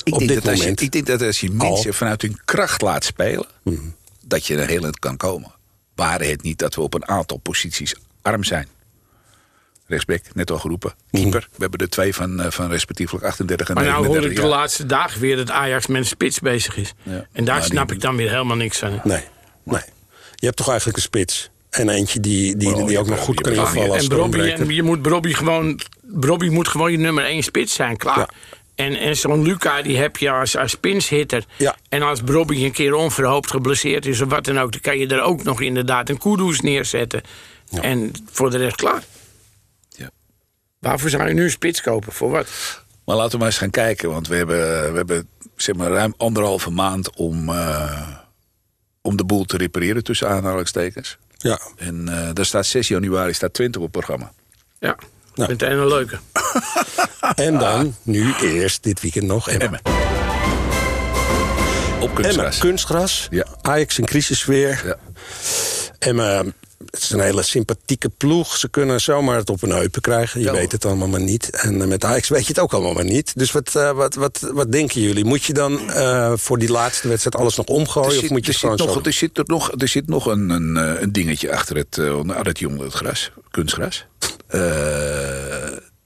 Ik 0.04 0.14
Op 0.14 0.20
denk, 0.20 0.32
dit 0.32 0.42
dat 0.42 0.48
als 0.48 0.56
je, 0.56 0.62
moment. 0.62 0.82
ik 0.82 0.92
denk 0.92 1.06
dat 1.06 1.22
als 1.22 1.40
je 1.40 1.50
mensen 1.52 1.88
Al. 1.90 1.94
vanuit 1.94 2.22
hun 2.22 2.40
kracht 2.46 2.82
laat 2.82 3.04
spelen... 3.04 3.46
Mhm. 3.64 3.78
dat 4.26 4.46
je 4.46 4.58
er 4.58 4.68
heel 4.68 4.84
eind 4.84 5.00
kan 5.00 5.18
komen. 5.18 5.52
Waren 5.96 6.30
het 6.30 6.42
niet 6.42 6.60
dat 6.60 6.76
we 6.76 6.82
op 6.82 6.94
een 6.94 7.08
aantal 7.08 7.38
posities 7.38 7.96
arm 8.22 8.44
zijn. 8.44 8.68
Rechtsback, 9.88 10.22
net 10.34 10.52
al 10.52 10.60
geroepen. 10.60 10.94
Mhm. 11.12 11.22
Keeper, 11.22 11.48
we 11.52 11.58
hebben 11.62 11.80
er 11.80 11.90
twee 11.90 12.16
van, 12.16 12.42
eh, 12.42 12.52
van 12.52 12.70
respectievelijk 12.70 13.26
38 13.26 13.68
en 13.68 13.74
Maar 13.74 13.84
nou 13.84 13.96
hoor 13.96 14.04
39 14.06 14.44
ik 14.44 14.50
de 14.50 14.56
laatste 14.58 14.86
dagen 14.86 15.22
weer 15.22 15.36
dat 15.36 15.50
Ajax 15.52 15.88
met 15.88 15.98
een 16.02 16.06
spits 16.08 16.40
bezig 16.40 16.78
is. 16.78 16.94
Ja. 17.04 17.28
En 17.32 17.46
daar 17.46 17.60
die- 17.60 17.70
snap 17.70 17.92
ik 17.92 18.02
dan 18.02 18.16
weer 18.16 18.30
helemaal 18.30 18.56
niks 18.58 18.78
van. 18.80 19.02
Nee, 19.04 19.24
nee. 19.64 19.82
Je 20.36 20.46
hebt 20.46 20.58
toch 20.58 20.68
eigenlijk 20.68 20.98
een 20.98 21.04
spits. 21.04 21.50
En 21.74 21.90
eentje 21.90 22.20
die, 22.20 22.58
die, 22.58 22.86
die 22.86 23.00
ook 23.00 23.08
nog 23.08 23.20
goed 23.20 23.42
kan 23.42 23.54
invallen 23.54 23.92
als 23.92 24.02
en 24.02 24.08
Brobby, 24.08 24.38
stroombreken. 24.38 24.68
en 24.68 24.74
je 24.74 24.84
moet 24.84 25.02
Brobby 25.02 25.34
gewoon, 25.34 25.80
Brobby 26.02 26.48
moet 26.48 26.68
gewoon 26.68 26.92
je 26.92 26.98
nummer 26.98 27.26
1 27.26 27.44
spits 27.44 27.74
zijn, 27.74 27.98
klaar. 27.98 28.18
Ja. 28.18 28.30
En, 28.76 28.96
en 28.96 29.18
zo'n 29.18 29.44
Luca 29.44 29.82
die 29.82 29.98
heb 29.98 30.18
je 30.18 30.32
als, 30.32 30.58
als 30.58 30.76
pinshitter. 30.76 31.46
Ja. 31.58 31.76
En 31.90 32.02
als 32.02 32.22
Brobby 32.22 32.64
een 32.64 32.72
keer 32.72 32.94
onverhoopt 32.94 33.50
geblesseerd 33.52 34.06
is 34.06 34.22
of 34.22 34.30
wat 34.30 34.46
dan 34.46 34.60
ook... 34.60 34.72
dan 34.72 34.82
kan 34.82 34.98
je 34.98 35.08
er 35.08 35.22
ook 35.22 35.44
nog 35.44 35.62
inderdaad 35.62 36.10
een 36.10 36.18
Kudus 36.18 36.62
neerzetten. 36.62 37.22
En 37.82 38.12
voor 38.32 38.50
de 38.50 38.58
rest 38.58 38.76
klaar. 38.76 39.04
Ja. 39.90 40.10
Waarvoor 40.80 41.10
zou 41.10 41.28
je 41.28 41.34
nu 41.34 41.44
een 41.44 41.50
spits 41.50 41.82
kopen? 41.82 42.14
Voor 42.14 42.30
wat? 42.30 42.48
Maar 43.06 43.16
laten 43.16 43.32
we 43.32 43.38
maar 43.38 43.48
eens 43.48 43.58
gaan 43.58 43.70
kijken. 43.70 44.10
Want 44.10 44.28
we 44.28 44.36
hebben, 44.36 44.92
we 44.92 44.98
hebben 44.98 45.28
zeg 45.56 45.76
maar, 45.76 45.92
ruim 45.92 46.14
anderhalve 46.18 46.70
maand 46.70 47.16
om, 47.16 47.50
eh, 47.50 48.08
om 49.02 49.18
de 49.18 49.26
boel 49.26 49.46
te 49.46 49.58
repareren 49.58 50.04
tussen 50.04 50.30
aanhalingstekens. 50.30 51.18
Ja, 51.44 51.60
En 51.78 52.10
eh 52.10 52.30
daar 52.34 52.46
staat 52.46 52.66
6 52.66 52.88
januari 52.88 53.34
staat 53.34 53.54
20 53.54 53.82
op 53.82 53.94
het 53.94 53.98
programma. 54.06 54.32
Ja, 54.80 54.96
Nou. 55.36 55.50
meteen 55.50 55.78
een 55.78 55.88
leuke. 55.88 56.20
en 57.36 57.58
dan 57.58 57.96
nu 58.04 58.34
eerst 58.42 58.84
dit 58.84 59.02
weekend 59.02 59.26
nog 59.26 59.50
Emma. 59.50 59.64
Emmen. 59.64 59.80
Op 62.00 62.10
Emma, 62.10 62.22
kunstgras. 62.22 62.58
kunstgras. 62.58 63.28
Ja. 63.30 63.46
Ajax 63.62 63.98
in 64.00 64.06
crisissfeer. 64.06 64.82
Ja. 64.86 64.96
Emma, 66.00 66.44
het 66.90 67.02
is 67.02 67.10
een 67.10 67.20
hele 67.20 67.42
sympathieke 67.44 68.10
ploeg. 68.10 68.58
Ze 68.58 68.70
kunnen 68.70 69.02
zomaar 69.02 69.38
het 69.38 69.50
op 69.50 69.62
hun 69.62 69.72
heupen 69.72 70.02
krijgen. 70.02 70.40
Je 70.40 70.46
Ja, 70.46 70.52
weet 70.52 70.72
het 70.72 70.86
allemaal 70.86 71.08
maar 71.08 71.22
niet. 71.22 71.50
En 71.50 71.82
eh, 71.82 71.88
met 71.88 72.04
Ajax 72.06 72.30
weet 72.30 72.42
je 72.42 72.48
het 72.48 72.60
ook 72.60 72.74
allemaal 72.74 72.94
maar 72.94 73.04
niet. 73.06 73.32
Dus 73.36 73.52
wat, 73.52 73.76
eh, 73.76 73.92
wat, 73.92 74.16
wat, 74.16 74.40
wat 74.54 74.72
denken 74.72 75.02
jullie? 75.02 75.26
Moet 75.26 75.44
je 75.44 75.54
dan 75.54 75.90
eh, 75.92 76.34
voor 76.36 76.58
die 76.60 76.70
laatste 76.72 77.08
wedstrijd 77.08 77.36
alles 77.36 77.56
nog 77.56 77.66
omgooien? 77.66 78.24
of 78.24 78.30
moet 78.30 78.46
je 78.46 78.52
er, 78.52 78.58
gewoon 78.58 78.78
zit 78.78 78.88
zo... 78.88 78.94
nog, 78.96 79.06
er, 79.06 79.14
zit 79.14 79.38
er, 79.38 79.44
nog, 79.48 79.72
er 79.78 79.88
zit 79.88 80.08
nog 80.08 80.26
een, 80.26 80.50
een, 80.50 80.78
eh, 80.78 81.02
een 81.02 81.12
dingetje 81.12 81.52
achter 81.52 81.76
het, 81.76 81.98
uh, 81.98 82.18
onder 82.18 82.46
het 82.46 82.60
jongen 82.60 82.80
het 82.84 82.94
gras, 82.94 83.32
kunstgras. 83.52 84.06
Eh, 84.48 84.60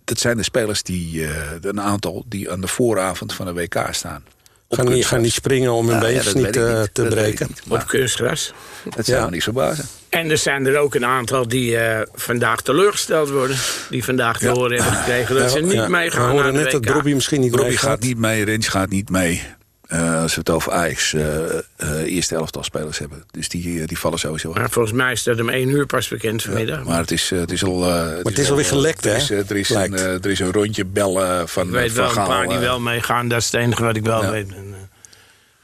dat 0.04 0.20
zijn 0.20 0.38
de 0.38 0.44
spelers 0.44 0.84
die, 0.84 1.26
eh, 1.26 1.32
een 1.62 1.82
aantal 1.82 2.26
die 2.28 2.52
aan 2.52 2.62
de 2.62 2.68
vooravond 2.68 3.34
van 3.34 3.48
een 3.48 3.54
WK 3.54 3.88
staan. 3.92 4.24
Gaan 4.70 4.90
niet, 4.90 5.06
gaan 5.06 5.22
niet 5.22 5.34
springen 5.34 5.72
om 5.74 5.88
hun 5.90 5.98
Nou, 6.00 6.08
ja, 6.08 6.14
beentjes 6.14 6.34
dat 6.34 6.44
niet 6.44 6.54
te 6.54 6.90
Dat 6.94 7.10
breken? 7.10 7.48
niet. 7.50 7.62
Op 7.70 7.88
kunstgras. 7.88 8.54
Het 8.90 9.06
zou 9.06 9.18
Ja. 9.18 9.26
me 9.26 9.32
niet 9.32 9.44
verbazen. 9.44 9.86
En 10.10 10.30
er 10.32 10.38
zijn 10.38 10.66
er 10.66 10.78
ook 10.78 10.96
een 10.96 11.06
aantal 11.06 11.48
die 11.48 11.78
eh, 11.78 12.02
vandaag 12.14 12.62
teleurgesteld 12.62 13.30
worden. 13.30 13.58
Die 13.90 14.04
vandaag 14.04 14.38
te 14.40 14.48
horen 14.48 14.76
hebben 14.82 14.98
gekregen 15.00 15.36
dat 15.36 15.52
ze 15.52 15.60
niet 15.60 15.72
Ja, 15.72 15.88
meegaan 15.88 16.26
We 16.28 16.32
horen 16.32 16.54
net 16.54 16.72
dat. 16.72 16.86
Robbie 16.86 17.16
misschien 17.16 17.42
niet 17.42 17.56
Robbie 17.56 17.78
gaat 17.78 18.00
niet 18.00 18.18
mee, 18.18 18.46
Rens 18.46 18.68
gaat 18.68 18.90
niet 18.90 19.10
mee. 19.10 19.44
Eh, 19.88 20.22
als 20.22 20.34
we 20.34 20.40
het 20.40 20.50
over 20.50 20.72
Ajax 20.72 21.14
eh, 21.14 21.46
eh, 21.58 21.60
eerste 22.06 22.36
elftal 22.36 22.64
spelers 22.64 22.98
hebben. 23.00 23.24
Dus 23.32 23.50
die, 23.50 23.86
die 23.88 24.00
vallen 24.00 24.20
sowieso 24.20 24.48
uit. 24.48 24.58
Maar 24.58 24.70
volgens 24.70 24.94
mij 24.94 25.12
is 25.12 25.24
dat 25.24 25.40
om 25.40 25.50
één 25.50 25.70
uur 25.70 25.86
pas 25.86 26.08
bekend 26.08 26.44
vanmiddag. 26.44 26.84
Maar 26.84 27.00
het 27.00 27.12
is, 27.12 27.30
het 27.30 27.52
is 27.52 27.64
al. 27.64 27.84
eh, 27.84 27.90
maar 27.96 28.16
het 28.24 28.38
is 28.38 28.50
alweer 28.50 28.66
gelekt, 28.66 29.04
hè? 29.04 29.10
Er 29.12 29.18
is, 29.18 29.30
er, 29.30 29.56
is 29.56 29.70
een, 29.70 29.76
Lijkt. 29.78 30.26
er 30.26 30.32
is 30.32 30.40
een 30.40 30.52
rondje 30.52 30.86
bellen 30.86 31.48
van. 31.50 31.66
ik 31.66 31.72
weet 31.72 31.92
van 31.92 32.04
wel 32.14 32.18
een 32.18 32.30
paar 32.30 32.48
die 32.48 32.58
wel 32.58 32.80
meegaan. 32.80 33.28
Dat 33.28 33.40
is 33.40 33.46
het 33.46 33.54
enige 33.62 33.84
wat 33.84 33.96
ik 33.96 34.04
wel 34.04 34.24
Ja. 34.24 34.32
weet. 34.32 34.48
En, 34.50 34.76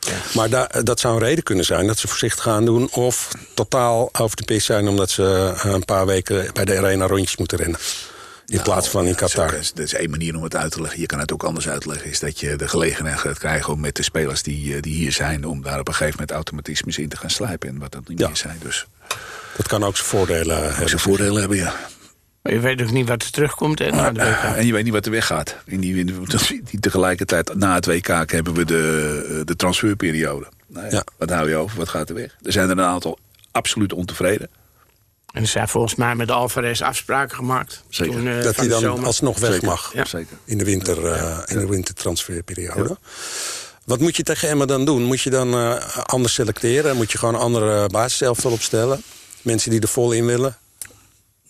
eh, 0.08 0.36
Maar 0.36 0.50
da- 0.50 0.70
dat 0.84 1.00
zou 1.00 1.14
een 1.16 1.20
reden 1.24 1.44
kunnen 1.44 1.66
zijn 1.66 1.88
dat 1.88 1.98
ze 1.98 2.08
voorzichtig 2.08 2.44
gaan 2.44 2.66
doen... 2.66 2.90
of 2.92 3.28
totaal 3.54 4.10
over 4.14 4.36
de 4.36 4.44
pis 4.44 4.66
zijn 4.66 4.88
omdat 4.88 5.10
ze 5.10 5.54
eh, 5.64 5.72
een 5.74 5.86
paar 5.86 6.06
weken 6.06 6.54
bij 6.54 6.66
de 6.66 6.78
arena 6.78 7.08
rondjes 7.08 7.38
moeten 7.38 7.58
rennen. 7.58 7.80
In 8.46 8.62
plaats 8.62 8.90
van 8.90 9.00
in 9.00 9.06
Nou, 9.08 9.20
dat 9.20 9.30
is 9.30 9.36
Qatar. 9.36 9.60
Dat 9.74 9.86
is 9.86 9.94
één 9.94 10.10
manier 10.10 10.36
om 10.36 10.44
het 10.44 10.56
uit 10.56 10.72
te 10.72 10.82
leggen. 10.82 11.00
Je 11.00 11.06
kan 11.06 11.20
het 11.20 11.34
ook 11.34 11.44
anders 11.44 11.68
uitleggen. 11.68 12.10
Is 12.10 12.20
dat 12.20 12.40
je 12.40 12.56
de 12.56 12.68
gelegenheid 12.68 13.20
gaat 13.20 13.38
krijgen 13.38 13.74
om 13.74 13.80
met 13.80 13.96
de 13.96 14.04
spelers 14.04 14.44
die, 14.44 14.76
eh, 14.76 14.82
die 14.82 14.94
hier 14.96 15.12
zijn. 15.12 15.46
om 15.46 15.62
daar 15.62 15.80
op 15.80 15.88
een 15.88 15.94
gegeven 15.94 16.14
moment 16.20 16.32
automatismes 16.32 16.98
in 16.98 17.10
te 17.10 17.18
gaan 17.18 17.30
slijpen. 17.30 17.70
En 17.70 17.80
wat 17.80 17.92
dat 17.92 18.08
niet 18.08 18.20
Ja. 18.20 18.28
meer 18.28 18.38
zijn. 18.38 18.58
Dus 18.64 18.86
Dat 19.58 19.68
kan 19.68 19.84
ook 19.84 19.96
zijn 19.96 20.08
voordelen 20.08 20.70
hebben. 20.70 20.90
ze 20.90 21.00
voordelen 21.00 21.40
hebben, 21.40 21.58
ja. 21.58 21.76
Maar 22.44 22.54
je 22.54 22.60
weet 22.60 22.82
ook 22.82 22.92
niet 22.92 23.08
wat 23.08 23.22
er 23.24 23.32
terugkomt 23.32 23.80
hè, 23.80 23.90
na 23.90 24.12
de 24.12 24.20
WK. 24.20 24.56
En 24.56 24.66
je 24.66 24.74
weet 24.74 24.84
niet 24.84 24.94
wat 24.94 25.06
er 25.06 25.12
weggaat. 25.12 25.56
In 25.66 25.80
die, 25.80 25.96
in 25.98 26.26
die, 26.70 26.80
tegelijkertijd, 26.80 27.56
na 27.56 27.74
het 27.74 27.86
WK 27.86 28.08
hebben 28.32 28.54
we 28.54 28.66
de, 28.66 29.26
eh, 29.40 29.46
de 29.46 29.56
transferperiode. 29.56 30.46
Nou 30.68 30.86
ja, 30.86 30.92
Ja. 30.92 31.04
Wat 31.18 31.30
hou 31.30 31.50
je 31.50 31.56
over? 31.56 31.78
Wat 31.78 31.90
gaat 31.90 32.10
er 32.10 32.16
weg? 32.16 32.36
Er 32.42 32.52
zijn 32.52 32.70
er 32.70 32.78
een 32.78 32.84
aantal 32.86 33.20
absoluut 33.52 33.94
ontevreden. 33.94 34.50
En 35.34 35.42
er 35.42 35.48
zijn 35.48 35.68
volgens 35.68 35.96
mij 35.96 36.16
met 36.16 36.32
Alvarez 36.32 36.82
afspraken 36.82 37.36
gemaakt. 37.36 37.84
Zeker. 37.90 38.14
Toen, 38.14 38.28
eh, 38.28 38.44
Dat 38.44 38.56
hij 38.56 38.68
dan 38.68 38.82
zomer. 38.82 39.06
alsnog 39.06 39.40
weg 39.40 39.52
Zeker. 39.52 39.68
mag. 39.68 39.92
Ja. 39.94 40.06
Zeker. 40.06 40.38
In 40.46 40.58
de, 40.58 40.64
winter, 40.66 41.06
eh, 41.08 41.38
in 41.46 41.60
de 41.60 41.68
wintertransferperiode. 41.68 42.98
Wat 43.86 44.00
moet 44.00 44.16
je 44.16 44.24
tegen 44.24 44.50
Emma 44.50 44.66
dan 44.66 44.86
doen? 44.86 45.04
Moet 45.04 45.22
je 45.22 45.30
dan 45.30 45.54
eh, 45.54 45.98
anders 46.06 46.34
selecteren? 46.34 46.96
Moet 46.96 47.12
je 47.12 47.18
gewoon 47.18 47.34
een 47.34 47.40
andere 47.40 47.88
basiselftal 47.90 48.52
opstellen? 48.52 49.02
Mensen 49.42 49.72
die 49.72 49.80
er 49.82 49.88
vol 49.88 50.12
in 50.12 50.26
willen? 50.26 50.58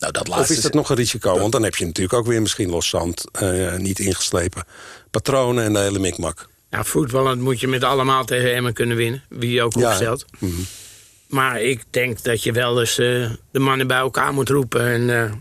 Nou, 0.04 0.16
dat 0.16 0.30
Of 0.30 0.50
is 0.50 0.62
dat 0.62 0.74
nog 0.74 0.90
een 0.90 0.96
risico? 0.96 1.40
Want 1.40 1.52
dan 1.52 1.64
heb 1.64 1.76
je 1.76 1.86
natuurlijk 1.86 2.14
ook 2.14 2.26
weer 2.26 2.42
misschien 2.42 2.70
los 2.70 2.90
zand, 2.90 3.26
eh, 3.32 3.76
niet 3.76 4.00
ingeslepen 4.00 4.64
patronen 5.12 5.64
en 5.64 5.74
de 5.74 5.80
hele 5.80 6.00
mikmak. 6.00 6.48
Ja, 6.70 6.84
voetballend 6.84 7.42
moet 7.42 7.60
je 7.60 7.68
met 7.68 7.84
allemaal 7.84 8.26
tegen 8.26 8.54
Emmen 8.54 8.74
kunnen 8.74 8.98
winnen. 8.98 9.24
Wie 9.30 9.52
je 9.52 9.62
ook 9.62 9.74
Ja, 9.74 9.90
opstelt. 9.90 10.26
Maar 11.28 11.62
ik 11.62 11.84
denk 11.90 12.24
dat 12.24 12.44
je 12.44 12.52
wel 12.52 12.80
eens 12.80 12.98
eh, 12.98 13.30
de 13.52 13.60
mannen 13.60 13.88
bij 13.88 13.98
elkaar 13.98 14.34
moet 14.34 14.50
roepen. 14.50 14.88
En 14.88 15.02
uh, 15.02 15.32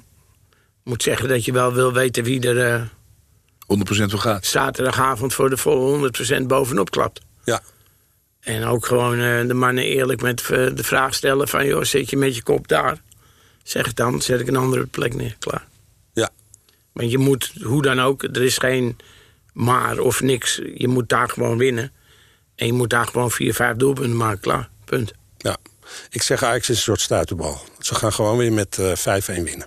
moet 0.84 1.02
zeggen 1.02 1.28
dat 1.28 1.44
je 1.44 1.52
wel 1.52 1.72
wil 1.72 1.92
weten 1.92 2.24
wie 2.24 2.48
er... 2.48 2.88
100% 2.88 2.90
voor 3.84 4.18
gaat. 4.18 4.46
Zaterdagavond 4.46 5.34
voor 5.34 5.50
de 5.50 5.56
volle 5.56 6.10
100% 6.40 6.42
bovenop 6.46 6.90
klapt. 6.90 7.20
Ja. 7.44 7.60
En 8.40 8.64
ook 8.64 8.86
gewoon 8.86 9.46
de 9.48 9.54
mannen 9.54 9.84
eerlijk 9.84 10.22
met 10.22 10.38
de 10.48 10.72
vraag 10.84 11.14
stellen 11.14 11.48
van... 11.48 11.66
joh, 11.66 11.82
zit 11.82 12.10
je 12.10 12.16
met 12.16 12.36
je 12.36 12.42
kop 12.42 12.68
daar? 12.68 13.00
Zeg 13.62 13.86
het 13.86 13.96
dan, 13.96 14.22
zet 14.22 14.40
ik 14.40 14.48
een 14.48 14.56
andere 14.56 14.86
plek 14.86 15.14
neer. 15.14 15.36
Klaar. 15.38 15.66
Ja. 16.12 16.30
Want 16.92 17.10
je 17.10 17.18
moet, 17.18 17.52
hoe 17.62 17.82
dan 17.82 18.00
ook, 18.00 18.22
er 18.22 18.42
is 18.42 18.58
geen 18.58 18.96
maar 19.52 19.98
of 19.98 20.20
niks. 20.20 20.60
Je 20.74 20.88
moet 20.88 21.08
daar 21.08 21.28
gewoon 21.28 21.58
winnen. 21.58 21.92
En 22.54 22.66
je 22.66 22.72
moet 22.72 22.90
daar 22.90 23.06
gewoon 23.06 23.30
vier, 23.30 23.54
vijf 23.54 23.76
doelpunten 23.76 24.16
maken. 24.16 24.40
Klaar, 24.40 24.68
punt. 24.84 25.12
Ja, 25.38 25.56
ik 26.10 26.22
zeg 26.22 26.42
Ajax 26.42 26.68
is 26.68 26.76
een 26.76 26.82
soort 26.82 27.00
stuiterbal. 27.00 27.60
Ze 27.78 27.94
gaan 27.94 28.12
gewoon 28.12 28.36
weer 28.36 28.52
met 28.52 28.78
uh, 28.80 28.92
5-1 28.96 29.42
winnen. 29.42 29.66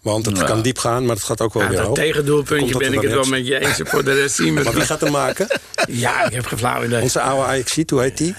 Want 0.00 0.26
het 0.26 0.44
kan 0.44 0.62
diep 0.62 0.78
gaan, 0.78 1.06
maar 1.06 1.14
het 1.14 1.24
gaat 1.24 1.40
ook 1.40 1.54
wel 1.54 1.62
ja, 1.62 1.68
weer 1.68 1.80
hoog. 1.80 1.94
tegendoelpuntje 1.94 2.76
ben 2.78 2.92
ik 2.92 3.00
het 3.00 3.12
wel 3.12 3.24
met 3.24 3.46
je 3.46 3.58
eens. 3.58 3.80
Voor 3.84 4.04
de 4.04 4.14
rest 4.14 4.34
zien 4.34 4.54
we 4.54 4.62
Maar 4.62 4.72
wie 4.74 4.82
gaat 4.82 5.00
hem 5.00 5.10
maken? 5.10 5.46
ja, 5.88 6.24
ik 6.26 6.32
heb 6.32 6.46
geflauw 6.46 6.84
idee. 6.84 7.02
Onze 7.02 7.20
oude 7.20 7.46
ajax 7.46 7.78
hoe 7.86 8.00
heet 8.00 8.18
die? 8.18 8.34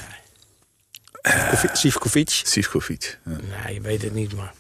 Sivkovic? 1.74 2.42
Sivkovic. 2.44 3.20
Ja. 3.26 3.32
Nee, 3.64 3.74
je 3.74 3.82
weet 3.82 4.02
het 4.02 4.14
niet, 4.14 4.36
maar... 4.36 4.54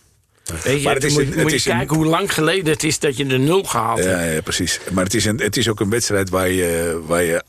Weet 0.43 0.77
je, 0.77 0.83
maar 0.83 0.93
het 0.93 1.03
is, 1.03 1.13
moet, 1.13 1.25
het 1.25 1.35
moet 1.35 1.63
je 1.63 1.69
kijken 1.69 1.95
hoe 1.95 2.05
lang 2.05 2.33
geleden 2.33 2.73
het 2.73 2.83
is 2.83 2.99
dat 2.99 3.17
je 3.17 3.25
de 3.25 3.37
nul 3.37 3.63
gehaald 3.63 3.99
ja, 3.99 4.05
hebt. 4.05 4.33
Ja, 4.33 4.41
precies. 4.41 4.79
Maar 4.91 5.03
het 5.03 5.13
is, 5.13 5.25
een, 5.25 5.39
het 5.39 5.57
is 5.57 5.67
ook 5.69 5.79
een 5.79 5.89
wedstrijd 5.89 6.29
waar 6.29 6.49
je, 6.49 7.01
waar 7.05 7.23
je 7.23 7.43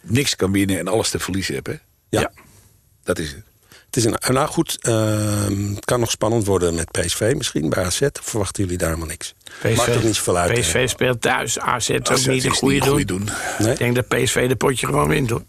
niks 0.00 0.36
kan 0.36 0.52
winnen 0.52 0.78
en 0.78 0.88
alles 0.88 1.10
te 1.10 1.18
verliezen 1.18 1.54
hebt. 1.54 1.66
Hè? 1.66 1.72
Ja. 2.08 2.20
ja. 2.20 2.32
Dat 3.02 3.18
is 3.18 3.28
het. 3.30 3.48
Het 3.90 3.96
is 3.96 4.04
een, 4.04 4.34
nou 4.34 4.48
goed, 4.48 4.78
uh, 4.82 5.74
het 5.74 5.84
kan 5.84 6.00
nog 6.00 6.10
spannend 6.10 6.46
worden 6.46 6.74
met 6.74 6.90
PSV 6.90 7.32
misschien 7.36 7.68
bij 7.68 7.84
AZ. 7.84 8.00
Of 8.00 8.10
verwachten 8.22 8.62
jullie 8.62 8.78
daar 8.78 8.88
helemaal 8.88 9.08
niks? 9.08 9.34
PSV, 9.60 9.76
Maakt 9.76 10.04
niet 10.04 10.14
zoveel 10.14 10.36
uit. 10.36 10.60
PSV 10.60 10.72
hè? 10.72 10.86
speelt 10.86 11.20
thuis, 11.20 11.58
AZ 11.58 11.90
ook 11.90 12.10
AZ 12.10 12.26
niet 12.26 12.44
een 12.44 12.50
goede 12.50 12.80
doen. 12.80 13.02
doen. 13.06 13.28
Nee? 13.58 13.72
Ik 13.72 13.78
denk 13.78 13.94
dat 13.94 14.08
PSV 14.08 14.48
de 14.48 14.56
potje 14.56 14.86
gewoon 14.86 15.08
wint 15.08 15.30
hoor. 15.30 15.42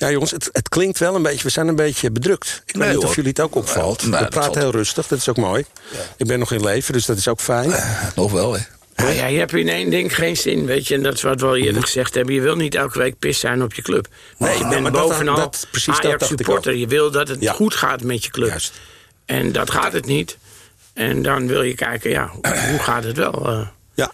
Ja, 0.00 0.10
jongens, 0.10 0.30
het, 0.30 0.48
het, 0.52 0.68
klinkt 0.68 0.98
wel 0.98 1.14
een 1.14 1.22
beetje. 1.22 1.42
We 1.42 1.50
zijn 1.50 1.68
een 1.68 1.76
beetje 1.76 2.10
bedrukt. 2.10 2.62
Ik 2.66 2.74
nee, 2.74 2.86
weet 2.86 2.96
niet 2.96 3.04
of 3.04 3.14
jullie 3.14 3.30
het 3.30 3.40
ook 3.40 3.54
opvalt. 3.54 4.06
Nee, 4.06 4.20
we 4.20 4.28
praten 4.28 4.60
heel 4.60 4.70
rustig, 4.70 5.06
dat 5.06 5.18
is 5.18 5.28
ook 5.28 5.36
mooi. 5.36 5.64
Ja. 5.92 5.98
Ik 6.16 6.26
ben 6.26 6.38
nog 6.38 6.52
in 6.52 6.64
leven, 6.64 6.92
dus 6.92 7.06
dat 7.06 7.16
is 7.16 7.28
ook 7.28 7.40
fijn. 7.40 7.68
Uh, 7.68 8.02
nog 8.14 8.32
wel, 8.32 8.52
hè? 8.52 8.60
Nou 8.96 9.12
ja, 9.12 9.26
je 9.26 9.38
hebt 9.38 9.52
in 9.52 9.68
één 9.68 9.90
ding 9.90 10.14
geen 10.14 10.36
zin, 10.36 10.66
weet 10.66 10.88
je. 10.88 10.94
En 10.94 11.02
dat 11.02 11.14
is 11.14 11.22
wat 11.22 11.40
we 11.40 11.46
al 11.46 11.56
eerder 11.56 11.82
gezegd 11.82 12.14
hebben. 12.14 12.34
Je 12.34 12.40
wil 12.40 12.56
niet 12.56 12.74
elke 12.74 12.98
week 12.98 13.18
pis 13.18 13.40
zijn 13.40 13.62
op 13.62 13.74
je 13.74 13.82
club. 13.82 14.06
Nee, 14.38 14.58
je 14.58 14.68
bent 14.68 14.92
bovenal 14.92 15.36
dat, 15.36 15.66
dat, 15.70 15.98
Ajax 15.98 16.26
supporter. 16.26 16.74
Je 16.74 16.86
wil 16.86 17.10
dat 17.10 17.28
het 17.28 17.40
ja. 17.40 17.52
goed 17.52 17.74
gaat 17.74 18.02
met 18.02 18.24
je 18.24 18.30
club. 18.30 18.48
Juist. 18.48 18.72
En 19.24 19.52
dat 19.52 19.70
gaat 19.70 19.92
het 19.92 20.06
niet. 20.06 20.38
En 20.92 21.22
dan 21.22 21.46
wil 21.46 21.62
je 21.62 21.74
kijken, 21.74 22.10
ja, 22.10 22.30
hoe 22.70 22.78
gaat 22.78 23.04
het 23.04 23.16
wel? 23.16 23.50
Uh, 23.50 23.66
ja. 23.94 24.12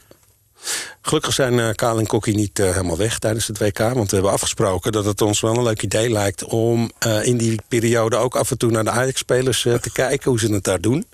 Gelukkig 1.07 1.33
zijn 1.33 1.53
uh, 1.53 1.83
en 1.83 2.07
Kokkie 2.07 2.35
niet 2.35 2.59
uh, 2.59 2.71
helemaal 2.71 2.97
weg 2.97 3.19
tijdens 3.19 3.47
het 3.47 3.59
WK. 3.59 3.79
Want 3.79 4.11
we 4.11 4.14
hebben 4.14 4.33
afgesproken 4.33 4.92
dat 4.92 5.05
het 5.05 5.21
ons 5.23 5.40
wel 5.40 5.57
een 5.57 5.62
leuk 5.62 5.83
idee 5.83 6.11
lijkt... 6.11 6.45
om 6.45 6.90
uh, 7.07 7.25
in 7.25 7.37
die 7.37 7.61
periode 7.69 8.16
ook 8.16 8.37
af 8.37 8.51
en 8.51 8.59
toe 8.59 8.71
naar 8.71 8.85
de 8.85 8.90
Ajax-spelers 8.90 9.62
te 9.62 9.90
kijken... 10.03 10.31
hoe 10.31 10.38
ze 10.38 10.53
het 10.53 10.64
daar 10.64 10.81
doen. 10.81 11.07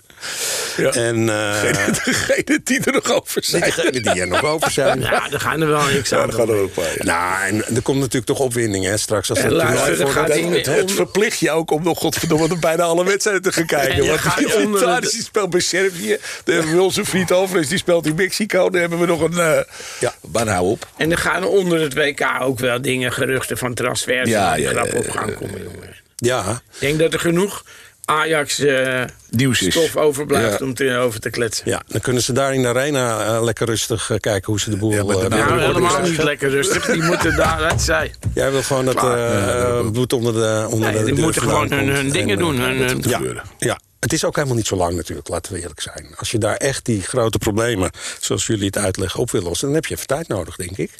Ja. 0.77 0.91
En, 0.91 1.17
uh, 1.17 1.61
degene 2.03 2.59
die 2.63 2.79
er 2.83 2.93
nog 2.93 3.11
over 3.11 3.43
zijn. 3.43 3.63
Degene 3.63 4.01
die 4.01 4.21
er 4.21 4.27
nog 4.27 4.43
over 4.43 4.71
zijn. 4.71 5.01
Ja, 5.13 5.31
er 5.31 5.39
gaan 5.39 5.61
er 5.61 5.67
wel 5.67 5.85
niks 5.85 6.13
aan. 6.13 6.19
Ja, 6.19 6.25
er 6.25 6.33
gaan 6.33 6.49
er 6.49 6.55
ook 6.55 6.75
bij. 6.75 6.95
Nou, 6.99 7.43
en 7.43 7.75
er 7.75 7.81
komt 7.81 7.99
natuurlijk 7.99 8.25
toch 8.25 8.39
opwinding 8.39 8.85
hè, 8.85 8.97
straks. 8.97 9.29
Als 9.29 9.39
en 9.39 9.45
het, 9.45 9.53
luister, 9.53 9.97
voor 9.97 10.11
gaat 10.11 10.27
het, 10.27 10.49
het, 10.49 10.65
het, 10.65 10.91
verplicht 10.91 11.39
je 11.39 11.51
ook 11.51 11.71
om 11.71 11.83
nog 11.83 11.99
godverdomme 11.99 12.57
bijna 12.59 12.83
alle 12.83 13.05
wedstrijden 13.05 13.41
te 13.41 13.51
gaan 13.51 13.65
kijken. 13.65 14.07
Want 14.07 14.55
onder 14.55 14.81
Italië 14.81 15.09
die 15.11 15.23
speelt 15.23 15.49
bij 15.49 15.59
Servië. 15.59 16.17
We 16.45 16.81
onze 16.81 17.05
vriend 17.05 17.31
Alvarez, 17.31 17.67
die 17.67 17.77
speelt 17.77 18.05
in 18.05 18.15
Mexico. 18.15 18.69
Dan 18.69 18.79
hebben 18.81 18.99
we 18.99 19.05
nog 19.05 19.21
een... 19.21 19.33
Uh, 19.33 19.59
ja. 19.99 20.13
Maar 20.31 20.47
hou 20.47 20.67
op. 20.67 20.87
En 20.97 21.11
er 21.11 21.17
gaan 21.17 21.43
onder 21.43 21.81
het 21.81 21.93
WK 21.93 22.27
ook 22.41 22.59
wel 22.59 22.81
dingen, 22.81 23.11
geruchten 23.11 23.57
van 23.57 23.73
transfers... 23.73 24.29
Ja, 24.29 24.55
die 24.55 24.63
ja, 24.63 24.69
grap 24.69 24.93
op 24.93 25.09
gaan 25.09 25.27
ja, 25.27 25.33
komen, 25.33 25.63
jongen. 25.63 26.01
Ja. 26.15 26.61
Ik 26.73 26.79
denk 26.79 26.99
dat 26.99 27.13
er 27.13 27.19
genoeg 27.19 27.63
Ajax 28.05 28.59
uh, 28.59 29.03
Nieuws 29.29 29.61
is. 29.61 29.73
stof 29.73 29.95
overblijft 29.95 30.59
Ja. 30.59 30.65
om 30.65 30.73
te, 30.73 30.95
over 30.97 31.19
te 31.19 31.29
kletsen. 31.29 31.69
ja, 31.69 31.81
dan 31.87 32.01
kunnen 32.01 32.21
ze 32.23 32.33
daar 32.33 32.53
in 32.53 32.61
de 32.61 32.67
arena 32.67 33.25
uh, 33.35 33.43
lekker 33.43 33.65
rustig 33.67 34.09
uh, 34.09 34.17
kijken 34.17 34.45
hoe 34.51 34.59
ze 34.59 34.69
de 34.69 34.77
boel... 34.77 34.91
Ja, 34.91 35.03
maar 35.03 35.15
uh, 35.15 35.21
daarna- 35.21 35.45
Nou, 35.45 35.61
helemaal 35.61 36.01
niet 36.01 36.23
lekker 36.23 36.49
rustig. 36.49 36.85
Die 36.85 37.01
moeten 37.03 37.35
daaruit 37.45 37.81
zij. 37.81 38.13
Jij 38.33 38.51
wil 38.51 38.63
gewoon 38.63 38.85
dat 38.85 38.95
uh, 38.95 39.89
bloed 39.91 40.13
onder 40.13 40.33
de 40.33 40.67
onder 40.69 40.91
Nee, 40.93 41.03
de 41.03 41.11
die 41.13 41.23
moeten 41.23 41.41
gewoon 41.41 41.71
hun, 41.71 41.87
hun 41.87 42.09
dingen 42.09 42.37
En, 42.37 42.43
doen. 42.43 42.55
eh, 42.59 42.63
Hun, 42.65 42.77
dat 42.79 42.89
hun- 42.89 43.03
ja, 43.09 43.17
gebeuren. 43.17 43.43
ja, 43.57 43.79
het 43.99 44.13
is 44.13 44.25
ook 44.25 44.35
helemaal 44.35 44.57
niet 44.57 44.67
zo 44.67 44.75
lang 44.75 44.95
natuurlijk, 44.95 45.27
laten 45.27 45.53
we 45.53 45.59
eerlijk 45.61 45.81
zijn. 45.81 46.07
Als 46.17 46.31
je 46.31 46.37
daar 46.37 46.55
echt 46.55 46.85
die 46.85 47.01
grote 47.01 47.37
problemen, 47.37 47.91
zoals 48.19 48.47
jullie 48.47 48.65
het 48.65 48.77
uitleggen, 48.77 49.19
op 49.19 49.31
wil 49.31 49.41
lossen... 49.41 49.65
dan 49.67 49.75
heb 49.75 49.85
je 49.85 49.93
even 49.95 50.07
tijd 50.07 50.27
nodig, 50.27 50.55
denk 50.55 50.77
ik. 50.77 50.91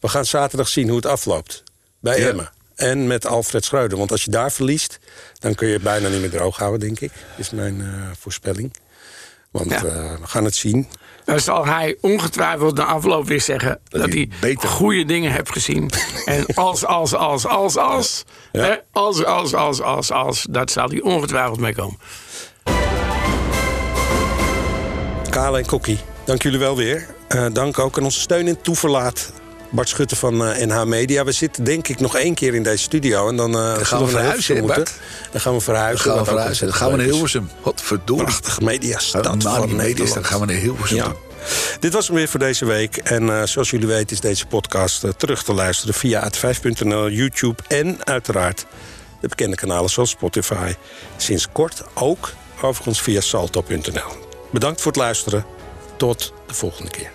We 0.00 0.08
gaan 0.08 0.24
zaterdag 0.24 0.68
zien 0.68 0.86
hoe 0.88 0.96
het 0.96 1.06
afloopt 1.06 1.62
bij 2.00 2.20
Ja. 2.20 2.28
Emmen. 2.28 2.50
En 2.82 3.06
met 3.06 3.26
Alfred 3.26 3.64
Schreuder. 3.64 3.98
Want 3.98 4.10
als 4.10 4.24
je 4.24 4.30
daar 4.30 4.52
verliest, 4.52 4.98
dan 5.38 5.54
kun 5.54 5.66
je 5.66 5.72
het 5.72 5.82
bijna 5.82 6.08
niet 6.08 6.20
meer 6.20 6.30
droog 6.30 6.56
houden, 6.56 6.80
denk 6.80 7.00
ik. 7.00 7.12
Is 7.36 7.50
mijn 7.50 7.80
eh, 7.80 7.86
voorspelling. 8.18 8.74
Want 9.50 9.70
Ja. 9.70 9.76
eh, 9.76 9.82
we 10.20 10.26
gaan 10.26 10.44
het 10.44 10.54
zien. 10.54 10.88
Dan 11.24 11.40
zal 11.40 11.66
hij 11.66 11.96
ongetwijfeld 12.00 12.76
na 12.76 12.84
afloop 12.84 13.26
weer 13.28 13.40
zeggen... 13.40 13.80
dat, 13.88 14.00
hij 14.00 14.10
hij 14.10 14.28
beter- 14.40 14.68
goede 14.68 15.04
dingen 15.04 15.32
heeft 15.32 15.52
gezien. 15.52 15.90
en 16.24 16.46
als, 16.54 16.84
als, 16.84 17.14
als, 17.14 17.46
als, 17.46 17.76
als... 17.76 18.24
Ja. 18.52 18.62
hè, 18.62 18.74
als, 18.92 19.24
als, 19.24 19.54
als, 19.54 19.80
als, 19.82 20.10
als... 20.12 20.46
dat 20.50 20.70
zal 20.70 20.88
hij 20.88 21.00
ongetwijfeld 21.00 21.60
mee 21.60 21.74
komen. 21.74 21.98
Kale 25.30 25.58
en 25.58 25.66
Kokkie, 25.66 25.98
dank 26.24 26.42
jullie 26.42 26.58
wel 26.58 26.76
weer. 26.76 27.06
Eh, 27.28 27.46
dank 27.52 27.78
ook 27.78 27.98
aan 27.98 28.04
onze 28.04 28.20
steun 28.20 28.46
en 28.46 28.60
toeverlaat. 28.62 29.32
Bart 29.72 29.88
Schutte 29.88 30.16
van 30.16 30.46
eh, 30.46 30.66
NH 30.66 30.84
Media. 30.84 31.24
We 31.24 31.32
zitten 31.32 31.64
denk 31.64 31.88
ik 31.88 32.00
nog 32.00 32.16
één 32.16 32.34
keer 32.34 32.54
in 32.54 32.62
deze 32.62 32.82
studio. 32.82 33.28
En 33.28 33.36
dan, 33.36 33.54
eh, 33.54 33.74
gaan 33.76 33.98
we 33.98 34.04
naar 34.04 34.08
verhuizen, 34.12 34.54
hè, 34.56 34.62
moeten. 34.62 34.84
Dan 35.32 35.40
gaan 35.40 35.54
we 35.54 35.60
verhuizen. 35.60 36.04
Dan 36.06 36.14
gaan 36.14 36.24
we 36.24 36.30
verhuizen. 36.30 36.66
Dan 36.66 36.76
gaan 36.76 36.90
we 36.90 36.96
naar. 36.96 37.06
Hilversum. 37.06 37.50
Godverdomme. 37.60 38.24
Prachtig 38.24 38.60
mediastad 38.60 39.22
Nou, 39.42 39.58
van 39.68 39.76
Nederland. 39.76 40.14
dan 40.14 40.24
gaan 40.24 40.40
we 40.40 40.46
naar 40.46 40.54
Hilversum. 40.54 40.96
Ja. 40.96 41.12
Dit 41.80 41.92
was 41.92 42.06
hem 42.06 42.16
weer 42.16 42.28
voor 42.28 42.40
deze 42.40 42.64
week. 42.64 42.96
En 42.96 43.30
eh, 43.30 43.42
zoals 43.46 43.70
jullie 43.70 43.86
weten 43.86 44.10
is 44.16 44.20
deze 44.20 44.46
podcast 44.46 45.04
terug 45.16 45.42
te 45.44 45.52
luisteren 45.52 45.94
via 45.94 46.22
het 46.22 46.36
5.nl, 46.38 47.08
YouTube 47.10 47.62
en 47.68 47.96
uiteraard 48.06 48.66
de 49.20 49.28
bekende 49.28 49.56
kanalen 49.56 49.90
zoals 49.90 50.10
Spotify. 50.10 50.74
Sinds 51.16 51.48
kort 51.52 51.82
ook 51.94 52.32
overigens 52.62 53.00
via 53.02 53.20
salto.nl. 53.20 54.26
Bedankt 54.50 54.80
voor 54.80 54.92
het 54.92 55.00
luisteren. 55.00 55.44
Tot 55.96 56.32
de 56.46 56.54
volgende 56.54 56.90
keer. 56.90 57.10